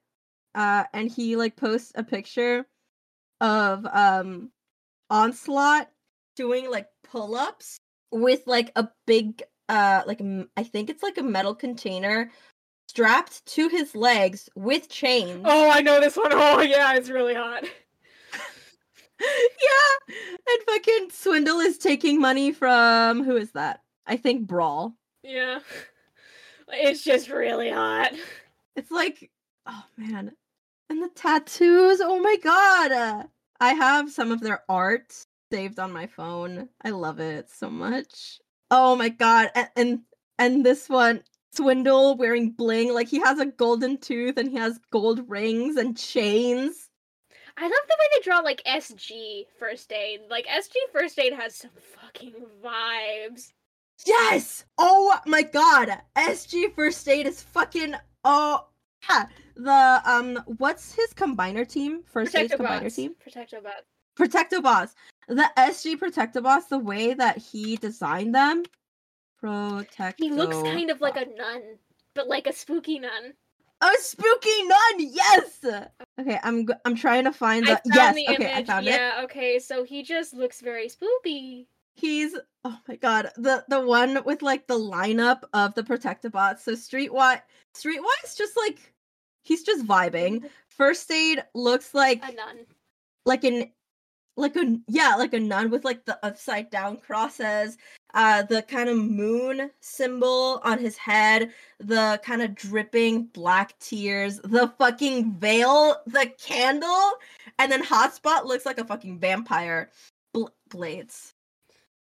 uh 0.55 0.83
and 0.93 1.09
he 1.09 1.35
like 1.35 1.55
posts 1.55 1.91
a 1.95 2.03
picture 2.03 2.65
of 3.39 3.85
um 3.91 4.51
Onslaught 5.09 5.89
doing 6.35 6.69
like 6.69 6.87
pull-ups 7.03 7.77
with 8.11 8.43
like 8.47 8.71
a 8.75 8.87
big 9.05 9.43
uh 9.69 10.03
like 10.05 10.21
m- 10.21 10.49
I 10.55 10.63
think 10.63 10.89
it's 10.89 11.03
like 11.03 11.17
a 11.17 11.23
metal 11.23 11.53
container 11.55 12.31
strapped 12.87 13.45
to 13.45 13.69
his 13.69 13.95
legs 13.95 14.49
with 14.55 14.89
chains. 14.89 15.43
Oh, 15.45 15.69
I 15.69 15.81
know 15.81 15.99
this 15.99 16.17
one. 16.17 16.27
Oh, 16.33 16.61
yeah, 16.61 16.95
it's 16.95 17.09
really 17.09 17.33
hot. 17.35 17.63
yeah. 19.21 20.15
And 20.47 20.63
fucking 20.67 21.09
Swindle 21.11 21.59
is 21.59 21.77
taking 21.77 22.19
money 22.19 22.51
from 22.51 23.23
who 23.23 23.37
is 23.37 23.51
that? 23.51 23.81
I 24.05 24.17
think 24.17 24.47
Brawl. 24.47 24.95
Yeah. 25.23 25.59
It's 26.73 27.03
just 27.03 27.29
really 27.29 27.69
hot. 27.69 28.13
It's 28.77 28.91
like 28.91 29.29
oh 29.65 29.83
man. 29.97 30.31
And 30.91 31.01
the 31.01 31.07
tattoos. 31.07 32.01
Oh 32.01 32.19
my 32.19 32.35
god. 32.43 33.29
I 33.61 33.73
have 33.75 34.11
some 34.11 34.29
of 34.29 34.41
their 34.41 34.63
art 34.67 35.15
saved 35.49 35.79
on 35.79 35.93
my 35.93 36.05
phone. 36.05 36.67
I 36.83 36.89
love 36.89 37.21
it 37.21 37.49
so 37.49 37.69
much. 37.69 38.41
Oh 38.69 38.97
my 38.97 39.07
god. 39.07 39.51
And 39.55 39.69
and, 39.77 39.99
and 40.37 40.65
this 40.65 40.89
one 40.89 41.23
Swindle 41.53 42.17
wearing 42.17 42.49
bling 42.49 42.93
like 42.93 43.07
he 43.07 43.21
has 43.21 43.39
a 43.39 43.45
golden 43.45 43.99
tooth 43.99 44.35
and 44.35 44.49
he 44.49 44.57
has 44.57 44.81
gold 44.91 45.29
rings 45.29 45.77
and 45.77 45.97
chains. 45.97 46.89
I 47.55 47.63
love 47.63 47.71
the 47.71 47.97
way 47.97 48.07
they 48.13 48.23
draw 48.23 48.39
like 48.39 48.61
SG 48.65 49.45
first 49.57 49.93
aid. 49.93 50.19
Like 50.29 50.45
SG 50.45 50.73
first 50.91 51.17
aid 51.17 51.31
has 51.31 51.55
some 51.55 51.71
fucking 52.01 52.33
vibes. 52.61 53.53
Yes! 54.05 54.65
Oh 54.77 55.17
my 55.25 55.43
god! 55.43 56.01
SG 56.17 56.75
First 56.75 57.07
Aid 57.07 57.27
is 57.27 57.41
fucking 57.41 57.95
oh 58.25 58.65
ha. 59.01 59.27
The 59.55 60.01
um 60.05 60.37
what's 60.57 60.93
his 60.93 61.13
combiner 61.13 61.67
team? 61.67 62.03
First 62.05 62.35
Aid 62.35 62.51
combiner 62.51 62.93
team? 62.93 63.15
Protectobots. 63.25 63.85
Protectobots. 64.17 64.93
The 65.27 65.49
SG 65.57 65.97
Protectobots, 65.97 66.69
the 66.69 66.79
way 66.79 67.13
that 67.13 67.37
he 67.37 67.77
designed 67.77 68.33
them. 68.35 68.63
Protect. 69.39 70.19
He 70.19 70.29
looks 70.29 70.55
kind 70.55 70.89
of 70.89 71.01
like 71.01 71.17
a 71.17 71.25
nun, 71.25 71.77
but 72.13 72.27
like 72.27 72.47
a 72.47 72.53
spooky 72.53 72.99
nun. 72.99 73.33
a 73.81 73.89
spooky 73.99 74.63
nun. 74.63 74.99
Yes. 74.99 75.65
Okay, 76.19 76.39
I'm 76.43 76.67
I'm 76.85 76.95
trying 76.95 77.23
to 77.23 77.31
find 77.31 77.65
the 77.65 77.71
I 77.71 77.75
found 77.75 77.95
yes. 77.95 78.15
the 78.15 78.33
okay, 78.33 78.51
image. 78.53 78.69
I 78.69 78.71
found 78.71 78.87
it. 78.87 78.91
yeah, 78.91 79.21
okay, 79.23 79.59
so 79.59 79.83
he 79.83 80.03
just 80.03 80.33
looks 80.33 80.61
very 80.61 80.89
spooky. 80.89 81.67
He's 81.95 82.35
oh 82.63 82.77
my 82.87 82.95
god, 82.95 83.29
the 83.35 83.63
the 83.67 83.81
one 83.81 84.23
with 84.25 84.41
like 84.41 84.67
the 84.67 84.77
lineup 84.79 85.41
of 85.53 85.73
the 85.75 85.83
Protectobots. 85.83 86.59
So 86.59 86.73
Streetwise, 86.73 87.41
Streetwise, 87.75 88.37
just 88.37 88.55
like 88.57 88.93
he's 89.43 89.63
just 89.63 89.85
vibing. 89.85 90.49
First 90.69 91.11
Aid 91.11 91.43
looks 91.53 91.93
like 91.93 92.23
A 92.23 92.33
nun. 92.33 92.65
like 93.25 93.43
an 93.43 93.71
like 94.37 94.55
a 94.55 94.77
yeah 94.87 95.15
like 95.15 95.33
a 95.33 95.39
nun 95.39 95.69
with 95.69 95.83
like 95.85 96.05
the 96.05 96.17
upside 96.25 96.69
down 96.69 96.95
crosses 96.97 97.77
uh 98.13 98.41
the 98.43 98.61
kind 98.63 98.87
of 98.89 98.97
moon 98.97 99.69
symbol 99.81 100.61
on 100.63 100.79
his 100.79 100.97
head 100.97 101.51
the 101.79 102.19
kind 102.23 102.41
of 102.41 102.55
dripping 102.55 103.25
black 103.25 103.77
tears 103.79 104.39
the 104.45 104.69
fucking 104.79 105.33
veil 105.33 105.97
the 106.07 106.31
candle 106.41 107.11
and 107.59 107.69
then 107.71 107.83
hotspot 107.83 108.45
looks 108.45 108.65
like 108.65 108.79
a 108.79 108.85
fucking 108.85 109.19
vampire 109.19 109.89
Bl- 110.33 110.47
blades 110.69 111.33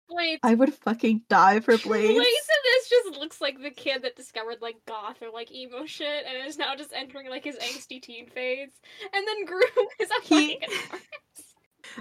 Blades. 0.09 0.41
i 0.43 0.55
would 0.55 0.73
fucking 0.75 1.23
die 1.29 1.61
for 1.61 1.77
blades 1.79 2.13
Blades 2.15 2.19
in 2.19 2.63
this 2.65 2.89
just 2.89 3.19
looks 3.21 3.41
like 3.41 3.61
the 3.63 3.71
kid 3.71 4.03
that 4.03 4.17
discovered 4.17 4.59
like 4.61 4.77
goth 4.87 5.23
or 5.23 5.31
like 5.33 5.51
emo 5.53 5.87
shit 5.87 6.25
and 6.27 6.47
is 6.47 6.59
now 6.59 6.75
just 6.77 6.93
entering 6.93 7.29
like 7.31 7.45
his 7.45 7.57
angsty 7.57 8.01
teen 8.01 8.27
phase. 8.29 8.71
And 9.15 9.27
then 9.27 9.45
Groom 9.47 9.87
is 10.01 10.11
a 10.11 10.23
He- 10.23 10.59
fucking 10.61 11.01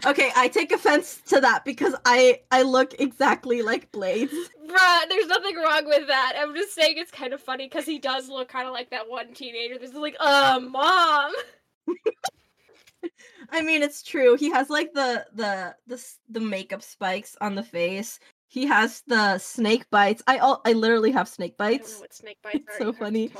okay 0.06 0.32
i 0.38 0.48
take 0.48 0.72
offense 0.72 1.22
to 1.28 1.42
that 1.42 1.64
because 1.66 1.94
i 2.06 2.40
i 2.52 2.62
look 2.62 3.00
exactly 3.00 3.62
like 3.62 3.92
blades 3.92 4.34
Bruh, 4.68 5.00
there's 5.10 5.28
nothing 5.28 5.56
wrong 5.58 5.86
with 5.86 6.08
that. 6.08 6.34
I'm 6.38 6.56
just 6.56 6.74
saying 6.74 6.96
it's 6.98 7.12
kind 7.12 7.34
of 7.34 7.42
funny 7.42 7.68
because 7.68 7.86
he 7.86 8.00
does 8.00 8.28
look 8.30 8.48
kind 8.48 8.66
of 8.66 8.74
like 8.74 8.90
that 8.92 9.08
one 9.10 9.34
teenager 9.34 9.78
that's 9.78 9.94
like, 9.94 10.16
uh, 10.20 10.60
mom. 10.64 11.32
I 13.50 13.62
mean, 13.62 13.82
it's 13.84 14.04
true. 14.04 14.36
He 14.36 14.50
has 14.52 14.70
like 14.70 14.94
the 14.94 15.26
the 15.34 15.76
the 15.88 16.04
the 16.30 16.40
makeup 16.40 16.82
spikes 16.82 17.36
on 17.42 17.56
the 17.56 17.64
face. 17.64 18.20
He 18.48 18.66
has 18.68 19.02
the 19.08 19.38
snake 19.40 19.90
bites. 19.90 20.22
I 20.28 20.38
all 20.38 20.62
I 20.66 20.74
literally 20.74 21.12
have 21.12 21.28
snake 21.28 21.56
I 21.60 21.72
don't 21.72 21.72
know 21.74 21.78
bites. 21.80 22.00
what 22.00 22.14
snake 22.14 22.38
bites 22.44 22.58
It's 22.68 22.76
are. 22.76 22.80
so 22.80 22.94
funny. 22.94 23.32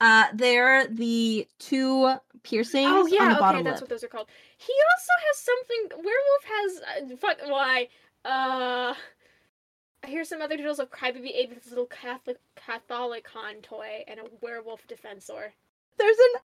Uh, 0.00 0.26
they're 0.34 0.86
the 0.88 1.48
two 1.58 2.14
piercings 2.42 2.86
Oh 2.86 3.06
yeah, 3.06 3.38
okay, 3.40 3.62
that's 3.62 3.80
lip. 3.80 3.82
what 3.82 3.88
those 3.90 4.04
are 4.04 4.08
called. 4.08 4.28
He 4.58 4.72
also 4.92 5.12
has 5.26 5.38
something. 5.38 6.04
Werewolf 6.04 6.44
has 6.44 7.12
uh, 7.12 7.16
fuck. 7.16 7.38
Why? 7.46 7.88
Uh, 8.24 8.94
here's 10.06 10.28
some 10.28 10.42
other 10.42 10.56
drills 10.56 10.78
of 10.78 10.90
Crybaby 10.90 11.34
Abe 11.34 11.50
with 11.50 11.62
his 11.64 11.70
little 11.72 11.86
Catholic 11.86 12.38
Catholicon 12.56 13.62
toy 13.62 14.04
and 14.06 14.20
a 14.20 14.24
werewolf 14.42 14.86
defensor. 14.86 15.52
There's 15.98 16.18
an 16.18 16.40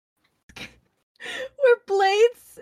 where 1.58 1.76
blades, 1.88 2.60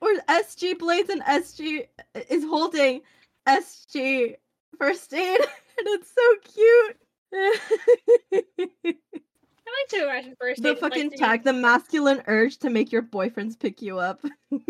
where 0.00 0.20
SG 0.22 0.78
blades 0.78 1.10
and 1.10 1.22
SG 1.22 1.86
is 2.28 2.44
holding 2.44 3.02
SG 3.46 4.36
first 4.78 5.12
aid, 5.14 5.40
and 5.78 5.86
it's 5.88 6.12
so 6.14 6.36
cute. 6.54 6.96
I 7.32 8.62
like 8.86 9.88
to 9.90 10.02
imagine 10.04 10.36
first 10.40 10.62
the 10.62 10.70
aid, 10.70 10.82
like, 10.82 10.92
fucking 10.92 11.10
tag, 11.12 11.44
the 11.44 11.52
masculine 11.52 12.22
urge 12.26 12.58
to 12.58 12.70
make 12.70 12.90
your 12.92 13.02
boyfriends 13.02 13.58
pick 13.58 13.82
you 13.82 13.98
up. 13.98 14.24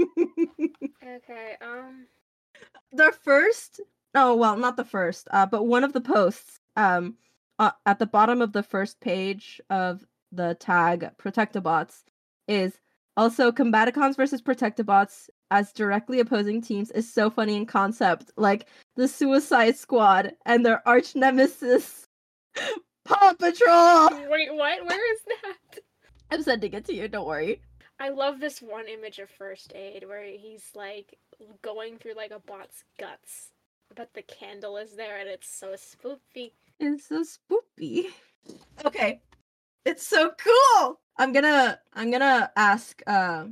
Okay. 1.05 1.57
Um. 1.63 2.07
the 2.93 3.13
first 3.23 3.81
oh 4.15 4.35
well 4.35 4.57
not 4.57 4.77
the 4.77 4.85
first 4.85 5.29
uh 5.31 5.47
but 5.47 5.65
one 5.67 5.85
of 5.85 5.93
the 5.93 6.01
posts 6.01 6.61
um 6.77 7.17
uh, 7.59 7.73
at 7.87 7.99
the 7.99 8.07
bottom 8.07 8.41
of 8.41 8.53
the 8.53 8.63
first 8.63 9.01
page 9.01 9.61
of 9.71 10.05
the 10.33 10.55
tag 10.61 11.11
Protectobots 11.19 12.05
is 12.47 12.79
Also, 13.19 13.51
Combaticons 13.51 14.15
versus 14.15 14.41
Protectobots 14.41 15.29
as 15.51 15.73
directly 15.73 16.21
opposing 16.21 16.63
teams 16.63 16.93
is 16.93 17.13
so 17.13 17.29
funny 17.29 17.57
in 17.57 17.67
concept. 17.67 18.31
Like 18.37 18.69
the 18.95 19.09
Suicide 19.09 19.77
Squad 19.77 20.37
and 20.47 20.65
their 20.65 20.87
arch 20.87 21.17
nemesis, 21.17 22.07
Paw 23.05 23.35
Patrol. 23.37 24.31
Wait, 24.31 24.55
what? 24.55 24.87
Where 24.87 25.15
is 25.15 25.21
that? 25.27 25.81
I'm 26.31 26.45
sending 26.45 26.73
it 26.75 26.85
to 26.85 26.95
you. 26.95 27.09
Don't 27.09 27.27
worry. 27.27 27.61
I 27.99 28.11
love 28.11 28.39
this 28.39 28.63
one 28.63 28.87
image 28.87 29.19
of 29.19 29.29
First 29.31 29.73
Aid 29.75 30.07
where 30.07 30.23
he's 30.23 30.71
like 30.77 31.19
going 31.61 31.97
through 31.97 32.15
like 32.15 32.31
a 32.31 32.39
bot's 32.39 32.85
guts, 33.01 33.49
but 33.97 34.15
the 34.15 34.23
candle 34.23 34.77
is 34.77 34.95
there 34.95 35.19
and 35.19 35.29
it's 35.29 35.49
so 35.49 35.75
spoopy. 35.75 36.53
It's 36.79 37.09
so 37.09 37.25
spoopy. 37.25 38.05
Okay. 38.85 39.21
It's 39.89 40.07
so 40.07 40.31
cool. 40.39 41.01
I'm 41.17 41.33
gonna 41.33 41.81
I'm 41.95 42.11
gonna 42.11 42.53
ask 42.57 43.01
uh 43.07 43.47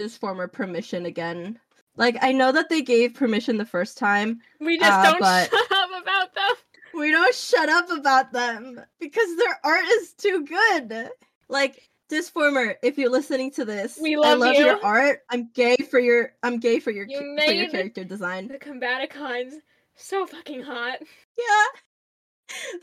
Disformer 0.00 0.50
permission 0.50 1.06
again. 1.06 1.58
Like 1.96 2.16
I 2.22 2.30
know 2.30 2.52
that 2.52 2.68
they 2.68 2.82
gave 2.82 3.14
permission 3.14 3.56
the 3.58 3.66
first 3.66 3.98
time. 3.98 4.40
We 4.60 4.78
just 4.78 5.00
Uh, 5.00 5.18
don't 5.18 5.18
shut 5.50 5.72
up 5.72 5.90
about 6.00 6.34
them. 6.36 6.54
We 6.94 7.10
don't 7.10 7.34
shut 7.34 7.68
up 7.68 7.90
about 7.90 8.32
them 8.32 8.80
because 9.00 9.36
their 9.36 9.58
art 9.64 9.84
is 9.86 10.12
too 10.12 10.44
good. 10.44 11.10
Like 11.48 11.90
Disformer, 12.08 12.76
if 12.84 12.96
you're 12.96 13.10
listening 13.10 13.50
to 13.52 13.64
this, 13.64 13.98
We 14.00 14.14
love, 14.14 14.26
I 14.26 14.34
love 14.34 14.40
love 14.54 14.64
your 14.64 14.84
art. 14.84 15.22
I'm 15.30 15.50
gay 15.52 15.74
for 15.90 15.98
your 15.98 16.32
I'm 16.44 16.60
gay 16.60 16.78
for 16.78 16.92
your 16.92 17.06
You 17.06 17.34
ca- 17.38 17.44
for 17.46 17.52
your 17.54 17.68
character 17.68 18.04
design. 18.04 18.46
The 18.46 18.58
Combaticons, 18.58 19.54
so 19.96 20.26
fucking 20.26 20.62
hot. 20.62 20.98
Yeah. 21.36 21.64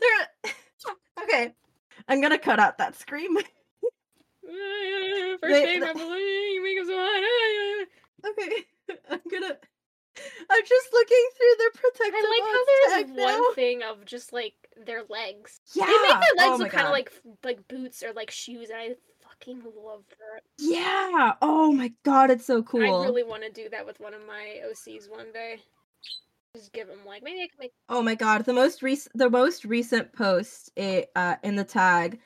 They're 0.00 0.52
okay. 1.24 1.54
I'm 2.08 2.20
gonna 2.20 2.38
cut 2.38 2.58
out 2.58 2.78
that 2.78 2.96
scream. 2.96 3.36
First 5.40 5.42
They- 5.42 5.74
Aid, 5.74 5.80
my 5.80 5.92
boy, 5.92 6.16
you 6.16 6.62
make 6.62 6.78
him 6.78 6.86
so 6.86 6.96
hot. 6.96 7.86
Okay, 8.30 8.64
I'm 9.10 9.20
gonna. 9.30 9.56
I'm 10.50 10.64
just 10.66 10.92
looking 10.92 11.28
through 11.36 11.54
their 11.58 11.70
protective. 11.70 12.14
I 12.14 12.26
like 12.28 12.52
how 12.52 13.06
there's 13.16 13.24
one 13.26 13.42
now. 13.42 13.54
thing 13.54 13.82
of 13.82 14.04
just 14.04 14.32
like 14.32 14.54
their 14.84 15.02
legs. 15.08 15.60
Yeah, 15.74 15.86
They 15.86 15.92
make 15.92 16.20
their 16.20 16.20
oh 16.38 16.48
legs 16.48 16.58
my 16.58 16.64
look 16.64 16.72
kind 16.72 16.86
of 16.86 16.92
like 16.92 17.12
like 17.44 17.68
boots 17.68 18.02
or 18.02 18.12
like 18.12 18.30
shoes, 18.30 18.70
and 18.70 18.78
I 18.78 18.94
fucking 19.22 19.62
love 19.82 20.04
that. 20.10 20.42
Yeah. 20.58 21.34
Oh 21.40 21.72
my 21.72 21.92
god, 22.04 22.30
it's 22.30 22.44
so 22.44 22.62
cool. 22.62 22.82
I 22.82 23.04
really 23.04 23.22
want 23.22 23.44
to 23.44 23.50
do 23.50 23.68
that 23.70 23.86
with 23.86 24.00
one 24.00 24.12
of 24.12 24.26
my 24.26 24.60
OCs 24.68 25.08
one 25.08 25.32
day. 25.32 25.60
Just 26.56 26.72
give 26.72 26.88
them 26.88 26.98
like 27.06 27.22
maybe 27.22 27.42
I 27.42 27.46
can 27.46 27.56
make. 27.60 27.72
Oh 27.88 28.02
my 28.02 28.14
god, 28.14 28.44
the 28.44 28.52
most 28.52 28.82
recent 28.82 29.16
the 29.16 29.30
most 29.30 29.64
recent 29.64 30.12
post 30.12 30.70
i- 30.78 31.06
uh 31.14 31.36
in 31.44 31.54
the 31.56 31.64
tag 31.64 32.18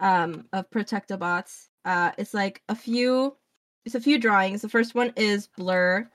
um 0.00 0.46
of 0.52 0.68
Protectobots. 0.70 1.68
Uh 1.84 2.10
it's 2.18 2.34
like 2.34 2.62
a 2.68 2.74
few 2.74 3.36
it's 3.84 3.94
a 3.94 4.00
few 4.00 4.18
drawings. 4.18 4.62
The 4.62 4.68
first 4.68 4.94
one 4.94 5.12
is 5.16 5.46
Blur 5.46 6.08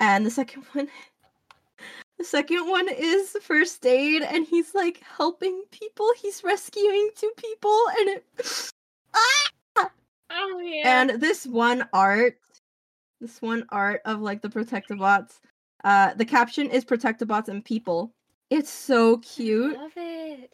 and 0.00 0.24
the 0.24 0.30
second 0.30 0.64
one 0.72 0.88
the 2.18 2.24
second 2.24 2.68
one 2.68 2.88
is 2.88 3.36
first 3.42 3.84
aid 3.84 4.22
and 4.22 4.46
he's 4.46 4.74
like 4.74 5.02
helping 5.16 5.62
people. 5.72 6.08
He's 6.16 6.44
rescuing 6.44 7.10
two 7.16 7.32
people 7.36 7.76
and 7.98 8.08
it 8.08 8.24
Oh 10.30 10.60
yeah. 10.60 11.00
and 11.10 11.20
this 11.20 11.44
one 11.46 11.88
art 11.92 12.38
this 13.20 13.42
one 13.42 13.64
art 13.70 14.00
of 14.04 14.20
like 14.20 14.42
the 14.42 14.48
Protectobots 14.48 15.40
uh 15.84 16.14
the 16.14 16.24
caption 16.24 16.70
is 16.70 16.84
Protectobots 16.84 17.48
and 17.48 17.64
people. 17.64 18.12
It's 18.50 18.70
so 18.70 19.18
cute. 19.18 19.76
I 19.76 19.82
Love 19.82 19.92
it. 19.96 20.52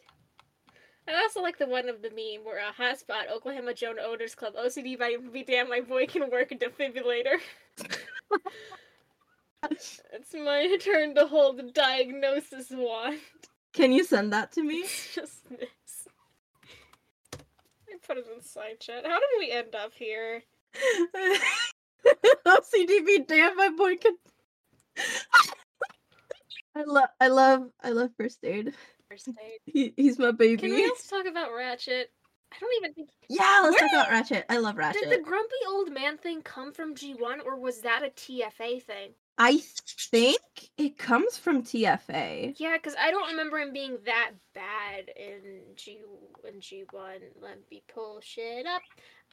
I 1.07 1.21
also 1.21 1.41
like 1.41 1.57
the 1.59 1.67
one 1.67 1.87
of 1.87 2.01
the 2.01 2.09
meme 2.09 2.43
where 2.43 2.59
a 2.59 2.73
hotspot, 2.73 3.31
Oklahoma 3.31 3.73
Joan 3.75 3.99
Owners 3.99 4.33
Club, 4.33 4.55
OCD 4.55 4.97
by 4.97 5.17
be 5.31 5.43
damn, 5.43 5.69
my 5.69 5.81
boy 5.81 6.07
can 6.07 6.29
work 6.31 6.51
a 6.51 6.55
defibrillator. 6.55 7.37
it's 9.71 10.33
my 10.33 10.77
turn 10.81 11.13
to 11.15 11.27
hold 11.27 11.57
the 11.57 11.63
diagnosis 11.63 12.71
wand. 12.71 13.19
Can 13.73 13.91
you 13.91 14.03
send 14.03 14.33
that 14.33 14.51
to 14.53 14.63
me? 14.63 14.77
It's 14.77 15.13
just 15.13 15.49
this. 15.49 16.07
I 17.35 17.97
put 18.05 18.17
it 18.17 18.25
in 18.35 18.41
side 18.41 18.79
chat. 18.79 19.05
How 19.05 19.19
did 19.19 19.29
we 19.37 19.51
end 19.51 19.75
up 19.75 19.93
here? 19.93 20.41
OCDB, 22.47 23.27
damn 23.27 23.55
my 23.55 23.69
boy 23.69 23.95
can. 23.97 24.15
I 26.75 26.83
love, 26.83 27.09
I 27.19 27.27
love, 27.27 27.69
I 27.83 27.89
love 27.89 28.11
first 28.17 28.39
aid. 28.43 28.73
First 29.09 29.27
aid. 29.29 29.59
He, 29.65 29.93
he's 29.95 30.19
my 30.19 30.31
baby. 30.31 30.57
Can 30.57 30.71
we 30.71 30.85
also 30.89 31.17
talk 31.17 31.27
about 31.27 31.53
Ratchet? 31.55 32.11
I 32.53 32.57
don't 32.59 32.73
even 32.77 32.93
think. 32.93 33.09
Yeah, 33.27 33.61
let's 33.63 33.79
talk 33.79 33.89
about 33.91 34.09
Ratchet. 34.09 34.45
I 34.49 34.57
love 34.57 34.77
Ratchet. 34.77 35.03
Did 35.03 35.19
the 35.19 35.23
grumpy 35.23 35.55
old 35.67 35.91
man 35.91 36.17
thing 36.17 36.41
come 36.41 36.71
from 36.71 36.95
G1 36.95 37.45
or 37.45 37.57
was 37.59 37.81
that 37.81 38.03
a 38.03 38.09
TFA 38.09 38.81
thing? 38.83 39.11
I 39.37 39.61
think 40.11 40.39
it 40.77 40.97
comes 40.97 41.37
from 41.37 41.63
TFA. 41.63 42.55
Yeah, 42.57 42.77
because 42.77 42.95
I 42.97 43.11
don't 43.11 43.31
remember 43.31 43.57
him 43.57 43.73
being 43.73 43.97
that 44.05 44.31
bad 44.53 45.11
in 45.17 45.61
G 45.75 45.99
in 46.47 46.61
G 46.61 46.85
one. 46.91 47.19
Let 47.41 47.59
me 47.69 47.83
pull 47.93 48.21
shit 48.21 48.65
up. 48.65 48.81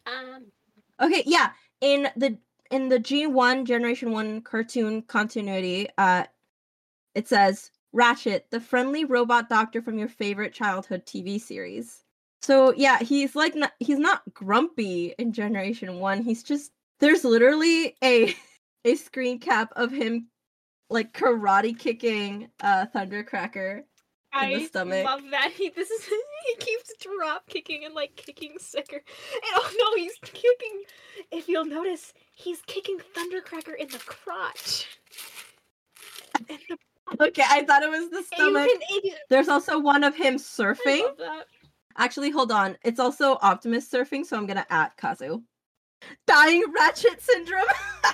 Um, 0.06 0.46
Okay, 1.00 1.22
yeah. 1.26 1.50
In 1.80 2.08
the 2.16 2.38
in 2.70 2.88
the 2.88 2.98
G1 2.98 3.64
Generation 3.64 4.12
1 4.12 4.42
cartoon 4.42 5.02
continuity, 5.02 5.88
uh 5.98 6.24
it 7.14 7.28
says 7.28 7.70
Ratchet, 7.92 8.46
the 8.50 8.60
friendly 8.60 9.04
robot 9.04 9.48
doctor 9.48 9.82
from 9.82 9.98
your 9.98 10.08
favorite 10.08 10.52
childhood 10.52 11.04
TV 11.06 11.40
series. 11.40 12.04
So, 12.40 12.72
yeah, 12.74 12.98
he's 12.98 13.36
like 13.36 13.54
not, 13.54 13.72
he's 13.78 13.98
not 13.98 14.22
grumpy 14.34 15.14
in 15.18 15.32
Generation 15.32 15.98
1. 15.98 16.22
He's 16.22 16.42
just 16.42 16.72
there's 17.00 17.24
literally 17.24 17.96
a 18.02 18.34
a 18.84 18.94
screen 18.96 19.38
cap 19.38 19.72
of 19.76 19.92
him 19.92 20.28
like 20.90 21.12
karate 21.12 21.78
kicking 21.78 22.48
uh 22.60 22.86
Thundercracker. 22.94 23.82
In 24.40 24.48
the 24.48 24.56
I 24.56 24.64
stomach. 24.64 25.04
love 25.04 25.20
that. 25.30 25.52
He 25.52 25.68
this 25.70 25.90
is 25.90 26.04
he 26.46 26.54
keeps 26.58 26.92
drop 27.00 27.46
kicking 27.48 27.84
and 27.84 27.94
like 27.94 28.16
kicking 28.16 28.54
sicker. 28.58 28.96
And 28.96 29.04
oh 29.54 29.74
no, 29.78 30.02
he's 30.02 30.16
kicking. 30.22 30.82
If 31.30 31.48
you'll 31.48 31.66
notice, 31.66 32.14
he's 32.34 32.62
kicking 32.66 32.98
Thundercracker 33.14 33.76
in 33.78 33.88
the 33.88 33.98
crotch. 33.98 34.88
In 36.48 36.58
the, 36.68 36.78
Okay, 37.20 37.42
I 37.48 37.64
thought 37.64 37.82
it 37.82 37.90
was 37.90 38.10
the 38.10 38.22
stomach. 38.22 38.68
you 38.68 38.78
can, 38.78 39.00
you- 39.04 39.14
There's 39.28 39.48
also 39.48 39.78
one 39.78 40.04
of 40.04 40.14
him 40.14 40.34
I 40.34 40.36
surfing. 40.38 41.02
love 41.02 41.16
that. 41.18 41.46
Actually, 41.98 42.30
hold 42.30 42.50
on. 42.52 42.76
It's 42.84 42.98
also 43.00 43.38
Optimus 43.42 43.88
surfing, 43.88 44.24
so 44.24 44.36
I'm 44.36 44.46
gonna 44.46 44.66
add 44.70 44.92
Kazu. 44.96 45.42
Dying 46.26 46.64
Ratchet 46.74 47.20
syndrome. 47.22 47.64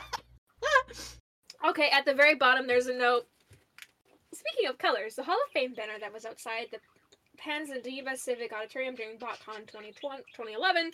Okay, 1.66 1.88
at 1.90 2.04
the 2.04 2.14
very 2.14 2.36
bottom, 2.36 2.68
there's 2.68 2.86
a 2.86 2.94
note. 2.96 3.26
Speaking 4.32 4.68
of 4.70 4.78
colors, 4.78 5.16
the 5.16 5.24
Hall 5.24 5.34
of 5.44 5.52
Fame 5.52 5.74
banner 5.74 5.98
that 6.00 6.12
was 6.12 6.24
outside 6.24 6.66
the 6.70 6.78
Pasadena 7.36 8.16
Civic 8.16 8.52
Auditorium 8.52 8.94
during 8.94 9.18
BotCon 9.18 9.66
2011 9.66 10.92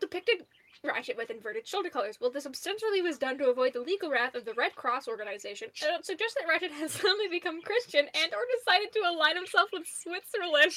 depicted 0.00 0.44
Ratchet 0.84 1.16
with 1.16 1.30
inverted 1.30 1.66
shoulder 1.66 1.90
colors. 1.90 2.18
Well, 2.20 2.30
this 2.30 2.46
ostensibly 2.46 3.02
was 3.02 3.18
done 3.18 3.38
to 3.38 3.50
avoid 3.50 3.72
the 3.72 3.80
legal 3.80 4.10
wrath 4.10 4.34
of 4.34 4.44
the 4.44 4.54
Red 4.54 4.74
Cross 4.76 5.08
organization. 5.08 5.68
And 5.82 5.98
it 5.98 6.06
suggests 6.06 6.34
that 6.34 6.48
Ratchet 6.48 6.72
has 6.72 6.92
suddenly 7.00 7.28
become 7.28 7.62
Christian 7.62 8.06
and 8.14 8.32
or 8.32 8.44
decided 8.58 8.92
to 8.92 9.00
align 9.00 9.36
himself 9.36 9.70
with 9.72 9.86
Switzerland. 9.86 10.74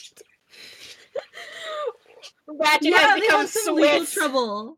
Ratchet 2.59 2.83
yeah, 2.83 2.97
has 2.97 3.15
they 3.15 3.21
become 3.21 3.39
had 3.41 3.49
some 3.49 3.75
legal 3.75 4.05
trouble. 4.05 4.77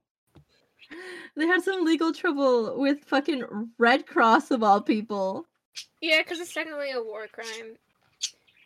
They 1.36 1.46
had 1.46 1.62
some 1.62 1.86
legal 1.86 2.12
trouble 2.14 2.80
with 2.80 3.04
fucking 3.06 3.72
Red 3.78 4.08
Cross 4.08 4.52
of 4.52 4.64
all 4.64 4.82
people. 4.82 5.46
Yeah, 6.02 6.22
because 6.24 6.40
it's 6.40 6.54
technically 6.54 6.92
a 6.92 7.02
war 7.02 7.28
crime. 7.28 7.78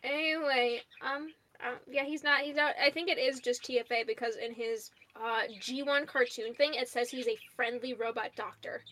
Anyway, 0.02 0.80
um, 1.02 1.28
uh, 1.64 1.74
yeah, 1.90 2.04
he's 2.04 2.24
not. 2.24 2.40
He's 2.40 2.56
not. 2.56 2.74
I 2.82 2.90
think 2.90 3.08
it 3.08 3.18
is 3.18 3.40
just 3.40 3.62
TFA 3.62 4.06
because 4.06 4.36
in 4.36 4.54
his 4.54 4.90
uh 5.16 5.42
G1 5.60 6.06
cartoon 6.06 6.54
thing, 6.54 6.74
it 6.74 6.88
says 6.88 7.10
he's 7.10 7.28
a 7.28 7.36
friendly 7.56 7.94
robot 7.94 8.30
doctor. 8.36 8.82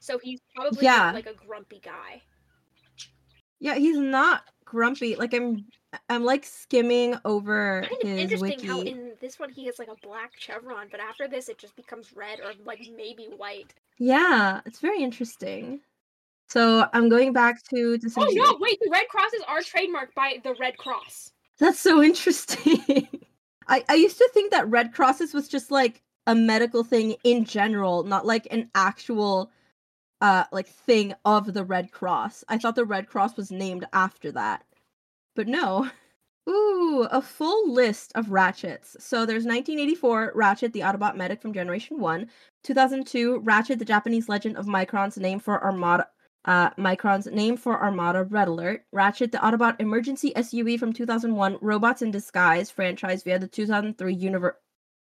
So 0.00 0.18
he's 0.18 0.40
probably 0.54 0.84
Yeah. 0.84 1.12
like 1.12 1.26
a 1.26 1.34
grumpy 1.34 1.80
guy. 1.82 2.22
Yeah, 3.60 3.76
he's 3.76 3.96
not 3.98 4.42
grumpy. 4.64 5.16
Like 5.16 5.32
I'm, 5.32 5.64
I'm 6.10 6.24
like 6.24 6.44
skimming 6.44 7.14
over 7.24 7.82
Kind 7.88 8.02
of 8.02 8.08
his 8.08 8.18
interesting 8.32 8.56
wiki. 8.58 8.66
how 8.66 8.80
in 8.82 9.12
this 9.20 9.38
one 9.38 9.48
he 9.50 9.64
has 9.66 9.78
like 9.78 9.88
a 9.88 9.96
black 10.06 10.32
chevron, 10.38 10.88
but 10.90 11.00
after 11.00 11.28
this 11.28 11.48
it 11.48 11.56
just 11.58 11.74
becomes 11.76 12.12
red 12.14 12.40
or 12.40 12.52
like 12.64 12.80
maybe 12.96 13.28
white. 13.36 13.72
Yeah, 13.98 14.60
it's 14.66 14.80
very 14.80 15.02
interesting. 15.02 15.80
So 16.48 16.86
I'm 16.92 17.08
going 17.08 17.32
back 17.32 17.62
to 17.70 17.98
Oh 18.18 18.26
no! 18.30 18.58
Wait, 18.60 18.78
the 18.80 18.90
red 18.90 19.08
crosses 19.08 19.40
are 19.48 19.60
trademarked 19.60 20.14
by 20.14 20.36
the 20.44 20.54
Red 20.60 20.76
Cross. 20.76 21.32
That's 21.58 21.80
so 21.80 22.02
interesting. 22.10 23.08
I, 23.68 23.84
I 23.88 23.94
used 23.94 24.18
to 24.18 24.30
think 24.32 24.50
that 24.50 24.68
Red 24.70 24.92
Crosses 24.92 25.34
was 25.34 25.48
just 25.48 25.70
like 25.70 26.02
a 26.26 26.34
medical 26.34 26.84
thing 26.84 27.16
in 27.24 27.44
general, 27.44 28.02
not 28.04 28.26
like 28.26 28.46
an 28.50 28.70
actual 28.74 29.50
uh 30.20 30.44
like 30.52 30.68
thing 30.68 31.14
of 31.24 31.54
the 31.54 31.64
Red 31.64 31.92
Cross. 31.92 32.44
I 32.48 32.58
thought 32.58 32.76
the 32.76 32.84
Red 32.84 33.08
Cross 33.08 33.36
was 33.36 33.50
named 33.50 33.86
after 33.92 34.32
that. 34.32 34.64
But 35.36 35.48
no. 35.48 35.90
Ooh, 36.48 37.08
a 37.10 37.22
full 37.22 37.72
list 37.72 38.12
of 38.14 38.30
Ratchets. 38.30 38.96
So 39.00 39.24
there's 39.24 39.46
1984 39.46 40.32
Ratchet 40.34 40.74
the 40.74 40.80
Autobot 40.80 41.16
Medic 41.16 41.40
from 41.40 41.54
Generation 41.54 41.98
1, 41.98 42.28
2002 42.62 43.38
Ratchet 43.38 43.78
the 43.78 43.84
Japanese 43.86 44.28
Legend 44.28 44.58
of 44.58 44.66
Micron's 44.66 45.16
name 45.16 45.40
for 45.40 45.64
Armada 45.64 46.06
uh, 46.44 46.70
Micron's 46.70 47.26
name 47.26 47.56
for 47.56 47.82
Armada 47.82 48.24
Red 48.24 48.48
Alert, 48.48 48.84
Ratchet 48.92 49.32
the 49.32 49.38
Autobot 49.38 49.80
Emergency 49.80 50.32
SUV 50.36 50.78
from 50.78 50.92
2001 50.92 51.58
Robots 51.60 52.02
in 52.02 52.10
Disguise 52.10 52.70
franchise 52.70 53.22
via 53.22 53.38
the 53.38 53.48
2003 53.48 54.14
Univer- 54.16 54.54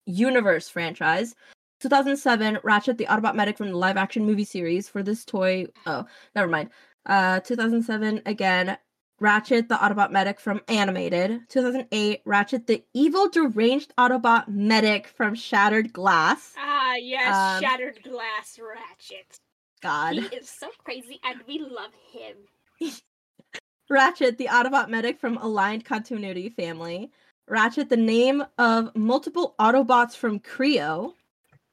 Universe 0.06 0.68
franchise. 0.68 1.34
2007 1.80 2.58
Ratchet 2.62 2.96
the 2.96 3.04
Autobot 3.06 3.34
Medic 3.34 3.58
from 3.58 3.68
the 3.68 3.76
live 3.76 3.96
action 3.98 4.24
movie 4.24 4.44
series 4.44 4.88
for 4.88 5.02
this 5.02 5.24
toy. 5.24 5.66
Oh, 5.84 6.06
never 6.34 6.48
mind. 6.48 6.70
Uh, 7.04 7.40
2007 7.40 8.22
again 8.26 8.78
Ratchet 9.20 9.68
the 9.68 9.74
Autobot 9.76 10.10
Medic 10.10 10.40
from 10.40 10.60
Animated. 10.68 11.40
2008 11.50 12.22
Ratchet 12.24 12.66
the 12.66 12.82
Evil 12.94 13.28
Deranged 13.28 13.92
Autobot 13.98 14.48
Medic 14.48 15.06
from 15.06 15.34
Shattered 15.34 15.92
Glass. 15.92 16.54
Ah, 16.58 16.94
yes, 16.96 17.34
Um, 17.34 17.62
Shattered 17.62 18.02
Glass 18.02 18.58
Ratchet. 18.58 19.38
God. 19.86 20.14
He 20.14 20.36
is 20.36 20.50
so 20.50 20.68
crazy, 20.84 21.20
and 21.22 21.40
we 21.46 21.60
love 21.60 21.92
him. 22.12 22.36
Ratchet, 23.90 24.36
the 24.36 24.48
Autobot 24.50 24.88
medic 24.88 25.20
from 25.20 25.36
Aligned 25.36 25.84
Continuity 25.84 26.48
family. 26.48 27.12
Ratchet, 27.48 27.88
the 27.88 27.96
name 27.96 28.44
of 28.58 28.94
multiple 28.96 29.54
Autobots 29.60 30.16
from 30.16 30.40
Kre-O. 30.40 31.14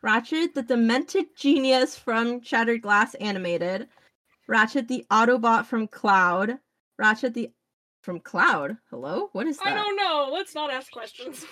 Ratchet, 0.04 0.54
the 0.54 0.62
demented 0.62 1.36
genius 1.36 1.98
from 1.98 2.40
Shattered 2.44 2.84
Glass 2.84 3.16
Animated. 3.16 3.88
Ratchet, 4.48 4.88
the 4.88 5.06
Autobot 5.10 5.66
from 5.66 5.88
Cloud. 5.88 6.60
Ratchet, 7.00 7.34
the 7.34 7.50
from 8.04 8.20
Cloud. 8.20 8.78
Hello, 8.92 9.30
what 9.32 9.48
is 9.48 9.58
that? 9.58 9.74
I 9.74 9.76
don't 9.76 9.96
know. 9.96 10.30
Let's 10.32 10.54
not 10.54 10.72
ask 10.72 10.92
questions. 10.92 11.46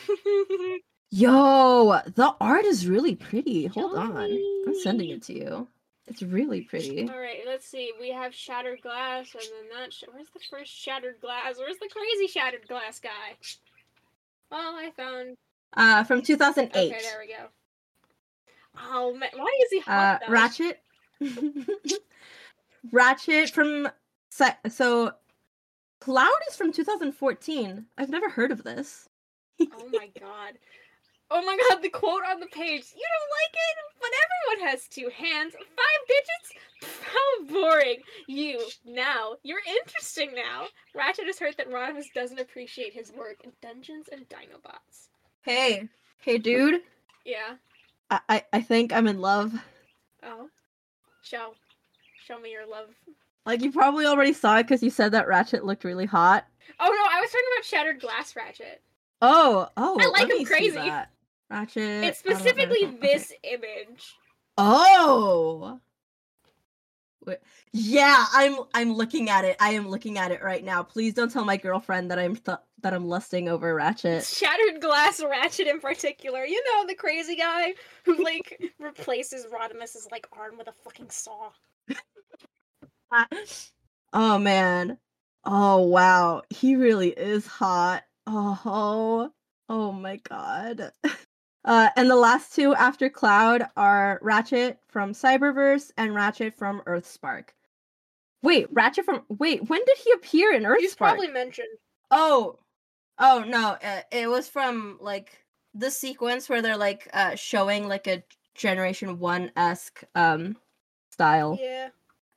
Yo, 1.09 1.99
the 2.14 2.36
art 2.39 2.66
is 2.66 2.88
really 2.88 3.16
pretty. 3.16 3.66
Hold 3.66 3.95
on, 3.95 4.16
I'm 4.18 4.76
sending 4.84 5.09
it 5.09 5.24
to 5.24 5.34
you. 5.34 5.68
It's 6.12 6.22
really 6.22 6.59
pretty. 6.59 7.07
All 7.09 7.18
right, 7.18 7.39
let's 7.47 7.66
see. 7.66 7.93
We 7.97 8.12
have 8.12 8.36
Shattered 8.36 8.82
Glass, 8.82 9.34
and 9.34 9.43
then 9.43 9.80
that. 9.80 9.93
Sh- 9.93 10.03
Where's 10.12 10.28
the 10.34 10.41
first 10.49 10.70
Shattered 10.70 11.22
Glass? 11.22 11.55
Where's 11.57 11.78
the 11.78 11.88
crazy 11.88 12.28
Shattered 12.28 12.68
Glass 12.68 12.99
guy? 12.99 13.38
Well, 14.51 14.76
I 14.76 14.91
found. 14.97 15.38
Uh, 15.78 16.03
from 16.03 16.22
2008. 16.22 16.70
Okay, 16.78 16.89
there 17.01 17.20
we 17.22 17.28
go. 17.28 17.47
Oh 18.78 19.14
man, 19.14 19.30
why 19.34 19.57
is 19.64 19.72
he 19.72 19.80
uh, 19.80 19.84
hot? 19.84 20.22
though? 20.28 20.34
Ratchet. 20.34 20.82
Ratchet 22.91 23.49
from 23.51 23.88
so 24.68 25.14
Cloud 26.01 26.28
is 26.49 26.57
from 26.57 26.74
2014. 26.74 27.86
I've 27.97 28.09
never 28.09 28.30
heard 28.30 28.51
of 28.51 28.64
this. 28.64 29.07
Oh 29.62 29.88
my 29.93 30.09
god. 30.20 30.55
Oh 31.34 31.41
my 31.45 31.57
god, 31.69 31.82
the 31.82 31.88
quote 31.88 32.23
on 32.29 32.41
the 32.41 32.47
page. 32.47 32.84
You 32.93 33.07
don't 33.07 33.32
like 33.39 33.53
it? 33.53 33.77
But 34.01 34.09
everyone 34.23 34.69
has 34.69 34.88
two 34.88 35.09
hands. 35.15 35.53
Five 35.53 36.07
digits? 36.07 36.53
Pff, 36.84 37.03
How 37.03 37.45
boring. 37.45 37.99
You, 38.27 38.59
now, 38.86 39.36
you're 39.41 39.61
interesting 39.65 40.32
now. 40.36 40.67
Ratchet 40.93 41.27
has 41.27 41.39
heard 41.39 41.55
that 41.57 41.69
Rodimus 41.69 42.13
doesn't 42.13 42.39
appreciate 42.39 42.93
his 42.93 43.13
work 43.13 43.38
in 43.45 43.51
Dungeons 43.61 44.09
and 44.11 44.27
Dinobots. 44.27 45.07
Hey, 45.43 45.88
hey, 46.19 46.38
dude. 46.38 46.82
Yeah. 47.25 47.55
I 48.09 48.19
I, 48.27 48.43
I 48.51 48.61
think 48.61 48.91
I'm 48.91 49.07
in 49.07 49.21
love. 49.21 49.53
Oh. 50.23 50.49
Show. 51.23 51.53
Show 52.25 52.39
me 52.39 52.51
your 52.51 52.67
love. 52.67 52.89
Like 53.45 53.61
you 53.61 53.71
probably 53.71 54.05
already 54.05 54.34
saw 54.34 54.57
it 54.57 54.63
because 54.63 54.84
you 54.84 54.89
said 54.89 55.13
that 55.13 55.27
Ratchet 55.29 55.63
looked 55.63 55.86
really 55.86 56.05
hot. 56.05 56.45
Oh 56.79 56.89
no, 56.89 57.17
I 57.17 57.21
was 57.21 57.32
talking 57.32 57.45
about 57.55 57.65
Shattered 57.65 58.01
Glass 58.01 58.36
Ratchet. 58.36 58.82
Oh, 59.21 59.69
oh, 59.77 59.97
I 59.99 60.07
like 60.07 60.29
him 60.29 60.45
crazy. 60.45 60.91
Ratchet. 61.52 62.04
It's 62.06 62.20
specifically 62.20 62.82
from- 62.86 62.95
okay. 62.95 63.14
this 63.14 63.34
image. 63.43 64.16
Oh. 64.58 65.80
Wait, 67.26 67.38
Yeah, 67.72 68.26
I'm 68.34 68.58
I'm 68.74 68.93
looking 68.93 69.30
at 69.30 69.45
it. 69.45 69.58
I 69.60 69.72
am 69.74 69.88
looking 69.89 70.18
at 70.18 70.32
it 70.32 70.41
right 70.41 70.64
now. 70.64 70.82
Please 70.82 71.14
don't 71.14 71.32
tell 71.32 71.45
my 71.45 71.58
girlfriend 71.58 72.10
that 72.10 72.18
I'm 72.18 72.36
th- 72.36 72.58
that 72.82 72.93
I'm 72.93 73.06
lusting 73.08 73.47
over 73.47 73.76
Ratchet. 73.76 74.24
Shattered 74.26 74.82
Glass 74.82 75.22
Ratchet 75.22 75.68
in 75.68 75.80
particular. 75.80 76.45
You 76.45 76.64
know, 76.64 76.88
the 76.88 76.95
crazy 76.95 77.36
guy 77.36 77.74
who, 78.06 78.16
like, 78.24 78.60
replaces 78.80 79.45
Rodimus's, 79.45 80.08
like, 80.12 80.26
arm 80.32 80.58
with 80.58 80.68
a 80.68 80.74
fucking 80.84 81.12
saw. 81.12 81.52
oh 84.14 84.39
man. 84.39 84.97
Oh 85.43 85.82
wow. 85.82 86.41
He 86.49 86.76
really 86.76 87.10
is 87.10 87.45
hot. 87.45 88.04
Oh. 88.26 89.32
Oh 89.70 89.91
my 89.91 90.18
god. 90.18 90.91
Uh, 91.64 91.89
and 91.95 92.09
the 92.09 92.16
last 92.16 92.55
two 92.55 92.74
after 92.74 93.09
Cloud 93.09 93.64
are 93.78 94.20
Ratchet 94.22 94.80
from 94.88 95.14
Cyberverse 95.14 95.91
and 95.97 96.16
Ratchet 96.16 96.53
from 96.53 96.82
Earthspark. 96.88 97.49
Wait, 98.41 98.68
Ratchet 98.72 99.05
from 99.05 99.24
wait, 99.30 99.70
when 99.70 99.82
did 99.86 99.97
he 100.03 100.12
appear 100.14 100.53
in 100.53 100.64
Earthspark? 100.64 100.80
He's 100.80 100.95
probably 100.95 101.28
mentioned. 101.28 101.68
Oh, 102.09 102.57
oh 103.20 103.43
no! 103.47 103.78
Uh, 103.84 104.01
it 104.12 104.28
was 104.28 104.47
from 104.47 104.97
like 104.99 105.45
the 105.76 105.91
sequence 105.91 106.49
where 106.49 106.62
they're 106.62 106.78
like 106.78 107.07
uh 107.14 107.36
showing 107.36 107.88
like 107.88 108.07
a 108.07 108.24
Generation 108.55 109.20
One 109.20 109.51
esque 109.55 110.03
um 110.16 110.57
style. 111.12 111.57
Yeah. 111.62 111.89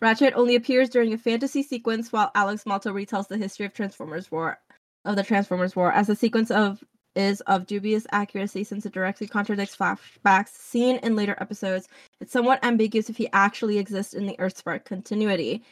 Ratchet 0.03 0.35
only 0.37 0.55
appears 0.55 0.91
during 0.91 1.14
a 1.14 1.18
fantasy 1.18 1.62
sequence, 1.62 2.12
while 2.12 2.31
Alex 2.35 2.66
Malto 2.66 2.93
retells 2.93 3.29
the 3.29 3.39
history 3.39 3.64
of 3.64 3.72
Transformers 3.72 4.31
War 4.31 4.59
of 5.07 5.16
the 5.16 5.22
Transformers 5.22 5.75
War 5.75 5.91
as 5.93 6.11
a 6.11 6.16
sequence 6.16 6.51
of 6.51 6.85
is 7.17 7.41
of 7.43 7.67
dubious 7.67 8.07
accuracy 8.12 8.65
since 8.65 8.87
it 8.87 8.93
directly 8.93 9.27
contradicts 9.27 9.77
flashbacks 9.77 10.49
seen 10.49 10.97
in 10.97 11.17
later 11.17 11.37
episodes. 11.41 11.89
It's 12.21 12.33
somewhat 12.33 12.65
ambiguous 12.65 13.11
if 13.11 13.17
he 13.17 13.29
actually 13.33 13.79
exists 13.79 14.15
in 14.15 14.27
the 14.27 14.37
Earthspark 14.39 14.85
continuity. 14.85 15.62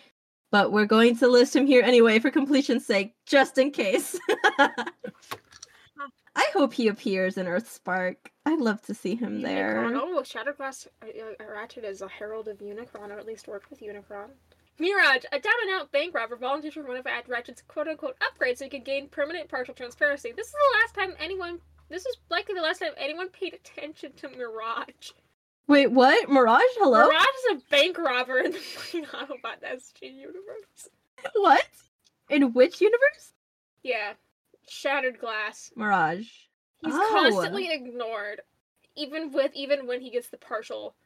But 0.50 0.70
we're 0.70 0.86
going 0.86 1.16
to 1.18 1.28
list 1.28 1.56
him 1.56 1.66
here 1.66 1.82
anyway 1.82 2.18
for 2.18 2.30
completion's 2.30 2.84
sake, 2.84 3.14
just 3.26 3.56
in 3.56 3.70
case. 3.70 4.18
I 6.34 6.46
hope 6.52 6.72
he 6.72 6.88
appears 6.88 7.36
in 7.36 7.46
Earthspark. 7.46 8.16
I'd 8.46 8.60
love 8.60 8.82
to 8.82 8.94
see 8.94 9.14
him 9.14 9.42
there. 9.42 9.90
Oh, 9.94 10.22
Shattered 10.22 10.56
Glass 10.56 10.88
uh, 11.02 11.06
uh, 11.06 11.44
Ratchet 11.50 11.84
is 11.84 12.02
a 12.02 12.08
herald 12.08 12.48
of 12.48 12.58
Unicron, 12.58 13.10
or 13.10 13.18
at 13.18 13.26
least 13.26 13.48
worked 13.48 13.70
with 13.70 13.80
Unicron. 13.80 14.30
Mirage, 14.78 15.24
a 15.32 15.38
down 15.38 15.52
and 15.62 15.70
out 15.80 15.92
bank 15.92 16.14
robber, 16.14 16.36
volunteers 16.36 16.74
for 16.74 16.82
one 16.82 16.96
of 16.96 17.06
Ad 17.06 17.28
Ratchet's 17.28 17.62
quote 17.68 17.88
unquote 17.88 18.16
upgrades 18.20 18.58
so 18.58 18.64
he 18.64 18.70
can 18.70 18.82
gain 18.82 19.08
permanent 19.08 19.48
partial 19.48 19.74
transparency. 19.74 20.32
This 20.32 20.46
is 20.48 20.52
the 20.52 20.78
last 20.80 20.94
time 20.94 21.16
anyone. 21.22 21.60
This 21.88 22.06
is 22.06 22.16
likely 22.30 22.54
the 22.54 22.62
last 22.62 22.78
time 22.78 22.92
anyone 22.96 23.28
paid 23.28 23.54
attention 23.54 24.12
to 24.14 24.28
Mirage. 24.30 25.10
Wait, 25.68 25.88
what? 25.88 26.28
Mirage? 26.28 26.62
Hello? 26.78 27.06
Mirage 27.06 27.26
is 27.50 27.62
a 27.62 27.70
bank 27.70 27.98
robber 27.98 28.38
in 28.38 28.52
the 28.52 28.58
fucking 28.58 29.04
Autobot 29.06 29.62
SG 29.62 30.02
universe. 30.12 30.88
What? 31.34 31.64
In 32.30 32.52
which 32.52 32.80
universe? 32.80 33.32
Yeah. 33.82 34.14
Shattered 34.68 35.18
Glass. 35.18 35.70
Mirage. 35.76 36.28
He's 36.84 36.94
Oh. 36.94 37.08
constantly 37.12 37.72
ignored, 37.72 38.40
even 38.96 39.30
with 39.32 39.52
even 39.54 39.86
when 39.86 40.00
he 40.00 40.10
gets 40.10 40.28
the 40.28 40.36
partial 40.38 40.96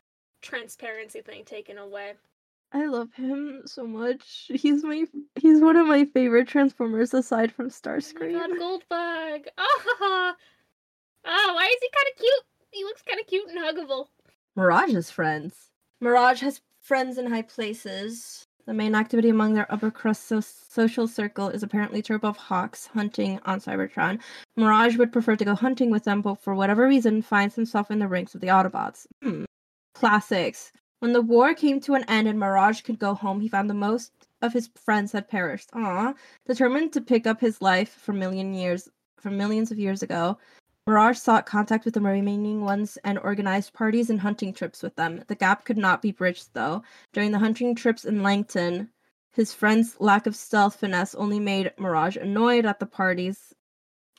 transparency 0.41 1.21
thing 1.21 1.45
taken 1.45 1.77
away. 1.79 2.15
I 2.77 2.85
love 2.85 3.09
him 3.15 3.63
so 3.65 3.87
much. 3.87 4.51
He's 4.55 4.85
my 4.85 5.07
he's 5.37 5.63
one 5.63 5.77
of 5.77 5.87
my 5.87 6.05
favorite 6.05 6.47
Transformers 6.47 7.15
aside 7.15 7.51
from 7.51 7.65
Oh 7.65 7.69
my 7.69 7.71
Starscream. 7.71 8.33
god, 8.35 8.51
Goldbug! 8.51 9.47
Oh, 9.57 10.35
oh, 11.25 11.53
why 11.55 11.65
is 11.65 11.77
he 11.81 11.89
kind 11.95 12.07
of 12.13 12.19
cute? 12.19 12.45
He 12.73 12.85
looks 12.85 13.01
kind 13.01 13.19
of 13.19 13.27
cute 13.27 13.49
and 13.49 13.59
huggable. 13.59 14.09
Mirage's 14.57 15.11
friends. 15.11 15.71
Mirage 16.03 16.43
has 16.43 16.61
friends 16.83 17.17
in 17.17 17.25
high 17.27 17.41
places. 17.43 18.45
The 18.67 18.75
main 18.75 18.95
activity 18.95 19.31
among 19.31 19.55
their 19.55 19.73
upper 19.73 19.91
crust 19.91 20.25
so- 20.27 20.41
social 20.41 21.09
circle 21.09 21.49
is 21.49 21.63
apparently 21.63 22.03
turbo-fox 22.03 22.89
hunting 22.89 23.41
on 23.47 23.61
Cybertron. 23.61 24.21
Mirage 24.57 24.97
would 24.99 25.13
prefer 25.13 25.37
to 25.37 25.45
go 25.47 25.55
hunting 25.55 25.91
with 25.91 26.05
them, 26.05 26.21
but 26.21 26.43
for 26.43 26.55
whatever 26.55 26.87
reason 26.87 27.23
finds 27.23 27.55
himself 27.55 27.91
in 27.91 28.01
the 28.01 28.09
ranks 28.09 28.35
of 28.35 28.43
the 28.43 28.49
Autobots. 28.49 29.07
Hmm. 29.23 29.45
Classics. 29.95 30.73
When 31.01 31.13
the 31.13 31.23
war 31.23 31.55
came 31.55 31.81
to 31.81 31.95
an 31.95 32.05
end 32.05 32.27
and 32.27 32.39
Mirage 32.39 32.81
could 32.81 32.99
go 32.99 33.15
home, 33.15 33.41
he 33.41 33.49
found 33.49 33.69
the 33.69 33.75
most 33.75 34.13
of 34.43 34.53
his 34.53 34.71
friends 34.75 35.13
had 35.13 35.29
perished. 35.29 35.71
Aww. 35.73 36.15
Determined 36.47 36.93
to 36.95 37.01
pick 37.01 37.27
up 37.27 37.41
his 37.41 37.61
life 37.61 37.91
from 37.91 38.19
million 38.19 38.55
years 38.55 38.89
from 39.19 39.37
millions 39.37 39.71
of 39.71 39.79
years 39.79 40.03
ago, 40.03 40.39
Mirage 40.87 41.19
sought 41.19 41.47
contact 41.47 41.85
with 41.85 41.95
the 41.95 42.01
remaining 42.01 42.61
ones 42.61 42.97
and 43.03 43.19
organized 43.19 43.73
parties 43.73 44.09
and 44.09 44.21
hunting 44.21 44.53
trips 44.53 44.83
with 44.83 44.95
them. 44.95 45.25
The 45.27 45.35
gap 45.35 45.65
could 45.65 45.77
not 45.77 46.01
be 46.01 46.13
bridged, 46.13 46.51
though. 46.53 46.83
During 47.13 47.33
the 47.33 47.41
hunting 47.41 47.75
trips 47.75 48.05
in 48.05 48.23
Langton, 48.23 48.91
his 49.33 49.53
friend's 49.53 50.01
lack 50.01 50.27
of 50.27 50.37
stealth 50.37 50.77
finesse 50.77 51.15
only 51.17 51.41
made 51.41 51.73
Mirage 51.77 52.17
annoyed 52.17 52.65
at 52.67 52.79
the 52.79 52.87
parties, 52.87 53.53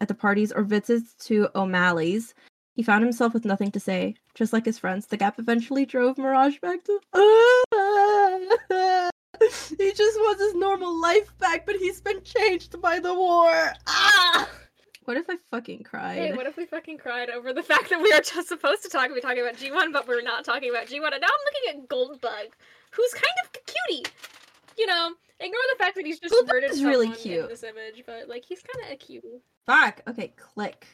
at 0.01 0.09
the 0.09 0.13
parties 0.13 0.51
or 0.51 0.63
visits 0.63 1.13
to 1.25 1.47
O'Malley's. 1.55 2.33
He 2.77 2.83
found 2.83 3.03
himself 3.03 3.33
with 3.33 3.43
nothing 3.43 3.71
to 3.71 3.79
say. 3.79 4.13
Just 4.35 4.53
like 4.53 4.63
his 4.63 4.77
friends, 4.77 5.07
the 5.07 5.17
gap 5.17 5.39
eventually 5.39 5.83
drove 5.83 6.19
Mirage 6.19 6.59
back 6.59 6.83
to. 6.83 6.99
he 9.79 9.91
just 9.93 10.19
wants 10.19 10.43
his 10.43 10.53
normal 10.53 11.01
life 11.01 11.35
back, 11.39 11.65
but 11.65 11.75
he's 11.75 11.99
been 11.99 12.21
changed 12.23 12.79
by 12.79 12.99
the 12.99 13.15
war. 13.15 13.73
Ah! 13.87 14.47
What 15.05 15.17
if 15.17 15.27
I 15.27 15.37
fucking 15.49 15.85
cried? 15.85 16.19
Hey, 16.19 16.33
what 16.35 16.45
if 16.45 16.55
we 16.55 16.67
fucking 16.67 16.99
cried 16.99 17.31
over 17.31 17.51
the 17.51 17.63
fact 17.63 17.89
that 17.89 17.99
we 17.99 18.11
are 18.11 18.21
just 18.21 18.47
supposed 18.47 18.83
to 18.83 18.89
talk, 18.89 19.05
and 19.05 19.15
be 19.15 19.21
talking 19.21 19.41
about 19.41 19.55
G1, 19.55 19.91
but 19.91 20.07
we're 20.07 20.21
not 20.21 20.45
talking 20.45 20.69
about 20.69 20.85
G1, 20.85 21.13
and 21.13 21.21
now 21.21 21.29
I'm 21.29 21.45
looking 21.47 21.81
at 21.81 21.87
Goldbug, 21.89 22.53
who's 22.91 23.13
kind 23.13 23.25
of 23.43 23.49
a 23.55 23.59
cutie. 23.65 24.05
You 24.77 24.85
know, 24.85 25.13
ignore 25.39 25.61
the 25.71 25.79
fact 25.79 25.95
that 25.95 26.05
he's 26.05 26.19
just 26.19 26.31
Goldbug 26.31 26.47
murdered 26.53 26.69
is 26.69 26.83
really 26.83 27.09
cute. 27.09 27.39
in 27.39 27.47
this 27.47 27.63
image, 27.63 28.03
but 28.05 28.29
like 28.29 28.45
he's 28.45 28.61
kind 28.61 28.85
of 28.85 28.93
a 28.93 28.97
cutie. 28.97 29.41
Fuck. 29.65 30.01
Okay, 30.07 30.31
click. 30.37 30.85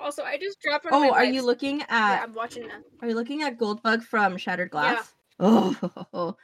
Also, 0.00 0.22
I 0.22 0.38
just 0.38 0.60
dropped 0.60 0.84
one 0.84 0.94
Oh, 0.94 1.12
are 1.12 1.24
you 1.24 1.42
looking 1.42 1.80
Yeah, 1.80 1.86
at 1.88 2.22
I'm 2.22 2.34
watching 2.34 2.66
that. 2.68 2.82
are 3.02 3.08
you 3.08 3.14
looking 3.14 3.42
at 3.42 3.58
Goldbug 3.58 4.02
from 4.02 4.36
Shattered 4.36 4.70
Glass? 4.70 5.14
Yeah. 5.40 5.46
Oh, 6.12 6.36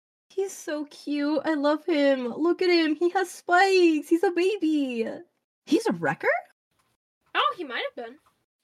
he's 0.28 0.52
so 0.52 0.84
cute. 0.86 1.40
I 1.44 1.54
love 1.54 1.84
him. 1.84 2.28
Look 2.28 2.62
at 2.62 2.70
him. 2.70 2.96
He 2.96 3.10
has 3.10 3.30
spikes. 3.30 4.08
He's 4.08 4.22
a 4.24 4.30
baby. 4.30 5.06
He's 5.66 5.86
a 5.86 5.92
wrecker? 5.92 6.28
Oh, 7.34 7.54
he 7.56 7.64
might 7.64 7.82
have 7.94 8.06
been. 8.06 8.16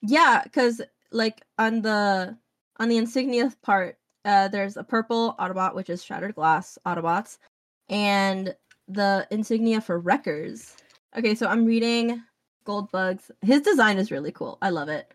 Yeah, 0.02 0.42
because 0.44 0.80
like 1.12 1.42
on 1.58 1.82
the 1.82 2.36
on 2.78 2.88
the 2.88 2.96
insignia 2.96 3.52
part, 3.62 3.98
uh, 4.24 4.48
there's 4.48 4.76
a 4.76 4.84
purple 4.84 5.34
Autobot, 5.38 5.74
which 5.74 5.90
is 5.90 6.02
Shattered 6.04 6.34
Glass 6.34 6.78
Autobots, 6.86 7.38
and 7.88 8.54
the 8.88 9.26
insignia 9.30 9.80
for 9.80 9.98
wreckers. 9.98 10.76
Okay, 11.16 11.34
so 11.34 11.46
I'm 11.46 11.64
reading 11.64 12.22
Goldbug's. 12.64 13.30
His 13.42 13.62
design 13.62 13.98
is 13.98 14.10
really 14.10 14.32
cool. 14.32 14.58
I 14.62 14.70
love 14.70 14.88
it. 14.88 15.12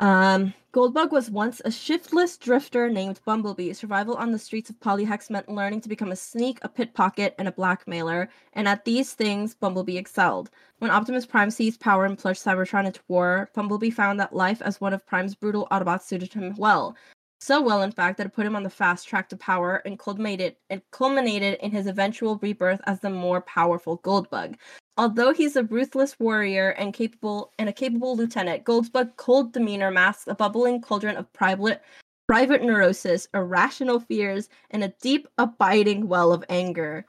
Um, 0.00 0.52
Goldbug 0.72 1.12
was 1.12 1.30
once 1.30 1.62
a 1.64 1.70
shiftless 1.70 2.36
drifter 2.36 2.90
named 2.90 3.20
Bumblebee. 3.24 3.72
Survival 3.74 4.16
on 4.16 4.32
the 4.32 4.38
streets 4.38 4.68
of 4.68 4.80
Polyhex 4.80 5.30
meant 5.30 5.48
learning 5.48 5.80
to 5.82 5.88
become 5.88 6.10
a 6.10 6.16
sneak, 6.16 6.58
a 6.62 6.68
pickpocket, 6.68 7.34
and 7.38 7.46
a 7.46 7.52
blackmailer. 7.52 8.28
And 8.54 8.66
at 8.66 8.84
these 8.84 9.12
things, 9.12 9.54
Bumblebee 9.54 9.96
excelled. 9.96 10.50
When 10.78 10.90
Optimus 10.90 11.26
Prime 11.26 11.50
seized 11.50 11.80
power 11.80 12.04
and 12.04 12.18
plunged 12.18 12.42
Cybertron 12.42 12.86
into 12.86 13.00
war, 13.06 13.50
Bumblebee 13.54 13.90
found 13.90 14.18
that 14.18 14.34
life 14.34 14.60
as 14.62 14.80
one 14.80 14.92
of 14.92 15.06
Prime's 15.06 15.36
brutal 15.36 15.68
Autobots 15.70 16.02
suited 16.02 16.32
him 16.32 16.54
well. 16.56 16.96
So 17.40 17.60
well, 17.60 17.82
in 17.82 17.92
fact, 17.92 18.18
that 18.18 18.26
it 18.26 18.32
put 18.32 18.46
him 18.46 18.56
on 18.56 18.62
the 18.62 18.70
fast 18.70 19.06
track 19.06 19.28
to 19.28 19.36
power 19.36 19.82
and 19.84 19.98
culminated, 19.98 20.56
it 20.70 20.84
culminated 20.90 21.58
in 21.60 21.72
his 21.72 21.86
eventual 21.86 22.38
rebirth 22.38 22.80
as 22.86 23.00
the 23.00 23.10
more 23.10 23.40
powerful 23.42 23.98
Goldbug. 23.98 24.56
Although 24.96 25.32
he's 25.32 25.56
a 25.56 25.64
ruthless 25.64 26.18
warrior 26.20 26.70
and 26.70 26.94
capable 26.94 27.52
and 27.58 27.68
a 27.68 27.72
capable 27.72 28.16
lieutenant, 28.16 28.64
Goldbug's 28.64 29.12
cold 29.16 29.52
demeanor 29.52 29.90
masks 29.90 30.26
a 30.28 30.34
bubbling 30.34 30.80
cauldron 30.80 31.16
of 31.16 31.32
private 31.32 31.82
private 32.26 32.62
neurosis, 32.62 33.28
irrational 33.34 34.00
fears, 34.00 34.48
and 34.70 34.82
a 34.82 34.94
deep, 35.02 35.28
abiding 35.36 36.08
well 36.08 36.32
of 36.32 36.44
anger. 36.48 37.04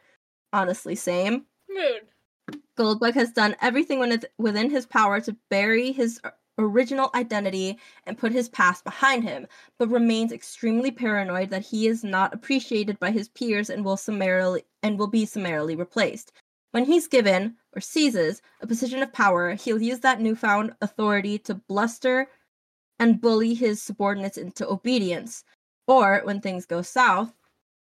Honestly, 0.51 0.95
same. 0.95 1.45
Mood. 1.69 2.59
Goldbug 2.78 3.13
has 3.13 3.32
done 3.32 3.55
everything 3.61 3.99
within 4.38 4.69
his 4.69 4.86
power 4.86 5.21
to 5.21 5.38
bury 5.49 5.91
his 5.91 6.19
original 6.57 7.09
identity 7.15 7.77
and 8.05 8.17
put 8.17 8.31
his 8.31 8.49
past 8.49 8.83
behind 8.83 9.23
him, 9.23 9.47
but 9.77 9.89
remains 9.89 10.31
extremely 10.31 10.91
paranoid 10.91 11.49
that 11.49 11.65
he 11.65 11.87
is 11.87 12.03
not 12.03 12.33
appreciated 12.33 12.99
by 12.99 13.11
his 13.11 13.29
peers 13.29 13.69
and 13.69 13.83
will 13.83 13.97
summarily 13.97 14.63
and 14.83 14.97
will 14.97 15.07
be 15.07 15.25
summarily 15.25 15.75
replaced. 15.75 16.31
When 16.71 16.85
he's 16.85 17.07
given 17.07 17.55
or 17.73 17.81
seizes 17.81 18.41
a 18.61 18.67
position 18.67 19.01
of 19.01 19.13
power, 19.13 19.53
he'll 19.53 19.81
use 19.81 19.99
that 20.01 20.19
newfound 20.19 20.73
authority 20.81 21.37
to 21.39 21.55
bluster 21.55 22.27
and 22.99 23.21
bully 23.21 23.53
his 23.53 23.81
subordinates 23.81 24.37
into 24.37 24.69
obedience. 24.69 25.43
Or 25.87 26.21
when 26.23 26.41
things 26.41 26.65
go 26.65 26.81
south, 26.81 27.33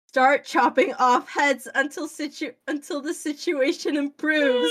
start 0.07 0.45
chopping 0.45 0.95
off 0.95 1.29
heads 1.29 1.69
until 1.75 2.09
situ- 2.09 2.55
until 2.69 3.01
the 3.01 3.15
situation 3.15 3.97
improves. 3.97 4.71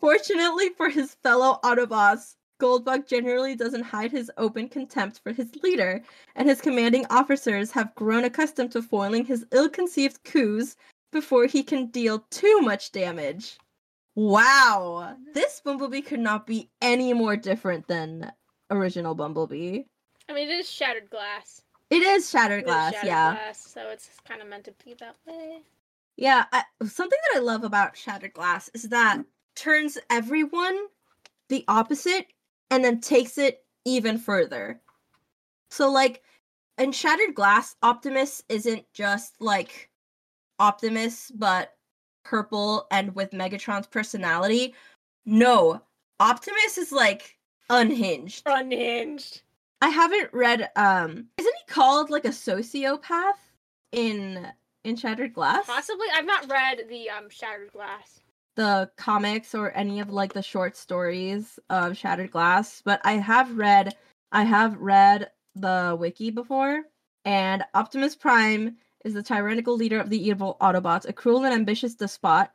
Fortunately 0.00 0.70
for 0.70 0.88
his 0.88 1.14
fellow 1.22 1.58
Autobots, 1.64 2.36
Goldbug 2.60 3.06
generally 3.06 3.54
doesn't 3.54 3.82
hide 3.82 4.10
his 4.10 4.30
open 4.36 4.68
contempt 4.68 5.20
for 5.22 5.32
his 5.32 5.54
leader, 5.62 6.02
and 6.34 6.48
his 6.48 6.60
commanding 6.60 7.06
officers 7.10 7.70
have 7.72 7.94
grown 7.94 8.24
accustomed 8.24 8.72
to 8.72 8.82
foiling 8.82 9.24
his 9.24 9.46
ill 9.52 9.68
conceived 9.68 10.22
coups 10.24 10.76
before 11.12 11.46
he 11.46 11.62
can 11.62 11.86
deal 11.86 12.24
too 12.30 12.60
much 12.60 12.92
damage. 12.92 13.58
Wow! 14.14 15.16
This 15.32 15.60
Bumblebee 15.64 16.02
could 16.02 16.20
not 16.20 16.46
be 16.46 16.68
any 16.82 17.12
more 17.12 17.36
different 17.36 17.86
than 17.86 18.32
original 18.70 19.14
Bumblebee. 19.14 19.84
I 20.28 20.32
mean, 20.32 20.48
it 20.48 20.58
is 20.58 20.70
shattered 20.70 21.10
glass. 21.10 21.62
It 21.90 22.02
is 22.02 22.28
Shattered 22.28 22.58
It 22.58 22.62
is 22.62 22.66
Glass, 22.66 22.92
shattered 22.92 23.08
yeah. 23.08 23.32
glass, 23.32 23.64
so 23.64 23.88
it's 23.88 24.10
kind 24.26 24.42
of 24.42 24.48
meant 24.48 24.64
to 24.64 24.74
be 24.84 24.94
that 25.00 25.16
way. 25.26 25.60
Yeah, 26.16 26.44
I, 26.52 26.64
something 26.84 27.18
that 27.28 27.38
I 27.38 27.40
love 27.40 27.64
about 27.64 27.96
Shattered 27.96 28.34
Glass 28.34 28.68
is 28.74 28.82
that 28.82 29.24
turns 29.54 29.96
everyone 30.10 30.76
the 31.48 31.64
opposite 31.68 32.26
and 32.70 32.84
then 32.84 33.00
takes 33.00 33.38
it 33.38 33.64
even 33.84 34.18
further. 34.18 34.80
So 35.70 35.90
like 35.90 36.22
in 36.76 36.92
Shattered 36.92 37.34
Glass, 37.34 37.76
Optimus 37.82 38.42
isn't 38.48 38.84
just 38.92 39.40
like 39.40 39.90
Optimus 40.58 41.30
but 41.34 41.74
purple 42.24 42.86
and 42.90 43.14
with 43.14 43.30
Megatron's 43.30 43.86
personality. 43.86 44.74
No, 45.24 45.82
Optimus 46.20 46.78
is 46.78 46.92
like 46.92 47.38
unhinged. 47.70 48.42
Unhinged. 48.46 49.42
I 49.80 49.88
haven't 49.88 50.32
read 50.32 50.70
um 50.76 51.26
isn't 51.38 51.54
he 51.66 51.72
called 51.72 52.10
like 52.10 52.24
a 52.24 52.30
sociopath 52.30 53.38
in 53.92 54.46
in 54.84 54.96
Shattered 54.96 55.34
Glass? 55.34 55.66
Possibly. 55.66 56.06
I've 56.14 56.26
not 56.26 56.48
read 56.50 56.84
the 56.88 57.10
um 57.10 57.28
shattered 57.30 57.72
glass. 57.72 58.20
The 58.58 58.90
comics 58.96 59.54
or 59.54 59.70
any 59.76 60.00
of 60.00 60.10
like 60.10 60.32
the 60.32 60.42
short 60.42 60.76
stories 60.76 61.60
of 61.70 61.96
Shattered 61.96 62.32
Glass, 62.32 62.82
but 62.84 63.00
I 63.04 63.12
have 63.12 63.56
read 63.56 63.94
I 64.32 64.42
have 64.42 64.76
read 64.78 65.30
the 65.54 65.96
wiki 65.98 66.30
before 66.30 66.82
and 67.24 67.62
Optimus 67.74 68.16
Prime 68.16 68.76
is 69.04 69.14
the 69.14 69.22
tyrannical 69.22 69.76
leader 69.76 70.00
of 70.00 70.10
the 70.10 70.20
evil 70.20 70.56
Autobots, 70.60 71.08
a 71.08 71.12
cruel 71.12 71.44
and 71.44 71.54
ambitious 71.54 71.94
despot 71.94 72.48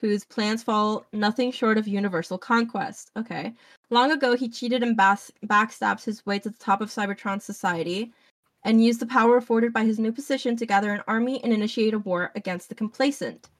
whose 0.00 0.24
plans 0.24 0.62
fall 0.62 1.04
nothing 1.12 1.52
short 1.52 1.76
of 1.76 1.86
universal 1.86 2.38
conquest. 2.38 3.10
Okay. 3.18 3.52
Long 3.90 4.12
ago, 4.12 4.34
he 4.34 4.48
cheated 4.48 4.82
and 4.82 4.96
bas- 4.96 5.30
backstabbed 5.44 6.02
his 6.02 6.24
way 6.24 6.38
to 6.38 6.48
the 6.48 6.56
top 6.56 6.80
of 6.80 6.88
Cybertron's 6.88 7.44
society 7.44 8.14
and 8.64 8.82
used 8.82 9.00
the 9.00 9.06
power 9.06 9.36
afforded 9.36 9.74
by 9.74 9.84
his 9.84 9.98
new 9.98 10.10
position 10.10 10.56
to 10.56 10.64
gather 10.64 10.90
an 10.90 11.02
army 11.06 11.44
and 11.44 11.52
initiate 11.52 11.92
a 11.92 11.98
war 11.98 12.32
against 12.34 12.70
the 12.70 12.74
complacent. 12.74 13.50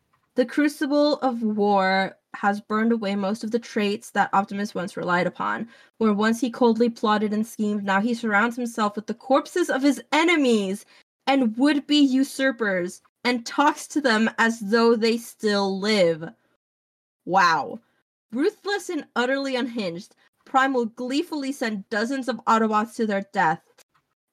The 0.40 0.46
crucible 0.46 1.16
of 1.16 1.42
war 1.42 2.16
has 2.32 2.62
burned 2.62 2.92
away 2.92 3.14
most 3.14 3.44
of 3.44 3.50
the 3.50 3.58
traits 3.58 4.10
that 4.12 4.32
Optimus 4.32 4.74
once 4.74 4.96
relied 4.96 5.26
upon. 5.26 5.68
Where 5.98 6.14
once 6.14 6.40
he 6.40 6.50
coldly 6.50 6.88
plotted 6.88 7.34
and 7.34 7.46
schemed, 7.46 7.84
now 7.84 8.00
he 8.00 8.14
surrounds 8.14 8.56
himself 8.56 8.96
with 8.96 9.06
the 9.06 9.12
corpses 9.12 9.68
of 9.68 9.82
his 9.82 10.02
enemies 10.12 10.86
and 11.26 11.54
would 11.58 11.86
be 11.86 11.98
usurpers 11.98 13.02
and 13.22 13.44
talks 13.44 13.86
to 13.88 14.00
them 14.00 14.30
as 14.38 14.60
though 14.60 14.96
they 14.96 15.18
still 15.18 15.78
live. 15.78 16.30
Wow. 17.26 17.80
Ruthless 18.32 18.88
and 18.88 19.04
utterly 19.14 19.56
unhinged, 19.56 20.16
Prime 20.46 20.72
will 20.72 20.86
gleefully 20.86 21.52
send 21.52 21.86
dozens 21.90 22.30
of 22.30 22.40
Autobots 22.46 22.94
to 22.94 23.06
their 23.06 23.26
death 23.34 23.60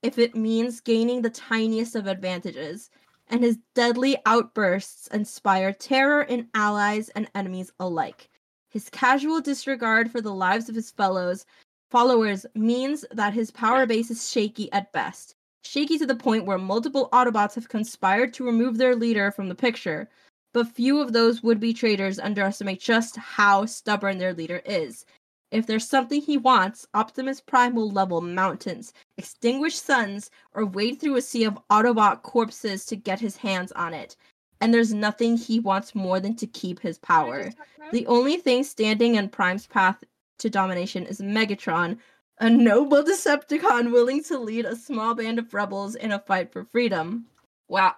if 0.03 0.18
it 0.18 0.38
means 0.38 0.80
gaining 0.80 1.22
the 1.22 1.30
tiniest 1.30 1.97
of 1.97 2.08
advantages 2.08 2.91
and 3.30 3.43
his 3.43 3.57
deadly 3.75 4.17
outbursts 4.25 5.07
inspire 5.07 5.73
terror 5.73 6.23
in 6.23 6.49
allies 6.53 7.09
and 7.09 7.30
enemies 7.36 7.71
alike. 7.80 8.30
His 8.69 8.89
casual 8.89 9.41
disregard 9.41 10.11
for 10.11 10.21
the 10.21 10.34
lives 10.34 10.69
of 10.69 10.75
his 10.75 10.91
fellows 10.91 11.45
followers 11.89 12.45
means 12.53 13.05
that 13.11 13.34
his 13.34 13.51
power 13.51 13.86
base 13.86 14.11
is 14.11 14.30
shaky 14.30 14.71
at 14.71 14.91
best. 14.91 15.36
Shaky 15.63 15.97
to 15.97 16.05
the 16.05 16.15
point 16.15 16.45
where 16.45 16.57
multiple 16.57 17.09
Autobots 17.11 17.55
have 17.55 17.69
conspired 17.69 18.34
to 18.34 18.45
remove 18.45 18.78
their 18.78 18.95
leader 18.95 19.32
from 19.32 19.49
the 19.49 19.55
picture, 19.55 20.09
but 20.53 20.67
few 20.67 20.99
of 20.99 21.13
those 21.13 21.43
would 21.43 21.59
be 21.59 21.73
traitors 21.73 22.19
underestimate 22.19 22.80
just 22.80 23.17
how 23.17 23.65
stubborn 23.65 24.17
their 24.17 24.34
leader 24.34 24.61
is. 24.65 25.05
If 25.52 25.66
there's 25.66 25.88
something 25.88 26.22
he 26.22 26.38
wants, 26.38 26.86
Optimus 26.93 27.39
Prime 27.39 27.74
will 27.74 27.89
level 27.89 28.20
mountains, 28.22 28.93
extinguish 29.18 29.76
suns, 29.76 30.30
or 30.54 30.66
wade 30.66 31.00
through 31.00 31.16
a 31.16 31.22
sea 31.22 31.45
of 31.45 31.60
Autobot 31.70 32.22
corpses 32.24 32.86
to 32.88 32.95
get 32.98 33.20
his 33.20 33.38
hands 33.38 33.72
on 33.72 33.93
it. 33.93 34.18
And 34.60 34.74
there's 34.74 34.93
nothing 34.93 35.38
he 35.38 35.60
wants 35.60 35.95
more 35.95 36.20
than 36.20 36.36
to 36.38 36.48
keep 36.48 36.80
his 36.80 36.98
power. 36.98 37.50
The 37.91 38.08
only 38.08 38.38
thing 38.38 38.64
standing 38.64 39.16
in 39.16 39.30
Prime's 39.30 39.68
path 39.68 40.04
to 40.39 40.50
domination 40.50 41.06
is 41.06 41.22
Megatron, 41.22 41.98
a 42.39 42.50
noble 42.50 43.04
Decepticon 43.04 43.91
willing 43.91 44.24
to 44.26 44.38
lead 44.38 44.66
a 44.66 44.76
small 44.76 45.16
band 45.16 45.39
of 45.39 45.54
rebels 45.54 45.95
in 45.95 46.12
a 46.12 46.20
fight 46.20 46.52
for 46.52 46.66
freedom. 46.66 47.26
Wow. 47.70 47.95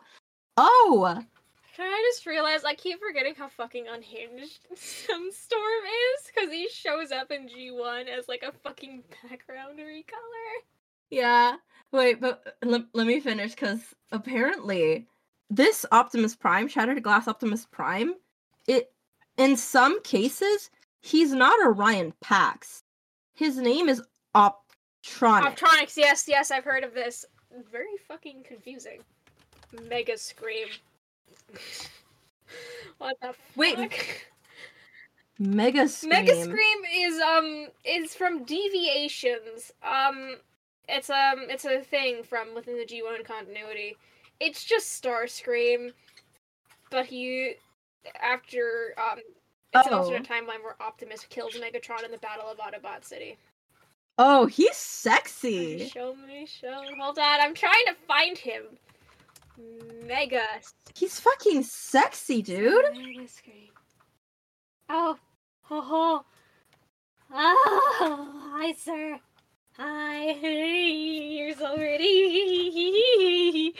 Oh! 0.55 1.23
Can 1.79 1.87
I 1.87 2.11
just 2.11 2.25
realize 2.25 2.65
I 2.65 2.73
keep 2.73 2.99
forgetting 2.99 3.35
how 3.35 3.47
fucking 3.47 3.85
unhinged 3.87 4.67
Sunstorm 4.75 5.85
is? 5.85 6.27
Because 6.27 6.51
he 6.51 6.67
shows 6.67 7.13
up 7.13 7.31
in 7.31 7.47
G1 7.47 8.09
as 8.09 8.27
like 8.27 8.43
a 8.43 8.51
fucking 8.51 9.01
background 9.23 9.79
recolor. 9.79 10.59
Yeah. 11.09 11.55
Wait, 11.93 12.19
but 12.19 12.43
uh, 12.45 12.67
let, 12.67 12.81
let 12.93 13.07
me 13.07 13.21
finish 13.21 13.51
because 13.51 13.79
apparently 14.11 15.07
this 15.49 15.85
Optimus 15.93 16.35
Prime, 16.35 16.67
Shattered 16.67 17.01
Glass 17.01 17.29
Optimus 17.29 17.65
Prime, 17.71 18.15
it 18.67 18.91
in 19.37 19.55
some 19.55 20.03
cases 20.03 20.71
he's 20.99 21.31
not 21.31 21.65
Orion 21.65 22.11
Pax. 22.19 22.83
His 23.35 23.55
name 23.55 23.87
is 23.87 24.01
Optronic. 24.35 25.55
Optronics, 25.55 25.95
yes, 25.95 26.25
yes, 26.27 26.51
I've 26.51 26.65
heard 26.65 26.83
of 26.83 26.93
this. 26.93 27.23
Very 27.71 27.95
fucking 28.05 28.43
confusing. 28.43 28.99
Mega 29.87 30.17
Scream. 30.17 30.67
What 32.97 33.15
the 33.21 33.33
Wait, 33.55 33.75
fuck? 33.75 33.93
Mega 35.39 35.87
Scream. 35.87 36.09
Mega 36.09 36.35
Scream 36.43 36.77
is 36.93 37.19
um 37.21 37.67
is 37.85 38.13
from 38.15 38.43
Deviations. 38.43 39.71
Um 39.83 40.35
it's 40.87 41.09
um 41.09 41.45
it's 41.49 41.65
a 41.65 41.79
thing 41.81 42.23
from 42.23 42.53
within 42.55 42.77
the 42.77 42.85
G1 42.85 43.23
continuity. 43.25 43.95
It's 44.39 44.63
just 44.63 45.01
Starscream, 45.01 45.91
but 46.91 47.05
he 47.05 47.55
after 48.21 48.93
um 48.97 49.19
it's 49.73 49.87
an 49.87 49.93
Oh. 49.93 49.99
alternate 49.99 50.27
timeline 50.27 50.63
where 50.63 50.75
Optimus 50.81 51.25
kills 51.29 51.53
Megatron 51.55 52.03
in 52.03 52.11
the 52.11 52.17
Battle 52.17 52.47
of 52.49 52.57
Autobot 52.57 53.03
City. 53.05 53.37
Oh, 54.17 54.47
he's 54.47 54.75
sexy. 54.75 55.87
Show 55.87 56.15
me, 56.15 56.45
show. 56.45 56.83
Hold 56.99 57.19
on, 57.19 57.39
I'm 57.39 57.53
trying 57.53 57.85
to 57.87 57.95
find 58.07 58.37
him. 58.37 58.63
Mega. 60.05 60.43
He's 60.95 61.19
fucking 61.19 61.63
sexy, 61.63 62.41
dude. 62.41 62.85
Mega 62.93 63.27
Scream. 63.27 63.69
Oh, 64.89 65.17
ho 65.61 65.81
ho. 65.81 66.25
Oh, 67.31 68.51
hi, 68.53 68.73
sir. 68.73 69.19
Hi, 69.77 70.31
you're 70.41 71.55
so 71.55 71.75
pretty. 71.75 73.73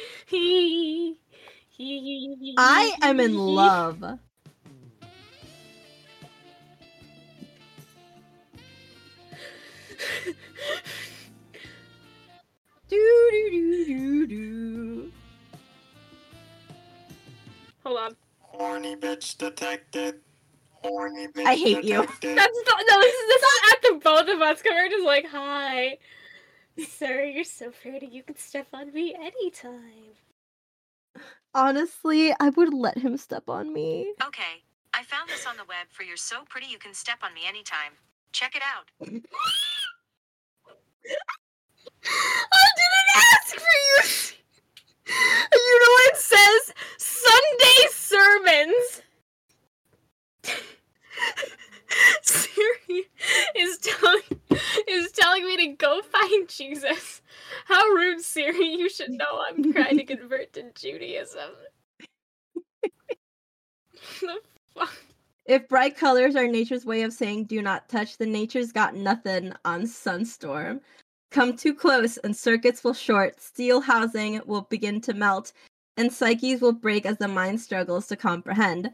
I 2.57 2.95
am 3.01 3.19
in 3.19 3.38
love. 3.38 3.99
Do 12.89 13.30
do 13.32 13.49
do 13.51 13.86
do 13.86 14.27
do. 14.27 15.11
Hold 17.84 17.97
on. 17.99 18.15
Horny 18.39 18.95
bitch 18.95 19.38
detected. 19.38 20.15
Horny 20.84 21.27
bitch 21.27 21.45
I 21.45 21.55
hate 21.55 21.84
you. 21.84 22.05
That's 22.21 22.59
not, 22.67 22.82
no. 22.89 22.99
This 23.01 23.13
is 23.13 23.27
this 23.27 23.41
is 23.43 23.59
at 23.73 23.82
the 23.84 23.99
both 24.03 24.27
of 24.30 24.41
us. 24.41 24.61
We're 24.65 24.89
just 24.89 25.05
like, 25.05 25.25
hi, 25.27 25.97
sir. 26.88 27.23
You're 27.23 27.43
so 27.43 27.71
pretty. 27.71 28.07
You 28.07 28.23
can 28.23 28.38
step 28.38 28.67
on 28.73 28.93
me 28.93 29.13
anytime. 29.15 30.15
Honestly, 31.53 32.34
I 32.39 32.49
would 32.49 32.73
let 32.73 32.97
him 32.99 33.17
step 33.17 33.49
on 33.49 33.73
me. 33.73 34.13
Okay, 34.23 34.63
I 34.93 35.03
found 35.03 35.30
this 35.30 35.45
on 35.47 35.57
the 35.57 35.63
web 35.63 35.88
for 35.89 36.03
You're 36.03 36.15
So 36.17 36.43
Pretty 36.47 36.67
You 36.67 36.77
Can 36.77 36.93
Step 36.93 37.17
on 37.23 37.34
Me 37.34 37.41
Anytime. 37.47 37.93
Check 38.32 38.55
it 38.55 38.61
out. 38.61 38.86
I 39.01 39.05
didn't 42.77 43.15
ask 43.34 43.55
for 43.55 43.61
you. 43.61 44.36
You 45.09 45.80
know 45.80 45.91
what 45.91 46.13
it 46.13 46.17
says? 46.17 46.73
is 53.55 53.77
telling 53.77 54.21
is 54.87 55.11
telling 55.11 55.45
me 55.45 55.57
to 55.57 55.67
go 55.75 56.01
find 56.01 56.49
Jesus. 56.49 57.21
How 57.65 57.83
rude, 57.89 58.21
Siri! 58.21 58.75
You 58.75 58.89
should 58.89 59.11
know 59.11 59.43
I'm 59.47 59.71
trying 59.71 59.97
to 59.97 60.05
convert 60.05 60.53
to 60.53 60.71
Judaism. 60.73 61.51
the 64.21 64.39
fuck? 64.73 64.93
If 65.45 65.67
bright 65.67 65.97
colors 65.97 66.35
are 66.35 66.47
nature's 66.47 66.85
way 66.85 67.01
of 67.01 67.13
saying 67.13 67.45
do 67.45 67.61
not 67.61 67.89
touch, 67.89 68.17
then 68.17 68.31
nature's 68.31 68.71
got 68.71 68.95
nothing 68.95 69.53
on 69.65 69.83
Sunstorm. 69.83 70.79
Come 71.31 71.55
too 71.55 71.73
close 71.73 72.17
and 72.17 72.35
circuits 72.35 72.83
will 72.83 72.93
short, 72.93 73.39
steel 73.41 73.81
housing 73.81 74.41
will 74.45 74.63
begin 74.63 75.01
to 75.01 75.13
melt, 75.13 75.53
and 75.97 76.11
psyches 76.11 76.61
will 76.61 76.73
break 76.73 77.05
as 77.05 77.17
the 77.17 77.27
mind 77.27 77.61
struggles 77.61 78.07
to 78.07 78.15
comprehend. 78.15 78.91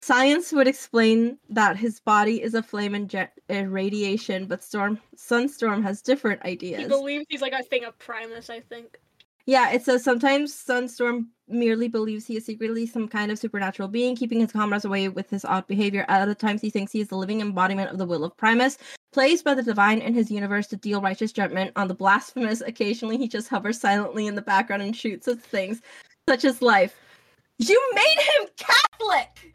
Science 0.00 0.52
would 0.52 0.68
explain 0.68 1.38
that 1.50 1.76
his 1.76 2.00
body 2.00 2.42
is 2.42 2.54
a 2.54 2.62
flame 2.62 2.94
and 2.94 3.28
irradiation, 3.48 4.46
but 4.46 4.62
Storm 4.62 5.00
Sunstorm 5.16 5.82
has 5.82 6.00
different 6.02 6.42
ideas. 6.42 6.82
He 6.82 6.88
believes 6.88 7.26
he's 7.28 7.42
like 7.42 7.52
a 7.52 7.62
thing 7.62 7.84
of 7.84 7.98
Primus, 7.98 8.48
I 8.48 8.60
think. 8.60 8.98
Yeah, 9.44 9.70
it 9.70 9.82
says 9.82 10.04
sometimes 10.04 10.54
Sunstorm 10.54 11.28
merely 11.48 11.88
believes 11.88 12.26
he 12.26 12.36
is 12.36 12.44
secretly 12.44 12.86
some 12.86 13.08
kind 13.08 13.32
of 13.32 13.38
supernatural 13.38 13.88
being, 13.88 14.14
keeping 14.14 14.40
his 14.40 14.52
comrades 14.52 14.84
away 14.84 15.08
with 15.08 15.30
his 15.30 15.44
odd 15.44 15.66
behavior. 15.66 16.04
At 16.08 16.20
other 16.20 16.34
times, 16.34 16.60
he 16.60 16.70
thinks 16.70 16.92
he 16.92 17.00
is 17.00 17.08
the 17.08 17.16
living 17.16 17.40
embodiment 17.40 17.90
of 17.90 17.98
the 17.98 18.04
will 18.04 18.24
of 18.24 18.36
Primus, 18.36 18.76
placed 19.10 19.44
by 19.44 19.54
the 19.54 19.62
divine 19.62 20.00
in 20.00 20.12
his 20.14 20.30
universe 20.30 20.66
to 20.68 20.76
deal 20.76 21.00
righteous 21.00 21.32
judgment 21.32 21.72
on 21.76 21.88
the 21.88 21.94
blasphemous. 21.94 22.60
Occasionally, 22.60 23.16
he 23.16 23.26
just 23.26 23.48
hovers 23.48 23.80
silently 23.80 24.26
in 24.26 24.34
the 24.34 24.42
background 24.42 24.82
and 24.82 24.94
shoots 24.94 25.26
at 25.26 25.40
things 25.40 25.80
such 26.28 26.44
as 26.44 26.60
life. 26.60 26.94
You 27.56 27.90
made 27.94 28.18
him 28.18 28.48
Catholic! 28.56 29.54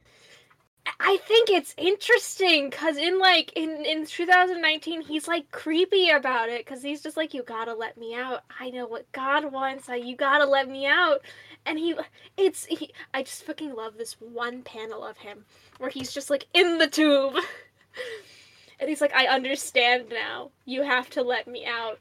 I 0.99 1.17
think 1.25 1.49
it's 1.49 1.73
interesting 1.77 2.69
because 2.69 2.97
in 2.97 3.19
like 3.19 3.53
in 3.55 3.85
in 3.85 4.05
2019 4.05 5.01
he's 5.01 5.27
like 5.27 5.49
creepy 5.51 6.09
about 6.09 6.49
it 6.49 6.65
because 6.65 6.83
he's 6.83 7.01
just 7.01 7.15
like 7.15 7.33
you 7.33 7.43
gotta 7.43 7.73
let 7.73 7.97
me 7.97 8.15
out. 8.15 8.41
I 8.59 8.69
know 8.69 8.85
what 8.85 9.09
God 9.11 9.51
wants. 9.51 9.87
I, 9.89 9.95
you 9.95 10.15
gotta 10.15 10.45
let 10.45 10.69
me 10.69 10.85
out. 10.85 11.21
And 11.65 11.79
he, 11.79 11.95
it's 12.35 12.65
he. 12.65 12.91
I 13.13 13.23
just 13.23 13.43
fucking 13.45 13.73
love 13.73 13.97
this 13.97 14.13
one 14.19 14.63
panel 14.63 15.05
of 15.05 15.17
him 15.17 15.45
where 15.77 15.89
he's 15.89 16.11
just 16.11 16.29
like 16.29 16.47
in 16.53 16.77
the 16.77 16.87
tube, 16.87 17.35
and 18.79 18.89
he's 18.89 18.99
like, 18.99 19.13
I 19.13 19.27
understand 19.27 20.09
now. 20.09 20.51
You 20.65 20.83
have 20.83 21.09
to 21.11 21.21
let 21.21 21.47
me 21.47 21.65
out. 21.65 21.99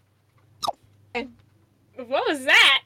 And 1.15 1.35
what 1.95 2.27
was 2.29 2.45
that? 2.45 2.83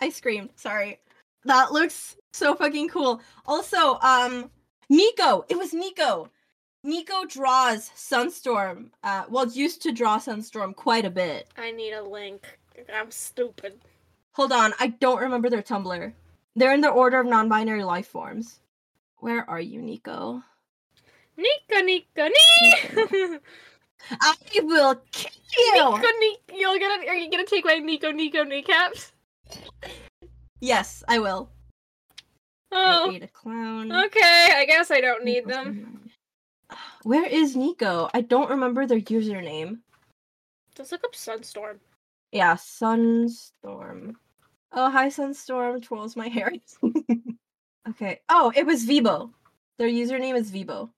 I 0.00 0.10
screamed. 0.10 0.50
Sorry. 0.54 1.00
That 1.44 1.72
looks 1.72 2.16
so 2.32 2.54
fucking 2.54 2.88
cool. 2.88 3.20
Also, 3.46 3.98
um, 4.00 4.50
Nico. 4.88 5.44
It 5.48 5.58
was 5.58 5.74
Nico. 5.74 6.30
Nico 6.84 7.24
draws 7.26 7.90
Sunstorm. 7.90 8.90
Uh, 9.02 9.24
well, 9.28 9.46
used 9.48 9.82
to 9.82 9.92
draw 9.92 10.18
Sunstorm 10.18 10.74
quite 10.74 11.04
a 11.04 11.10
bit. 11.10 11.48
I 11.56 11.70
need 11.70 11.92
a 11.92 12.02
link. 12.02 12.46
I'm 12.94 13.10
stupid. 13.10 13.80
Hold 14.32 14.52
on, 14.52 14.72
I 14.78 14.88
don't 14.88 15.20
remember 15.20 15.50
their 15.50 15.62
Tumblr. 15.62 16.12
They're 16.54 16.74
in 16.74 16.80
the 16.80 16.88
order 16.88 17.20
of 17.20 17.26
non-binary 17.26 17.82
life 17.84 18.06
forms. 18.06 18.60
Where 19.18 19.48
are 19.50 19.60
you, 19.60 19.82
Nico? 19.82 20.42
Nico, 21.36 21.82
Nico. 21.82 22.28
Nika. 22.28 23.40
I 24.20 24.34
will 24.62 24.94
kill 25.10 25.30
you. 25.56 25.72
Nico, 25.74 26.06
Nico, 26.20 26.54
you're 26.54 26.78
gonna, 26.78 27.06
are 27.08 27.16
you 27.16 27.30
gonna 27.30 27.44
take 27.44 27.64
my 27.64 27.78
Nico, 27.78 28.12
Nico 28.12 28.44
kneecaps? 28.44 29.12
Yes, 30.60 31.02
I 31.08 31.18
will. 31.18 31.50
Oh, 32.72 33.10
I 33.10 33.14
ate 33.14 33.22
a 33.22 33.28
clown. 33.28 33.92
okay. 33.92 34.50
I 34.54 34.64
guess 34.66 34.90
I 34.90 35.00
don't 35.00 35.24
need 35.24 35.46
them. 35.46 36.10
Where 37.02 37.26
is 37.26 37.56
Nico? 37.56 38.10
I 38.12 38.20
don't 38.20 38.50
remember 38.50 38.86
their 38.86 39.00
username. 39.00 39.78
Just 40.74 40.92
look 40.92 41.04
up 41.04 41.14
Sunstorm. 41.14 41.78
Yeah, 42.32 42.54
Sunstorm. 42.54 44.14
Oh, 44.72 44.90
hi, 44.90 45.08
Sunstorm. 45.08 45.82
Twirls 45.82 46.14
my 46.16 46.28
hair. 46.28 46.52
okay. 47.88 48.20
Oh, 48.28 48.52
it 48.54 48.66
was 48.66 48.84
Vibo. 48.84 49.30
Their 49.78 49.88
username 49.88 50.36
is 50.36 50.50
Vibo. 50.50 50.90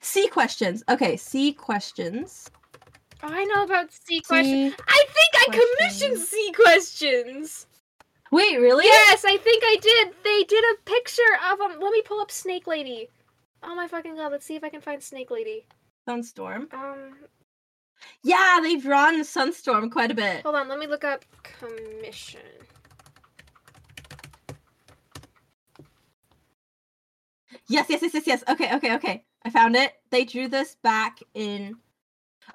Sea 0.00 0.28
Questions. 0.28 0.84
Okay, 0.88 1.16
Sea 1.16 1.52
Questions. 1.52 2.48
Oh, 3.22 3.28
I 3.28 3.44
know 3.44 3.64
about 3.64 3.92
Sea 3.92 4.20
Questions. 4.20 4.74
I 4.86 5.04
think 5.08 5.34
I 5.34 5.74
commissioned. 5.78 6.18
Sea 6.18 6.52
Questions. 6.54 7.66
Wait, 8.32 8.58
really? 8.58 8.84
Yes, 8.84 9.24
I 9.24 9.36
think 9.36 9.62
I 9.64 9.76
did. 9.80 10.14
They 10.24 10.42
did 10.44 10.64
a 10.64 10.82
picture 10.84 11.22
of 11.52 11.60
um. 11.60 11.78
Let 11.80 11.92
me 11.92 12.02
pull 12.02 12.20
up 12.20 12.30
Snake 12.30 12.66
Lady. 12.66 13.08
Oh 13.62 13.74
my 13.74 13.88
fucking 13.88 14.16
god! 14.16 14.32
Let's 14.32 14.46
see 14.46 14.56
if 14.56 14.64
I 14.64 14.68
can 14.68 14.80
find 14.80 15.02
Snake 15.02 15.30
Lady. 15.30 15.66
Sunstorm. 16.08 16.72
Um, 16.72 17.14
Yeah, 18.22 18.58
they've 18.62 18.82
drawn 18.82 19.20
Sunstorm 19.22 19.90
quite 19.90 20.10
a 20.10 20.14
bit. 20.14 20.42
hold 20.42 20.54
on. 20.54 20.68
Let 20.68 20.78
me 20.78 20.86
look 20.86 21.04
up 21.04 21.24
commission. 21.42 22.40
Yes, 27.68 27.86
yes, 27.88 28.02
yes, 28.02 28.14
yes, 28.14 28.26
yes. 28.26 28.44
Okay, 28.48 28.74
okay, 28.76 28.94
okay. 28.96 29.24
I 29.44 29.50
found 29.50 29.76
it. 29.76 29.92
They 30.10 30.24
drew 30.24 30.48
this 30.48 30.76
back 30.82 31.18
in. 31.34 31.76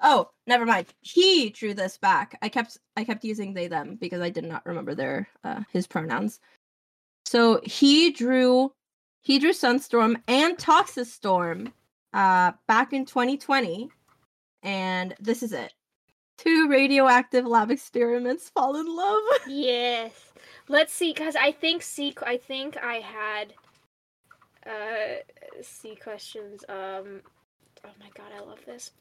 Oh, 0.00 0.30
never 0.46 0.64
mind. 0.66 0.86
He 1.00 1.50
drew 1.50 1.74
this 1.74 1.98
back. 1.98 2.38
I 2.42 2.48
kept 2.48 2.78
I 2.96 3.04
kept 3.04 3.24
using 3.24 3.54
they 3.54 3.68
them 3.68 3.96
because 4.00 4.20
I 4.20 4.30
did 4.30 4.44
not 4.44 4.64
remember 4.66 4.94
their 4.94 5.28
uh 5.44 5.60
his 5.72 5.86
pronouns. 5.86 6.40
So 7.26 7.60
he 7.64 8.10
drew 8.12 8.72
he 9.20 9.38
drew 9.38 9.52
Sunstorm 9.52 10.16
and 10.28 10.58
Toxistorm 10.58 11.72
uh 12.14 12.52
back 12.66 12.92
in 12.92 13.04
2020 13.04 13.90
and 14.62 15.14
this 15.20 15.42
is 15.42 15.52
it. 15.52 15.72
Two 16.38 16.68
radioactive 16.68 17.46
lab 17.46 17.70
experiments 17.70 18.48
fall 18.48 18.76
in 18.76 18.86
love. 18.86 19.22
Yes. 19.48 20.12
Let's 20.68 20.92
see, 20.92 21.12
cause 21.12 21.36
I 21.36 21.52
think 21.52 21.82
C. 21.82 22.14
I 22.24 22.36
think 22.36 22.76
I 22.76 22.94
had 22.94 23.54
uh 24.66 25.62
Sea 25.62 25.96
Questions. 25.96 26.64
Um, 26.68 27.20
Oh 27.84 27.90
my 27.98 28.08
god, 28.14 28.30
I 28.36 28.40
love 28.40 28.64
this. 28.64 28.92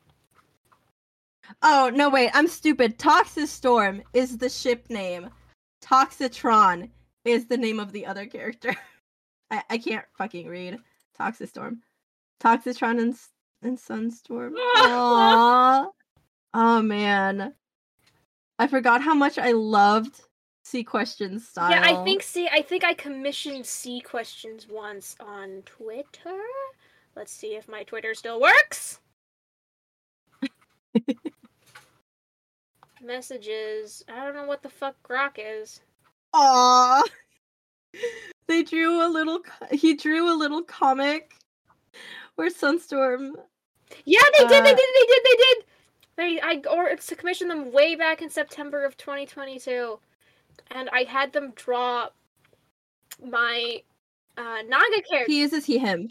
Oh 1.61 1.91
no, 1.93 2.09
wait, 2.09 2.31
I'm 2.33 2.47
stupid. 2.47 2.97
Toxistorm 2.97 4.01
is 4.13 4.37
the 4.37 4.49
ship 4.49 4.89
name. 4.89 5.29
Toxitron 5.83 6.89
is 7.25 7.47
the 7.47 7.57
name 7.57 7.79
of 7.79 7.91
the 7.91 8.05
other 8.05 8.25
character. 8.25 8.75
I, 9.51 9.63
I 9.69 9.77
can't 9.77 10.05
fucking 10.17 10.47
read. 10.47 10.77
Toxistorm. 11.17 11.81
Toxitron 12.41 13.01
and 13.01 13.15
and 13.61 13.77
Sunstorm. 13.77 14.53
Aww. 14.77 15.87
Oh 16.53 16.81
man. 16.81 17.53
I 18.59 18.67
forgot 18.67 19.01
how 19.01 19.13
much 19.13 19.37
I 19.37 19.51
loved 19.51 20.21
Sea 20.63 20.83
Questions 20.83 21.47
style. 21.47 21.71
Yeah, 21.71 21.81
I 21.83 22.03
think 22.03 22.21
see, 22.23 22.47
I 22.47 22.61
think 22.61 22.83
I 22.83 22.93
commissioned 22.93 23.65
Sea 23.65 24.01
Questions 24.01 24.67
once 24.69 25.15
on 25.19 25.63
Twitter. 25.65 26.37
Let's 27.15 27.31
see 27.31 27.55
if 27.55 27.67
my 27.67 27.83
Twitter 27.83 28.13
still 28.13 28.39
works. 28.39 28.99
Messages. 33.03 34.03
I 34.13 34.23
don't 34.23 34.35
know 34.35 34.45
what 34.45 34.61
the 34.63 34.69
fuck 34.69 34.95
Grok 35.07 35.37
is. 35.37 35.81
Aw. 36.33 37.03
They 38.47 38.63
drew 38.63 39.05
a 39.05 39.07
little. 39.07 39.39
He 39.71 39.95
drew 39.95 40.29
a 40.29 40.35
little 40.35 40.61
comic 40.61 41.33
where 42.35 42.49
Sunstorm. 42.49 43.31
Yeah, 44.03 44.19
they 44.37 44.45
did. 44.45 44.65
They 44.65 44.71
Uh, 44.71 44.75
did. 44.75 44.77
They 44.77 45.05
did. 45.07 45.21
They 45.23 45.35
did. 45.37 45.65
They 46.17 46.41
I 46.41 46.61
or 46.69 46.87
it's 46.87 47.07
to 47.07 47.15
commission 47.15 47.47
them 47.47 47.71
way 47.71 47.95
back 47.95 48.21
in 48.21 48.29
September 48.29 48.83
of 48.83 48.97
2022, 48.97 49.99
and 50.71 50.89
I 50.91 51.03
had 51.03 51.31
them 51.31 51.53
draw 51.55 52.09
my 53.25 53.81
uh, 54.37 54.63
Naga 54.67 55.01
character. 55.09 55.25
He 55.31 55.39
uses 55.39 55.63
he 55.65 55.77
him. 55.77 56.09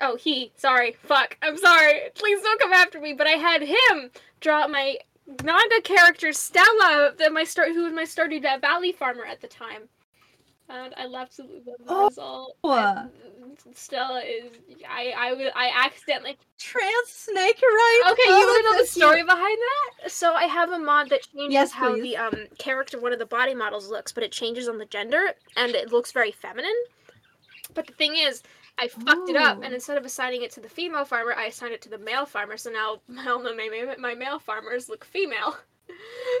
Oh, 0.00 0.16
he. 0.16 0.52
Sorry. 0.56 0.96
Fuck. 1.02 1.36
I'm 1.42 1.58
sorry. 1.58 2.08
Please 2.14 2.40
don't 2.42 2.60
come 2.60 2.72
after 2.72 3.00
me. 3.00 3.12
But 3.12 3.26
I 3.26 3.32
had 3.32 3.60
him 3.62 4.10
draw 4.40 4.66
my 4.66 4.96
Naga 5.44 5.80
character 5.82 6.32
Stella, 6.32 7.12
that 7.18 7.32
my 7.32 7.44
start, 7.44 7.68
who 7.68 7.84
was 7.84 7.92
my 7.92 8.04
Stardew 8.04 8.60
Valley 8.60 8.92
farmer 8.92 9.24
at 9.24 9.40
the 9.40 9.48
time. 9.48 9.88
And 10.68 10.94
I 10.96 11.06
absolutely 11.20 11.62
love 11.66 11.78
the 11.78 11.84
Oh. 11.88 12.06
result. 12.06 12.56
And 12.64 13.76
Stella 13.76 14.20
is. 14.20 14.52
I 14.88 15.12
I 15.54 15.84
accidentally. 15.86 16.36
Trans 16.58 17.08
snake, 17.08 17.60
right? 17.62 18.02
Okay, 18.10 18.28
you 18.28 18.46
want 18.46 18.64
to 18.64 18.70
know 18.72 18.78
the 18.78 18.86
story 18.86 19.16
cute. 19.16 19.26
behind 19.26 19.58
that? 19.58 20.10
So 20.10 20.34
I 20.34 20.44
have 20.44 20.70
a 20.70 20.78
mod 20.78 21.08
that 21.10 21.22
changes 21.34 21.52
Yes, 21.54 21.72
how 21.72 21.94
please. 21.94 22.02
the 22.02 22.16
um 22.16 22.46
character 22.58 23.00
one 23.00 23.12
of 23.12 23.18
the 23.18 23.26
body 23.26 23.54
models 23.54 23.88
looks, 23.88 24.12
but 24.12 24.22
it 24.22 24.30
changes 24.30 24.68
on 24.68 24.78
the 24.78 24.84
gender 24.84 25.34
and 25.56 25.74
it 25.74 25.90
looks 25.90 26.12
very 26.12 26.30
feminine. 26.30 26.76
But 27.74 27.86
the 27.86 27.92
thing 27.94 28.16
is, 28.16 28.42
I 28.80 28.88
fucked 28.88 29.28
it 29.28 29.36
up, 29.36 29.60
and 29.62 29.74
instead 29.74 29.98
of 29.98 30.06
assigning 30.06 30.42
it 30.42 30.50
to 30.52 30.60
the 30.60 30.68
female 30.68 31.04
farmer, 31.04 31.34
I 31.36 31.46
assigned 31.46 31.74
it 31.74 31.82
to 31.82 31.90
the 31.90 31.98
male 31.98 32.24
farmer. 32.26 32.56
So 32.56 32.70
now 32.70 33.00
all 33.28 33.42
my 33.42 33.52
my, 33.52 33.96
my 33.98 34.14
male 34.14 34.38
farmers 34.38 34.88
look 34.88 35.04
female. 35.04 35.56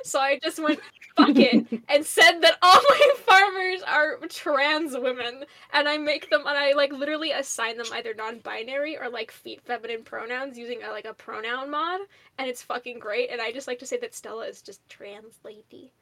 So 0.04 0.20
I 0.20 0.38
just 0.38 0.58
went 0.62 0.80
fuck 1.16 1.36
it 1.36 1.66
and 1.88 2.06
said 2.06 2.40
that 2.40 2.56
all 2.62 2.80
my 2.88 3.10
farmers 3.16 3.82
are 3.82 4.16
trans 4.28 4.96
women, 4.96 5.44
and 5.72 5.88
I 5.88 5.98
make 5.98 6.30
them 6.30 6.42
and 6.46 6.56
I 6.56 6.72
like 6.72 6.92
literally 6.92 7.32
assign 7.32 7.76
them 7.76 7.86
either 7.92 8.14
non-binary 8.14 8.96
or 8.96 9.10
like 9.10 9.30
fe- 9.32 9.58
feminine 9.64 10.04
pronouns 10.04 10.56
using 10.56 10.82
a, 10.82 10.90
like 10.90 11.04
a 11.04 11.14
pronoun 11.14 11.70
mod, 11.70 12.00
and 12.38 12.48
it's 12.48 12.62
fucking 12.62 13.00
great. 13.00 13.30
And 13.30 13.40
I 13.42 13.52
just 13.52 13.66
like 13.66 13.80
to 13.80 13.86
say 13.86 13.98
that 13.98 14.14
Stella 14.14 14.46
is 14.46 14.62
just 14.62 14.88
trans 14.88 15.40
lady. 15.44 15.92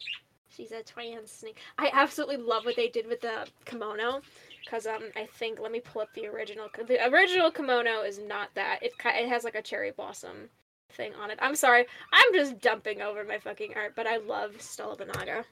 She's 0.48 0.72
a 0.72 0.82
trans 0.82 1.30
snake. 1.32 1.58
I 1.78 1.90
absolutely 1.92 2.36
love 2.38 2.64
what 2.64 2.76
they 2.76 2.88
did 2.88 3.06
with 3.06 3.20
the 3.22 3.46
kimono, 3.64 4.22
cause 4.70 4.86
um 4.86 5.02
I 5.16 5.26
think 5.26 5.58
let 5.60 5.72
me 5.72 5.80
pull 5.80 6.02
up 6.02 6.08
the 6.14 6.26
original. 6.26 6.68
The 6.86 7.06
original 7.08 7.50
kimono 7.50 8.02
is 8.02 8.18
not 8.18 8.50
that. 8.54 8.82
It 8.82 8.92
it 9.04 9.28
has 9.28 9.44
like 9.44 9.54
a 9.54 9.62
cherry 9.62 9.90
blossom 9.90 10.50
thing 10.92 11.14
on 11.14 11.30
it. 11.30 11.38
I'm 11.40 11.54
sorry. 11.54 11.86
I'm 12.12 12.34
just 12.34 12.60
dumping 12.60 13.02
over 13.02 13.24
my 13.24 13.38
fucking 13.38 13.72
art, 13.76 13.94
but 13.96 14.06
I 14.06 14.18
love 14.18 14.60
Stella 14.60 14.96
Banaga. 14.96 15.44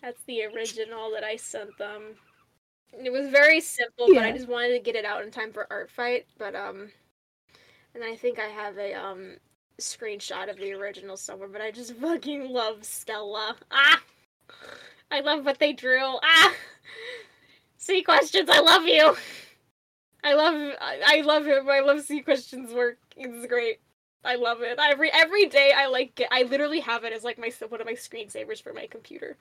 That's 0.00 0.22
the 0.26 0.44
original 0.44 1.10
that 1.12 1.24
I 1.24 1.36
sent 1.36 1.76
them. 1.78 2.16
It 2.92 3.10
was 3.10 3.28
very 3.30 3.60
simple, 3.60 4.08
but 4.12 4.24
I 4.24 4.32
just 4.32 4.48
wanted 4.48 4.72
to 4.72 4.80
get 4.80 4.96
it 4.96 5.04
out 5.04 5.22
in 5.24 5.30
time 5.30 5.52
for 5.52 5.66
art 5.70 5.90
fight. 5.90 6.26
But 6.38 6.54
um, 6.54 6.90
and 7.94 8.04
I 8.04 8.16
think 8.16 8.38
I 8.38 8.48
have 8.48 8.76
a 8.78 8.94
um 8.94 9.36
screenshot 9.80 10.50
of 10.50 10.56
the 10.56 10.72
original 10.72 11.16
somewhere. 11.16 11.48
But 11.48 11.62
I 11.62 11.70
just 11.70 11.94
fucking 12.00 12.50
love 12.50 12.84
Stella. 12.84 13.56
Ah, 13.70 14.02
I 15.10 15.20
love 15.20 15.44
what 15.44 15.58
they 15.58 15.72
drew. 15.72 16.18
Ah, 16.22 16.54
Sea 17.78 18.02
Questions. 18.02 18.48
I 18.50 18.60
love 18.60 18.84
you. 18.84 19.16
I 20.24 20.34
love 20.34 20.54
I, 20.80 21.18
I 21.18 21.20
love 21.22 21.46
him. 21.46 21.68
I 21.68 21.80
love 21.80 22.00
Sea 22.02 22.20
Questions 22.20 22.72
work. 22.72 22.98
It's 23.16 23.46
great. 23.46 23.80
I 24.24 24.36
love 24.36 24.62
it. 24.62 24.78
Every 24.80 25.10
every 25.12 25.46
day 25.46 25.72
I 25.76 25.86
like 25.86 26.14
get, 26.14 26.28
I 26.30 26.42
literally 26.42 26.80
have 26.80 27.04
it 27.04 27.12
as 27.12 27.24
like 27.24 27.38
my 27.38 27.50
one 27.68 27.80
of 27.80 27.86
my 27.86 27.94
screensavers 27.94 28.62
for 28.62 28.72
my 28.72 28.86
computer. 28.86 29.36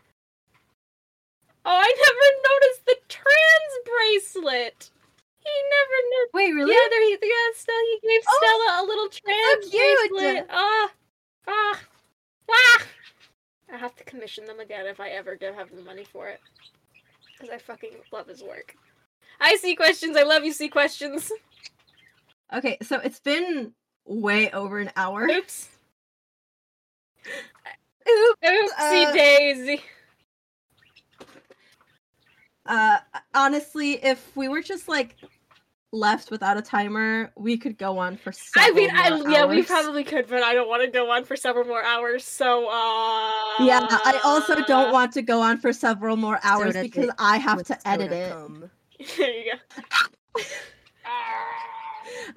Oh, 1.63 1.77
I 1.77 1.93
never 1.95 2.27
noticed 2.49 2.85
the 2.87 2.95
trans 3.07 4.33
bracelet. 4.33 4.89
He 5.39 5.49
never 5.69 6.07
knew. 6.09 6.27
Wait, 6.33 6.53
really? 6.53 6.71
Yeah, 6.73 6.87
there 6.89 7.03
he 7.03 7.17
yeah, 7.21 7.51
Stella 7.55 7.77
he 8.01 8.07
gave 8.07 8.21
Oh, 8.27 8.37
Stella 8.41 8.81
a 8.81 8.85
little 8.87 9.09
trans 9.09 9.69
cute. 9.69 10.09
bracelet. 10.11 10.47
Ah, 10.49 10.89
ah, 11.47 11.79
ah. 12.49 12.87
I 13.73 13.77
have 13.77 13.95
to 13.97 14.03
commission 14.03 14.45
them 14.45 14.59
again 14.59 14.85
if 14.87 14.99
I 14.99 15.09
ever 15.09 15.35
do 15.35 15.53
have 15.53 15.69
the 15.75 15.81
money 15.83 16.03
for 16.03 16.27
it. 16.27 16.39
Because 17.41 17.55
I 17.55 17.57
fucking 17.57 17.91
love 18.11 18.27
his 18.27 18.43
work. 18.43 18.75
I 19.39 19.55
Sea 19.55 19.75
Questions. 19.75 20.15
I 20.15 20.23
love 20.23 20.45
you, 20.45 20.53
Sea 20.53 20.69
Questions. 20.69 21.31
Okay, 22.53 22.77
so 22.83 22.99
it's 22.99 23.19
been 23.19 23.73
way 24.05 24.51
over 24.51 24.79
an 24.79 24.91
hour. 24.95 25.27
Oops. 25.27 25.69
Oops. 27.25 28.39
Oopsie 28.43 29.05
Uh, 29.05 29.13
daisy. 29.13 29.81
Uh, 32.65 32.99
honestly, 33.33 33.93
if 34.03 34.35
we 34.35 34.47
were 34.47 34.61
just 34.61 34.87
like 34.87 35.15
left 35.91 36.31
without 36.31 36.57
a 36.57 36.61
timer, 36.61 37.31
we 37.35 37.57
could 37.57 37.77
go 37.77 37.97
on 37.97 38.17
for. 38.17 38.31
I 38.55 38.67
Several 38.67 38.75
mean, 38.75 38.89
I, 38.93 39.09
more 39.09 39.29
yeah, 39.29 39.45
we 39.45 39.63
probably 39.63 40.03
could, 40.03 40.27
but 40.27 40.43
I 40.43 40.53
don't 40.53 40.67
want 40.67 40.83
to 40.83 40.89
go 40.89 41.11
on 41.11 41.25
for 41.25 41.35
several 41.35 41.65
more 41.65 41.83
hours. 41.83 42.23
So, 42.23 42.67
uh. 42.67 43.63
Yeah, 43.63 43.85
I 43.89 44.19
also 44.23 44.63
don't 44.65 44.91
want 44.91 45.11
to 45.13 45.21
go 45.21 45.41
on 45.41 45.57
for 45.57 45.73
several 45.73 46.17
more 46.17 46.39
hours 46.43 46.73
Soda 46.73 46.81
because 46.81 47.09
I 47.17 47.37
have 47.37 47.57
with 47.57 47.67
to 47.67 47.87
edit 47.87 48.09
soda 48.11 48.25
it. 48.27 48.31
cum. 48.31 48.69
There 49.17 49.29
you 49.29 49.51
go. 49.51 50.41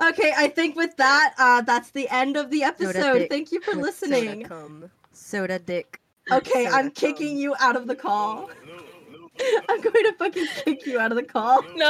Okay, 0.08 0.32
I 0.36 0.48
think 0.48 0.76
with 0.76 0.96
that, 0.96 1.34
uh, 1.38 1.62
that's 1.62 1.90
the 1.90 2.08
end 2.08 2.36
of 2.36 2.50
the 2.50 2.62
episode. 2.62 3.28
Thank 3.28 3.52
you 3.52 3.60
for 3.60 3.72
with 3.72 3.84
listening. 3.84 4.46
Soda. 4.48 4.90
Soda 5.12 5.58
dick. 5.58 6.00
Okay, 6.32 6.64
soda 6.64 6.76
I'm 6.76 6.90
kicking 6.90 7.36
you 7.36 7.54
out 7.60 7.76
of 7.76 7.86
the 7.86 7.94
call. 7.94 8.50
I'm 9.68 9.80
going 9.80 10.04
to 10.04 10.12
fucking 10.18 10.46
kick 10.64 10.86
you 10.86 10.98
out 10.98 11.12
of 11.12 11.16
the 11.16 11.22
call. 11.24 11.62
No! 11.76 11.84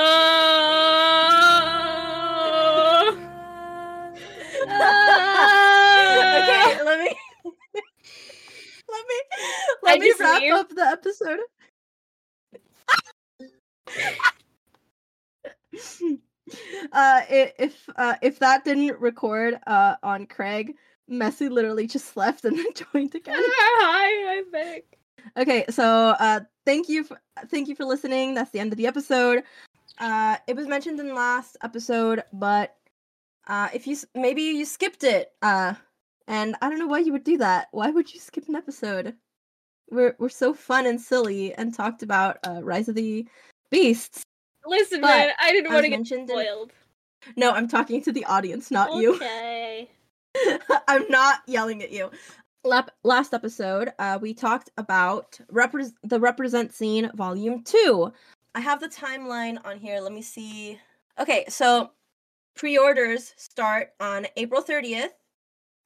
okay, 4.63 4.71
let 6.85 6.99
me 7.01 7.17
let 8.89 9.05
me 9.09 9.23
let 9.83 9.97
I 9.97 9.99
me 9.99 10.13
wrap 10.19 10.43
leave? 10.43 10.53
up 10.53 10.69
the 10.71 10.83
episode. 10.83 11.39
uh, 16.93 17.21
if 17.29 17.89
uh, 17.97 18.15
if 18.23 18.39
that 18.41 18.65
didn't 18.65 18.99
record 19.01 19.59
uh 19.67 19.97
on 20.03 20.27
Craig, 20.27 20.75
Messy 21.09 21.49
literally 21.49 21.87
just 21.87 22.17
left 22.17 22.45
and 22.45 22.57
then 22.59 22.67
joined 22.93 23.15
again. 23.15 23.37
Hi, 23.39 24.39
I'm 24.39 24.51
back. 24.51 24.83
Okay, 25.37 25.65
so 25.69 25.85
uh, 26.19 26.41
thank 26.65 26.89
you 26.89 27.05
for 27.05 27.21
thank 27.49 27.69
you 27.69 27.75
for 27.75 27.85
listening. 27.85 28.35
That's 28.35 28.51
the 28.51 28.61
end 28.61 28.73
of 28.73 28.79
the 28.79 28.87
episode. 28.87 29.43
Uh, 29.99 30.37
it 30.47 30.57
was 30.57 30.67
mentioned 30.67 31.01
in 31.01 31.09
the 31.09 31.15
last 31.15 31.57
episode, 31.63 32.23
but 32.33 32.77
uh, 33.49 33.69
if 33.73 33.87
you 33.87 33.97
maybe 34.15 34.43
you 34.43 34.65
skipped 34.65 35.05
it, 35.05 35.33
uh, 35.43 35.75
and 36.29 36.57
I 36.63 36.69
don't 36.69 36.79
know 36.79 36.87
why 36.87 37.01
you 37.01 37.13
would 37.13 37.25
do 37.25 37.39
that. 37.39 37.69
Why 37.73 37.91
would 37.91 38.13
you 38.13 38.21
skip 38.21 38.49
an 38.49 38.57
episode? 38.57 39.15
We're 39.91 40.17
we're 40.19 40.29
so 40.29 40.55
fun 40.55 40.87
and 40.87 41.01
silly 41.01 41.55
and 41.55 41.75
talked 41.75 42.03
about 42.03 42.39
uh, 42.47 42.63
Rise 42.63 42.89
of 42.89 42.95
the 42.95 43.27
Beasts. 43.71 44.23
Listen, 44.67 45.01
But, 45.03 45.09
man, 45.09 45.31
I 45.41 45.53
didn't 45.53 45.73
want 45.73 45.85
to 45.85 45.91
get 45.91 45.97
mentioned 45.97 46.31
in- 46.31 46.37
spoiled. 46.37 46.73
No, 47.37 47.53
I'm 47.53 47.69
talking 47.69 48.03
to 48.03 48.13
the 48.13 48.25
audience, 48.27 48.71
not 48.71 48.95
you. 48.95 49.15
Okay. 49.17 49.91
I'm 50.89 51.09
not 51.09 51.41
yelling 51.47 51.83
at 51.83 51.91
you. 51.91 52.11
Last 52.65 53.35
episode, 53.35 53.93
uh, 53.99 54.19
we 54.23 54.33
talked 54.33 54.71
about 54.79 55.39
repres 55.53 55.93
the 56.03 56.19
Represent 56.19 56.73
Zine 56.73 57.15
volume 57.15 57.63
two. 57.63 58.11
I 58.55 58.61
have 58.61 58.81
the 58.81 58.89
timeline 58.89 59.59
on 59.67 59.79
here. 59.79 60.01
Let 60.01 60.13
me 60.13 60.23
see. 60.23 60.81
Okay, 61.19 61.45
so 61.49 61.91
pre-orders 62.57 63.35
start 63.37 63.91
on 64.01 64.27
April 64.39 64.63
30th. 64.63 65.11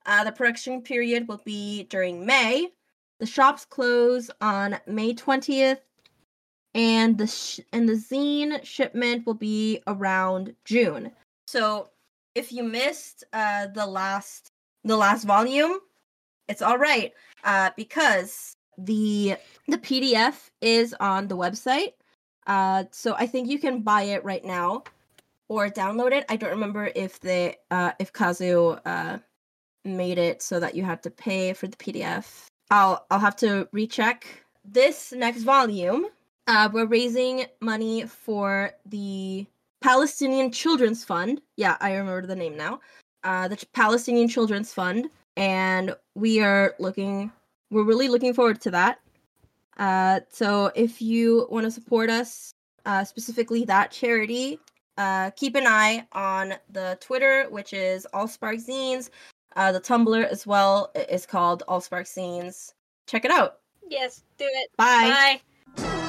Uh, 0.07 0.23
the 0.23 0.31
production 0.31 0.81
period 0.81 1.27
will 1.27 1.43
be 1.45 1.83
during 1.91 2.25
May. 2.25 2.69
The 3.19 3.27
shops 3.27 3.65
close 3.65 4.31
on 4.41 4.79
May 4.87 5.15
20th, 5.15 5.81
and 6.75 7.19
the 7.19 7.27
sh- 7.27 7.59
and 7.73 7.89
the 7.89 7.95
zine 7.95 8.65
shipment 8.65 9.27
will 9.27 9.35
be 9.35 9.83
around 9.89 10.55
June. 10.65 11.11
So 11.49 11.89
if 12.37 12.53
you 12.53 12.63
missed 12.63 13.25
uh 13.33 13.67
the 13.67 13.87
last 13.87 14.53
the 14.85 14.97
last 14.97 15.25
volume, 15.25 15.81
it's 16.49 16.63
all 16.63 16.79
right 16.79 17.13
uh 17.45 17.71
because 17.77 18.55
the 18.79 19.37
the 19.67 19.79
PDF 19.79 20.51
is 20.61 20.95
on 21.01 21.29
the 21.29 21.37
website. 21.37 21.95
Uh 22.47 22.85
so 22.91 23.15
I 23.15 23.27
think 23.27 23.49
you 23.49 23.59
can 23.59 23.81
buy 23.83 24.03
it 24.03 24.25
right 24.25 24.45
now 24.45 24.85
or 25.49 25.69
download 25.69 26.13
it. 26.13 26.25
I 26.29 26.37
don't 26.37 26.51
remember 26.51 26.91
if 26.95 27.21
they 27.21 27.57
uh 27.71 27.93
if 27.99 28.13
Kazu 28.13 28.79
uh 28.85 29.19
made 29.85 30.19
it 30.19 30.43
so 30.43 30.61
that 30.61 30.75
you 30.75 30.85
had 30.85 31.03
to 31.05 31.11
pay 31.11 31.53
for 31.53 31.67
the 31.67 31.77
PDF. 31.77 32.47
I'll 32.71 33.07
I'll 33.11 33.21
have 33.21 33.37
to 33.37 33.69
recheck. 33.73 34.27
This 34.65 35.13
next 35.13 35.43
volume, 35.43 36.07
uh 36.47 36.69
we're 36.73 36.87
raising 36.87 37.47
money 37.61 38.07
for 38.07 38.73
the 38.87 39.47
Palestinian 39.81 40.51
Children's 40.51 41.05
Fund. 41.05 41.41
Yeah, 41.57 41.77
I 41.81 41.95
remember 41.95 42.27
the 42.27 42.37
name 42.37 42.57
now. 42.57 42.81
Uh, 43.25 43.49
the 43.49 43.65
Palestinian 43.73 44.29
Children's 44.29 44.73
Fund, 44.73 45.09
and 45.39 45.95
we 46.15 46.41
are 46.41 46.75
looking. 46.79 47.33
We're 47.71 47.85
really 47.85 48.09
looking 48.09 48.35
forward 48.35 48.61
to 48.63 48.71
that. 48.73 49.01
Uh, 49.79 50.21
so 50.31 50.73
if 50.75 51.01
you 51.01 51.47
want 51.51 51.65
to 51.65 51.71
support 51.71 52.11
us, 52.11 52.53
uh, 52.85 53.05
specifically 53.05 53.65
that 53.65 53.91
charity, 53.93 54.59
uh, 54.97 55.31
keep 55.31 55.55
an 55.55 55.67
eye 55.67 56.07
on 56.13 56.55
the 56.71 56.99
Twitter, 57.01 57.47
which 57.51 57.73
is 57.73 58.07
Allspark 58.13 58.67
Zines. 58.67 59.11
Uh, 59.55 59.71
the 59.73 59.81
Tumblr 59.81 60.25
as 60.29 60.47
well 60.47 60.91
is 61.09 61.25
called 61.25 61.63
Allspark 61.69 62.05
Zines. 62.05 62.73
Check 63.07 63.25
it 63.25 63.31
out. 63.31 63.59
Yes, 63.89 64.23
do 64.39 64.45
it. 64.45 64.71
Bye. 64.77 65.41
Bye. 65.77 66.05